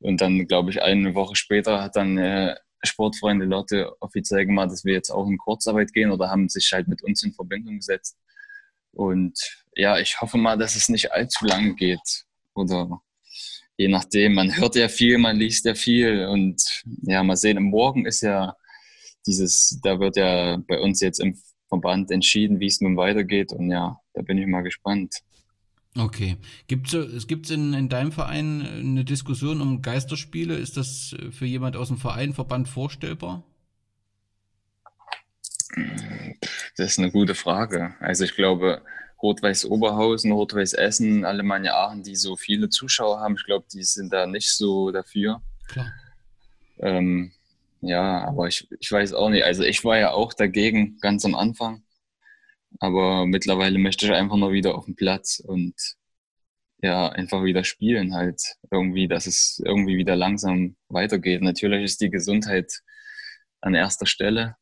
und 0.01 0.21
dann, 0.21 0.47
glaube 0.47 0.71
ich, 0.71 0.83
eine 0.83 1.15
Woche 1.15 1.37
später 1.37 1.83
hat 1.83 1.97
dann 1.97 2.19
äh, 2.19 2.57
Sportfreunde 2.83 3.45
Lotte 3.45 3.93
offiziell 4.01 4.47
gemacht, 4.47 4.71
dass 4.71 4.85
wir 4.85 4.95
jetzt 4.95 5.11
auch 5.11 5.27
in 5.29 5.39
Kurzarbeit 5.39 5.93
gehen 5.93 6.11
oder 6.11 6.31
haben 6.31 6.49
sich 6.49 6.71
halt 6.73 6.89
mit 6.89 7.03
uns 7.03 7.23
in 7.23 7.33
Verbindung 7.33 7.77
gesetzt. 7.77 8.17
Und 8.93 9.39
ja, 9.75 9.99
ich 9.99 10.21
hoffe 10.21 10.39
mal, 10.39 10.57
dass 10.57 10.77
es 10.77 10.89
nicht 10.89 11.13
allzu 11.13 11.45
lange 11.45 11.75
geht. 11.75 12.25
Oder 12.55 13.01
je 13.77 13.89
nachdem, 13.89 14.35
man 14.35 14.57
hört 14.57 14.77
ja 14.77 14.89
viel, 14.89 15.19
man 15.19 15.37
liest 15.37 15.67
ja 15.67 15.75
viel 15.75 16.27
und 16.27 16.85
ja, 17.03 17.23
mal 17.23 17.37
sehen, 17.37 17.63
morgen 17.63 18.07
ist 18.07 18.23
ja 18.23 18.57
dieses, 19.27 19.81
da 19.83 19.99
wird 20.01 20.17
ja 20.17 20.59
bei 20.69 20.81
uns 20.81 21.01
jetzt 21.01 21.21
im 21.21 21.37
Verband 21.69 22.11
entschieden, 22.11 22.61
wie 22.61 22.67
es 22.67 22.81
nun 22.81 22.97
weitergeht. 22.97 23.53
Und 23.53 23.71
ja, 23.71 23.99
da 24.15 24.23
bin 24.23 24.39
ich 24.39 24.47
mal 24.47 24.63
gespannt. 24.63 25.17
Okay. 25.99 26.37
Gibt 26.67 26.93
es 26.93 27.27
gibt's 27.27 27.51
in, 27.51 27.73
in 27.73 27.89
deinem 27.89 28.13
Verein 28.13 28.63
eine 28.63 29.05
Diskussion 29.05 29.61
um 29.61 29.83
Geisterspiele? 29.83 30.55
Ist 30.55 30.77
das 30.77 31.17
für 31.31 31.47
jemand 31.47 31.77
aus 31.77 31.89
dem 31.89 31.97
Verein, 31.97 32.35
Verband 32.35 32.69
vorstellbar? 32.69 33.43
Das 36.77 36.93
ist 36.93 36.99
eine 36.99 37.11
gute 37.11 37.35
Frage. 37.35 37.95
Also 38.01 38.25
ich 38.25 38.35
glaube, 38.35 38.83
Rot-Weiß 39.23 39.67
Oberhausen, 39.67 40.33
Rot-Weiß 40.33 40.75
Essen, 40.75 41.25
Alemannia 41.25 41.75
Aachen, 41.75 42.03
die 42.03 42.17
so 42.17 42.37
viele 42.37 42.69
Zuschauer 42.69 43.21
haben, 43.21 43.37
ich 43.37 43.45
glaube, 43.45 43.67
die 43.73 43.83
sind 43.83 44.13
da 44.13 44.27
nicht 44.27 44.51
so 44.51 44.91
dafür. 44.91 45.43
Klar. 45.69 45.93
Ähm, 46.79 47.33
ja, 47.81 48.25
aber 48.27 48.49
ich, 48.49 48.69
ich 48.81 48.91
weiß 48.91 49.13
auch 49.15 49.31
nicht. 49.31 49.45
Also 49.45 49.63
ich 49.63 49.85
war 49.85 49.99
ja 49.99 50.13
auch 50.13 50.33
dagegen 50.35 50.99
ganz 51.01 51.25
am 51.25 51.35
Anfang. 51.35 51.83
Aber 52.81 53.27
mittlerweile 53.27 53.79
möchte 53.79 54.07
ich 54.07 54.13
einfach 54.13 54.37
nur 54.37 54.53
wieder 54.53 54.75
auf 54.77 54.87
den 54.87 54.97
Platz 54.97 55.41
und 55.41 55.75
ja, 56.83 57.09
einfach 57.11 57.45
wieder 57.45 57.65
spielen 57.65 58.15
halt. 58.15 58.43
Irgendwie, 58.71 59.09
dass 59.09 59.27
es 59.27 59.61
irgendwie 59.65 59.97
wieder 59.97 60.17
langsam 60.17 60.77
weitergeht. 60.89 61.43
Natürlich 61.43 61.85
ist 61.85 62.01
die 62.01 62.11
Gesundheit 62.11 62.83
an 63.61 63.75
erster 63.75 64.07
Stelle. 64.07 64.57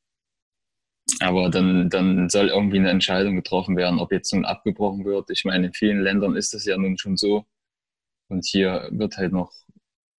Aber 1.20 1.50
dann, 1.50 1.90
dann 1.90 2.28
soll 2.30 2.48
irgendwie 2.48 2.78
eine 2.78 2.90
Entscheidung 2.90 3.36
getroffen 3.36 3.76
werden, 3.76 3.98
ob 4.00 4.12
jetzt 4.12 4.32
nun 4.32 4.44
abgebrochen 4.44 5.04
wird. 5.04 5.30
Ich 5.30 5.44
meine, 5.44 5.66
in 5.68 5.72
vielen 5.74 6.00
Ländern 6.02 6.36
ist 6.36 6.54
das 6.54 6.64
ja 6.64 6.76
nun 6.76 6.98
schon 6.98 7.16
so. 7.16 7.44
Und 8.28 8.46
hier 8.46 8.88
wird 8.92 9.16
halt 9.18 9.32
noch 9.32 9.52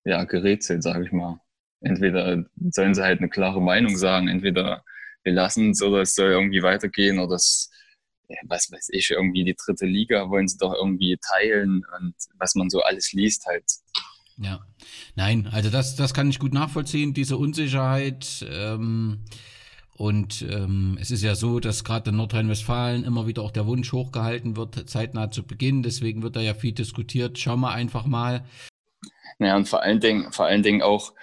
ja, 0.05 0.23
gerätselt, 0.25 0.83
sage 0.83 1.05
ich 1.05 1.11
mal 1.11 1.39
entweder 1.81 2.45
sollen 2.71 2.93
sie 2.93 3.03
halt 3.03 3.19
eine 3.19 3.29
klare 3.29 3.61
Meinung 3.61 3.97
sagen, 3.97 4.27
entweder 4.27 4.83
wir 5.23 5.33
lassen 5.33 5.71
es 5.71 5.81
oder 5.81 6.01
es 6.01 6.15
soll 6.15 6.31
irgendwie 6.31 6.61
weitergehen 6.61 7.19
oder 7.19 7.35
es, 7.35 7.69
was 8.47 8.71
weiß 8.71 8.89
ich, 8.91 9.11
irgendwie 9.11 9.43
die 9.43 9.55
dritte 9.55 9.85
Liga 9.85 10.29
wollen 10.29 10.47
sie 10.47 10.57
doch 10.57 10.73
irgendwie 10.73 11.17
teilen 11.17 11.83
und 11.99 12.15
was 12.37 12.55
man 12.55 12.69
so 12.69 12.81
alles 12.81 13.11
liest 13.13 13.45
halt. 13.45 13.65
Ja, 14.37 14.59
nein, 15.15 15.47
also 15.51 15.69
das, 15.69 15.95
das 15.95 16.13
kann 16.13 16.29
ich 16.29 16.39
gut 16.39 16.53
nachvollziehen, 16.53 17.13
diese 17.13 17.37
Unsicherheit. 17.37 18.45
Ähm, 18.49 19.23
und 19.97 20.41
ähm, 20.49 20.97
es 20.99 21.09
ist 21.09 21.23
ja 21.23 21.35
so, 21.35 21.61
dass 21.61 21.85
gerade 21.85 22.09
in 22.09 22.17
Nordrhein-Westfalen 22.17 23.05
immer 23.05 23.27
wieder 23.27 23.43
auch 23.43 23.51
der 23.51 23.65
Wunsch 23.65 23.93
hochgehalten 23.93 24.57
wird, 24.57 24.89
zeitnah 24.89 25.31
zu 25.31 25.47
beginnen. 25.47 25.83
Deswegen 25.83 26.21
wird 26.21 26.35
da 26.35 26.41
ja 26.41 26.53
viel 26.53 26.73
diskutiert. 26.73 27.39
Schauen 27.39 27.61
wir 27.61 27.71
einfach 27.71 28.05
mal. 28.05 28.43
Naja, 29.37 29.55
und 29.57 29.67
vor 29.67 29.81
allen 29.81 29.99
Dingen, 29.99 30.31
vor 30.31 30.45
allen 30.45 30.63
Dingen 30.63 30.81
auch, 30.81 31.13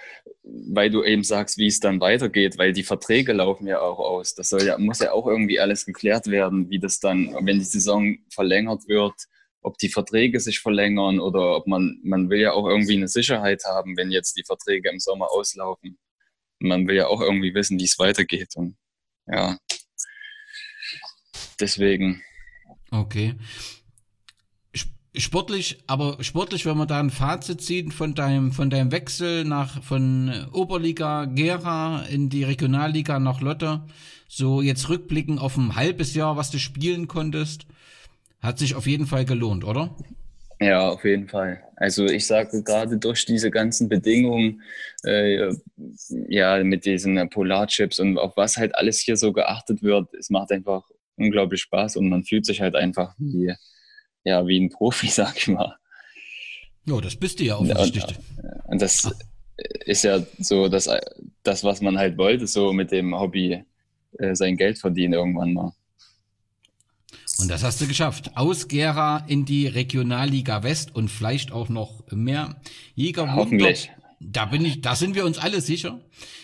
weil 0.43 0.89
du 0.89 1.03
eben 1.03 1.23
sagst, 1.23 1.57
wie 1.57 1.67
es 1.67 1.79
dann 1.79 1.99
weitergeht, 1.99 2.57
weil 2.57 2.73
die 2.73 2.83
Verträge 2.83 3.33
laufen 3.33 3.65
ja 3.65 3.79
auch 3.79 3.99
aus. 3.99 4.35
Das 4.35 4.49
soll 4.49 4.63
ja, 4.63 4.77
muss 4.77 4.99
ja 4.99 5.13
auch 5.13 5.25
irgendwie 5.25 5.59
alles 5.59 5.85
geklärt 5.85 6.27
werden, 6.27 6.69
wie 6.69 6.79
das 6.79 6.99
dann, 6.99 7.35
wenn 7.41 7.59
die 7.59 7.65
Saison 7.65 8.17
verlängert 8.29 8.87
wird, 8.87 9.13
ob 9.61 9.77
die 9.77 9.89
Verträge 9.89 10.39
sich 10.39 10.59
verlängern 10.59 11.19
oder 11.19 11.55
ob 11.55 11.65
man, 11.67 11.99
man 12.03 12.29
will 12.29 12.41
ja 12.41 12.51
auch 12.51 12.67
irgendwie 12.67 12.97
eine 12.97 13.07
Sicherheit 13.07 13.63
haben, 13.65 13.97
wenn 13.97 14.11
jetzt 14.11 14.37
die 14.37 14.43
Verträge 14.43 14.89
im 14.89 14.99
Sommer 14.99 15.31
auslaufen. 15.31 15.97
Man 16.59 16.87
will 16.87 16.97
ja 16.97 17.07
auch 17.07 17.21
irgendwie 17.21 17.53
wissen, 17.55 17.79
wie 17.79 17.85
es 17.85 17.97
weitergeht. 17.97 18.55
Und 18.55 18.75
ja, 19.25 19.57
deswegen. 21.59 22.21
Okay 22.91 23.35
sportlich, 25.15 25.83
aber 25.87 26.17
sportlich, 26.21 26.65
wenn 26.65 26.77
wir 26.77 26.85
da 26.85 26.99
ein 26.99 27.09
Fazit 27.09 27.61
ziehen 27.61 27.91
von 27.91 28.15
deinem, 28.15 28.51
von 28.51 28.69
deinem 28.69 28.91
Wechsel 28.91 29.45
nach, 29.45 29.83
von 29.83 30.31
Oberliga 30.51 31.25
Gera 31.25 32.03
in 32.09 32.29
die 32.29 32.43
Regionalliga 32.43 33.19
nach 33.19 33.41
Lotte, 33.41 33.81
so 34.27 34.61
jetzt 34.61 34.89
rückblicken 34.89 35.37
auf 35.37 35.57
ein 35.57 35.75
halbes 35.75 36.15
Jahr, 36.15 36.37
was 36.37 36.49
du 36.49 36.57
spielen 36.57 37.07
konntest, 37.07 37.65
hat 38.41 38.57
sich 38.57 38.75
auf 38.75 38.87
jeden 38.87 39.05
Fall 39.05 39.25
gelohnt, 39.25 39.63
oder? 39.63 39.95
Ja, 40.59 40.89
auf 40.89 41.03
jeden 41.03 41.27
Fall. 41.27 41.61
Also 41.75 42.05
ich 42.05 42.25
sage 42.25 42.63
gerade 42.63 42.97
durch 42.97 43.25
diese 43.25 43.51
ganzen 43.51 43.89
Bedingungen, 43.89 44.61
äh, 45.03 45.51
ja, 46.29 46.63
mit 46.63 46.85
diesen 46.85 47.29
Polarchips 47.29 47.99
und 47.99 48.17
auf 48.17 48.37
was 48.37 48.57
halt 48.57 48.73
alles 48.75 48.99
hier 48.99 49.17
so 49.17 49.33
geachtet 49.33 49.83
wird, 49.83 50.13
es 50.13 50.29
macht 50.29 50.51
einfach 50.51 50.83
unglaublich 51.17 51.61
Spaß 51.61 51.97
und 51.97 52.09
man 52.09 52.23
fühlt 52.23 52.45
sich 52.45 52.61
halt 52.61 52.75
einfach 52.75 53.13
wie, 53.17 53.53
ja, 54.23 54.45
wie 54.47 54.59
ein 54.59 54.69
Profi, 54.69 55.07
sag 55.09 55.37
ich 55.37 55.47
mal. 55.47 55.75
Ja, 56.85 56.99
das 56.99 57.15
bist 57.15 57.39
du 57.39 57.45
ja 57.45 57.57
offensichtlich. 57.57 58.17
Und, 58.37 58.73
und 58.73 58.81
das 58.81 59.05
Ach. 59.05 59.11
ist 59.85 60.03
ja 60.03 60.19
so 60.39 60.67
das, 60.67 60.89
das, 61.43 61.63
was 61.63 61.81
man 61.81 61.97
halt 61.97 62.17
wollte, 62.17 62.45
so 62.47 62.73
mit 62.73 62.91
dem 62.91 63.17
Hobby 63.17 63.63
äh, 64.19 64.35
sein 64.35 64.57
Geld 64.57 64.79
verdienen 64.79 65.13
irgendwann 65.13 65.53
mal. 65.53 65.73
Und 67.39 67.49
das 67.49 67.63
hast 67.63 67.81
du 67.81 67.87
geschafft. 67.87 68.31
Aus 68.35 68.67
Gera 68.67 69.23
in 69.27 69.45
die 69.45 69.67
Regionalliga 69.67 70.61
West 70.63 70.95
und 70.95 71.09
vielleicht 71.09 71.51
auch 71.51 71.69
noch 71.69 72.03
mehr. 72.11 72.61
Jäger 72.95 73.33
Hoffentlich. 73.33 73.91
Da 74.25 74.45
bin 74.45 74.65
ich, 74.65 74.81
da 74.81 74.95
sind 74.95 75.15
wir 75.15 75.25
uns 75.25 75.37
alle 75.37 75.61
sicher. 75.61 75.99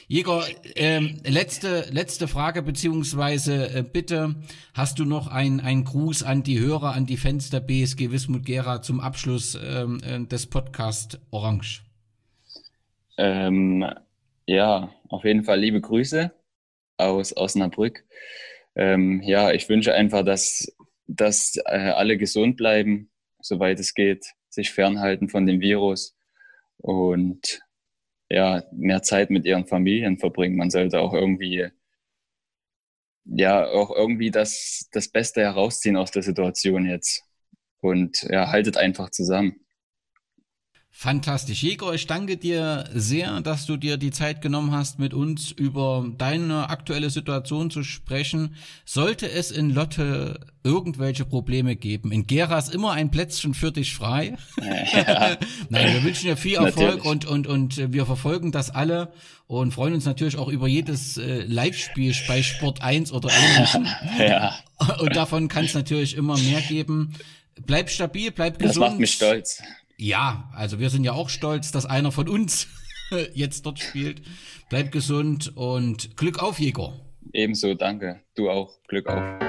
Jäger, 0.07 0.43
ähm, 0.75 1.17
letzte, 1.25 1.87
letzte 1.91 2.27
Frage 2.27 2.61
beziehungsweise 2.61 3.73
äh, 3.73 3.83
bitte, 3.83 4.35
hast 4.73 4.99
du 4.99 5.05
noch 5.05 5.27
ein, 5.27 5.59
ein 5.59 5.83
Gruß 5.83 6.23
an 6.23 6.43
die 6.43 6.59
Hörer, 6.59 6.93
an 6.93 7.05
die 7.05 7.17
Fans 7.17 7.49
der 7.49 7.59
BSG 7.59 8.11
Wismut 8.11 8.45
Gera 8.45 8.81
zum 8.81 8.99
Abschluss 8.99 9.57
ähm, 9.63 9.99
äh, 10.03 10.25
des 10.25 10.47
Podcast 10.47 11.19
Orange? 11.31 11.83
Ähm, 13.17 13.85
ja, 14.45 14.89
auf 15.09 15.23
jeden 15.23 15.43
Fall 15.43 15.59
liebe 15.59 15.81
Grüße 15.81 16.31
aus 16.97 17.35
Osnabrück. 17.35 18.03
Ähm, 18.75 19.21
ja, 19.23 19.51
ich 19.51 19.69
wünsche 19.69 19.93
einfach, 19.93 20.23
dass 20.23 20.67
dass 21.09 21.57
äh, 21.65 21.89
alle 21.89 22.17
gesund 22.17 22.55
bleiben, 22.55 23.09
soweit 23.41 23.79
es 23.79 23.93
geht, 23.93 24.25
sich 24.47 24.71
fernhalten 24.71 25.27
von 25.27 25.45
dem 25.45 25.59
Virus 25.59 26.15
und 26.77 27.61
ja, 28.29 28.63
mehr 28.71 29.01
Zeit 29.01 29.29
mit 29.29 29.45
ihren 29.45 29.65
Familien 29.67 30.17
verbringen. 30.19 30.57
Man 30.57 30.69
sollte 30.69 30.99
auch 31.01 31.13
irgendwie, 31.13 31.67
ja, 33.25 33.65
auch 33.67 33.91
irgendwie 33.95 34.31
das, 34.31 34.87
das 34.91 35.07
Beste 35.09 35.41
herausziehen 35.41 35.97
aus 35.97 36.11
der 36.11 36.23
Situation 36.23 36.85
jetzt. 36.85 37.23
Und 37.81 38.23
ja, 38.23 38.51
haltet 38.51 38.77
einfach 38.77 39.09
zusammen. 39.11 39.65
Fantastisch. 41.01 41.63
Jäger, 41.63 41.93
ich 41.93 42.07
danke 42.07 42.35
dir 42.35 42.83
sehr, 42.93 43.39
dass 43.39 43.65
du 43.65 43.77
dir 43.77 43.95
die 43.95 44.11
Zeit 44.11 44.41
genommen 44.41 44.73
hast, 44.73 44.99
mit 44.99 45.13
uns 45.13 45.49
über 45.49 46.05
deine 46.17 46.69
aktuelle 46.69 47.09
Situation 47.09 47.71
zu 47.71 47.83
sprechen. 47.83 48.55
Sollte 48.83 49.31
es 49.31 49.49
in 49.49 49.69
Lotte 49.69 50.41
irgendwelche 50.61 51.23
Probleme 51.23 51.77
geben, 51.77 52.11
in 52.11 52.27
Gera 52.27 52.57
ist 52.57 52.75
immer 52.75 52.91
ein 52.91 53.11
Plätzchen 53.11 53.53
für 53.53 53.71
dich 53.71 53.93
frei. 53.93 54.35
Ja. 54.57 55.37
Nein, 55.69 55.93
wir 55.93 56.03
wünschen 56.03 56.25
dir 56.25 56.35
viel 56.35 56.55
Erfolg 56.55 57.05
und, 57.05 57.25
und, 57.25 57.47
und 57.47 57.93
wir 57.93 58.05
verfolgen 58.05 58.51
das 58.51 58.69
alle 58.69 59.13
und 59.47 59.73
freuen 59.73 59.93
uns 59.93 60.03
natürlich 60.03 60.35
auch 60.35 60.49
über 60.49 60.67
jedes 60.67 61.15
äh, 61.15 61.43
Live-Spiel 61.43 62.13
bei 62.27 62.43
Sport 62.43 62.81
1 62.81 63.13
oder 63.13 63.29
ähnlichem. 63.31 63.87
Ja. 64.19 64.53
Und 64.99 65.15
davon 65.15 65.47
kann 65.47 65.63
es 65.63 65.73
natürlich 65.73 66.17
immer 66.17 66.37
mehr 66.37 66.59
geben. 66.59 67.13
Bleib 67.65 67.89
stabil, 67.89 68.31
bleib 68.31 68.59
gesund. 68.59 68.83
Das 68.83 68.89
macht 68.91 68.99
mich 68.99 69.11
stolz. 69.11 69.61
Ja, 70.01 70.49
also 70.55 70.79
wir 70.79 70.89
sind 70.89 71.03
ja 71.03 71.11
auch 71.11 71.27
stolz, 71.27 71.73
dass 71.73 71.85
einer 71.85 72.13
von 72.13 72.29
uns 72.29 72.67
jetzt 73.33 73.65
dort 73.65 73.79
spielt. 73.79 74.21
Bleib 74.69 74.93
gesund 74.93 75.51
und 75.57 76.15
Glück 76.15 76.41
auf, 76.41 76.57
Jäger. 76.57 76.93
Ebenso, 77.33 77.73
danke. 77.73 78.21
Du 78.33 78.49
auch. 78.49 78.81
Glück 78.87 79.07
auf. 79.07 79.48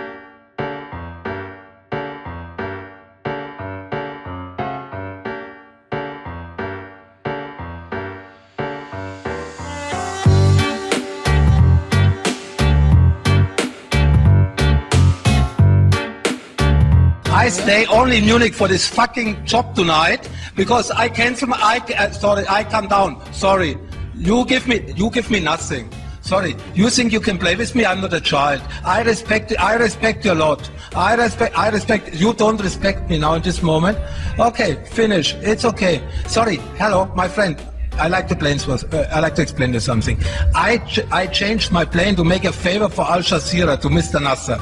Stay 17.51 17.87
only 17.87 18.19
in 18.19 18.25
Munich 18.25 18.55
for 18.55 18.69
this 18.69 18.87
fucking 18.89 19.45
job 19.45 19.75
tonight 19.75 20.29
because 20.57 20.91
I 20.91 21.09
cancel 21.09 21.53
I, 21.53 21.79
uh, 21.99 22.11
sorry, 22.11 22.47
I 22.49 22.65
come 22.65 22.89
down. 22.89 23.21
Sorry. 23.33 23.77
You 24.15 24.45
give 24.47 24.69
me, 24.69 24.93
you 24.97 25.11
give 25.11 25.31
me 25.31 25.41
nothing. 25.41 25.91
Sorry. 26.21 26.55
You 26.75 26.91
think 26.91 27.13
you 27.13 27.21
can 27.21 27.39
play 27.39 27.57
with 27.57 27.75
me? 27.75 27.85
I'm 27.85 28.01
not 28.01 28.13
a 28.13 28.21
child. 28.21 28.63
I 28.85 29.03
respect, 29.03 29.53
I 29.59 29.75
respect 29.75 30.25
you 30.25 30.33
a 30.33 30.35
lot. 30.35 30.71
I 30.95 31.15
respect, 31.15 31.57
I 31.57 31.71
respect, 31.71 32.15
you 32.15 32.35
don't 32.35 32.61
respect 32.61 33.09
me 33.09 33.19
now 33.19 33.35
in 33.35 33.43
this 33.43 33.63
moment. 33.63 33.99
Okay, 34.39 34.85
finish. 34.85 35.35
It's 35.37 35.65
okay. 35.65 36.03
Sorry. 36.27 36.57
Hello, 36.79 37.07
my 37.17 37.29
friend. 37.29 37.59
I 37.99 38.09
like 38.09 38.29
to 38.29 38.37
plane 38.37 38.59
uh, 38.69 39.07
I 39.13 39.21
like 39.21 39.35
to 39.35 39.43
explain 39.43 39.75
you 39.75 39.81
something. 39.81 40.19
I 40.55 40.79
ch 40.79 41.01
I 41.11 41.27
changed 41.27 41.71
my 41.73 41.85
plane 41.85 42.17
to 42.17 42.25
make 42.25 42.45
a 42.45 42.53
favor 42.53 42.89
for 42.89 43.03
Al 43.03 43.21
Jazeera 43.21 43.81
to 43.81 43.89
Mr. 43.89 44.23
Nasser. 44.23 44.59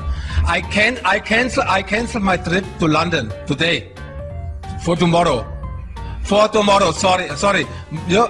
I 0.46 0.60
can 0.60 0.98
I 1.04 1.20
cancel 1.20 1.62
I 1.66 1.82
cancel 1.82 2.20
my 2.20 2.36
trip 2.36 2.64
to 2.80 2.86
London 2.86 3.32
today 3.46 3.92
for 4.84 4.96
tomorrow. 4.96 5.46
For 6.22 6.48
tomorrow. 6.48 6.92
Sorry, 6.92 7.28
sorry. 7.36 7.66
You, 8.06 8.28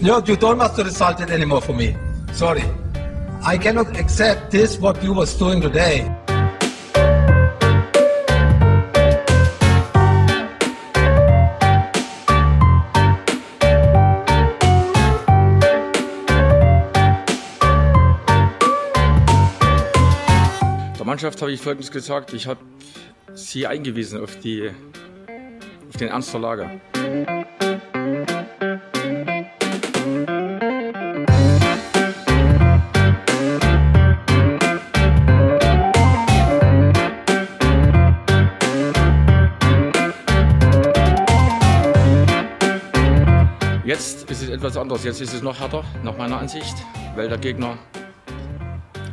you, 0.00 0.22
you 0.26 0.36
don't 0.36 0.60
have 0.60 0.76
to 0.76 0.84
result 0.84 1.20
it 1.20 1.30
anymore 1.30 1.60
for 1.60 1.72
me. 1.72 1.96
Sorry. 2.32 2.62
I 3.42 3.58
cannot 3.58 3.96
accept 3.96 4.50
this 4.50 4.78
what 4.78 5.02
you 5.02 5.12
was 5.12 5.34
doing 5.34 5.60
today. 5.60 6.10
Mannschaft 21.16 21.40
habe 21.40 21.50
ich 21.50 21.62
Folgendes 21.62 21.90
gesagt. 21.90 22.34
Ich 22.34 22.46
habe 22.46 22.60
sie 23.32 23.66
eingewiesen 23.66 24.22
auf, 24.22 24.38
die, 24.38 24.70
auf 25.88 25.96
den 25.96 26.08
Ernst 26.08 26.30
der 26.34 26.40
Lage. 26.40 26.78
Jetzt 43.86 44.30
ist 44.30 44.42
es 44.42 44.50
etwas 44.50 44.76
anders. 44.76 45.02
Jetzt 45.02 45.22
ist 45.22 45.32
es 45.32 45.40
noch 45.40 45.58
härter, 45.58 45.82
nach 46.02 46.18
meiner 46.18 46.36
Ansicht, 46.40 46.76
weil 47.14 47.30
der 47.30 47.38
Gegner 47.38 47.78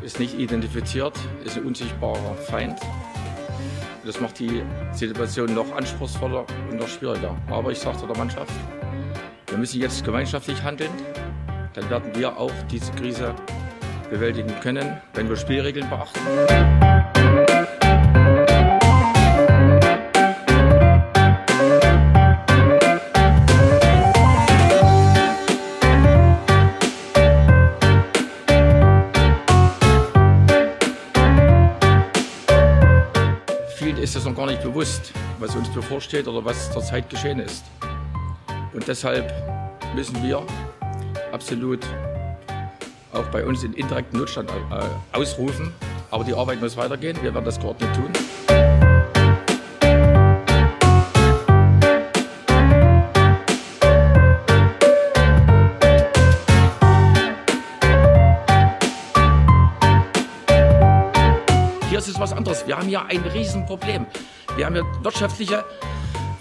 ist 0.04 0.20
nicht 0.20 0.38
identifiziert, 0.38 1.18
ist 1.46 1.58
ein 1.58 1.66
unsichtbarer 1.66 2.36
Feind. 2.36 2.80
Das 4.06 4.20
macht 4.20 4.40
die 4.40 4.62
Situation 4.92 5.54
noch 5.54 5.74
anspruchsvoller 5.76 6.46
und 6.70 6.78
noch 6.78 6.88
schwieriger. 6.88 7.36
Aber 7.50 7.72
ich 7.72 7.80
sagte 7.80 8.06
der 8.06 8.18
Mannschaft, 8.18 8.52
wir 9.48 9.58
müssen 9.58 9.80
jetzt 9.80 10.04
gemeinschaftlich 10.04 10.62
handeln. 10.62 10.92
Dann 11.74 11.90
werden 11.90 12.12
wir 12.16 12.38
auch 12.38 12.52
diese 12.70 12.92
Krise 12.94 13.34
bewältigen 14.10 14.54
können, 14.62 15.02
wenn 15.14 15.30
wir 15.30 15.38
Spielregeln 15.38 15.90
beachten. 15.90 17.03
Noch 34.34 34.38
gar 34.40 34.48
nicht 34.48 34.64
bewusst, 34.64 35.12
was 35.40 35.56
uns 35.56 35.70
bevorsteht 35.70 36.28
oder 36.28 36.44
was 36.44 36.72
zurzeit 36.72 37.08
geschehen 37.08 37.40
ist. 37.40 37.64
Und 38.74 38.88
deshalb 38.88 39.32
müssen 39.96 40.24
wir 40.24 40.44
absolut 41.32 41.86
auch 43.12 43.26
bei 43.26 43.46
uns 43.46 43.64
in 43.64 43.74
indirekten 43.74 44.20
Notstand 44.20 44.50
äh, 44.50 45.16
ausrufen. 45.16 45.72
Aber 46.10 46.24
die 46.24 46.34
Arbeit 46.34 46.62
muss 46.62 46.76
weitergehen. 46.76 47.16
Wir 47.22 47.32
werden 47.34 47.46
das 47.46 47.60
geordnet 47.60 47.94
tun. 47.96 48.53
Wir 62.74 62.80
haben 62.80 62.90
ja 62.90 63.06
ein 63.06 63.22
Riesenproblem. 63.22 64.08
Wir 64.56 64.66
haben 64.66 64.76
ja 64.76 64.82
wirtschaftliche 65.04 65.64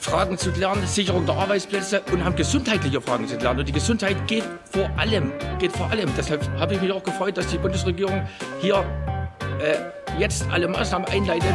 Fragen 0.01 0.39
zu 0.39 0.51
klären, 0.51 0.78
Sicherung 0.87 1.26
der 1.26 1.35
Arbeitsplätze 1.35 2.01
und 2.11 2.24
haben 2.24 2.35
gesundheitliche 2.35 3.03
Fragen 3.03 3.28
zu 3.28 3.37
klären. 3.37 3.59
Und 3.59 3.68
die 3.68 3.72
Gesundheit 3.72 4.16
geht 4.26 4.45
vor 4.64 4.89
allem, 4.97 5.30
geht 5.59 5.72
vor 5.72 5.91
allem. 5.91 6.09
Deshalb 6.16 6.49
habe 6.59 6.72
ich 6.72 6.80
mich 6.80 6.91
auch 6.91 7.03
gefreut, 7.03 7.37
dass 7.37 7.49
die 7.49 7.59
Bundesregierung 7.59 8.26
hier 8.62 8.83
äh, 9.61 10.18
jetzt 10.18 10.47
alle 10.51 10.68
Maßnahmen 10.68 11.07
einleitet. 11.09 11.55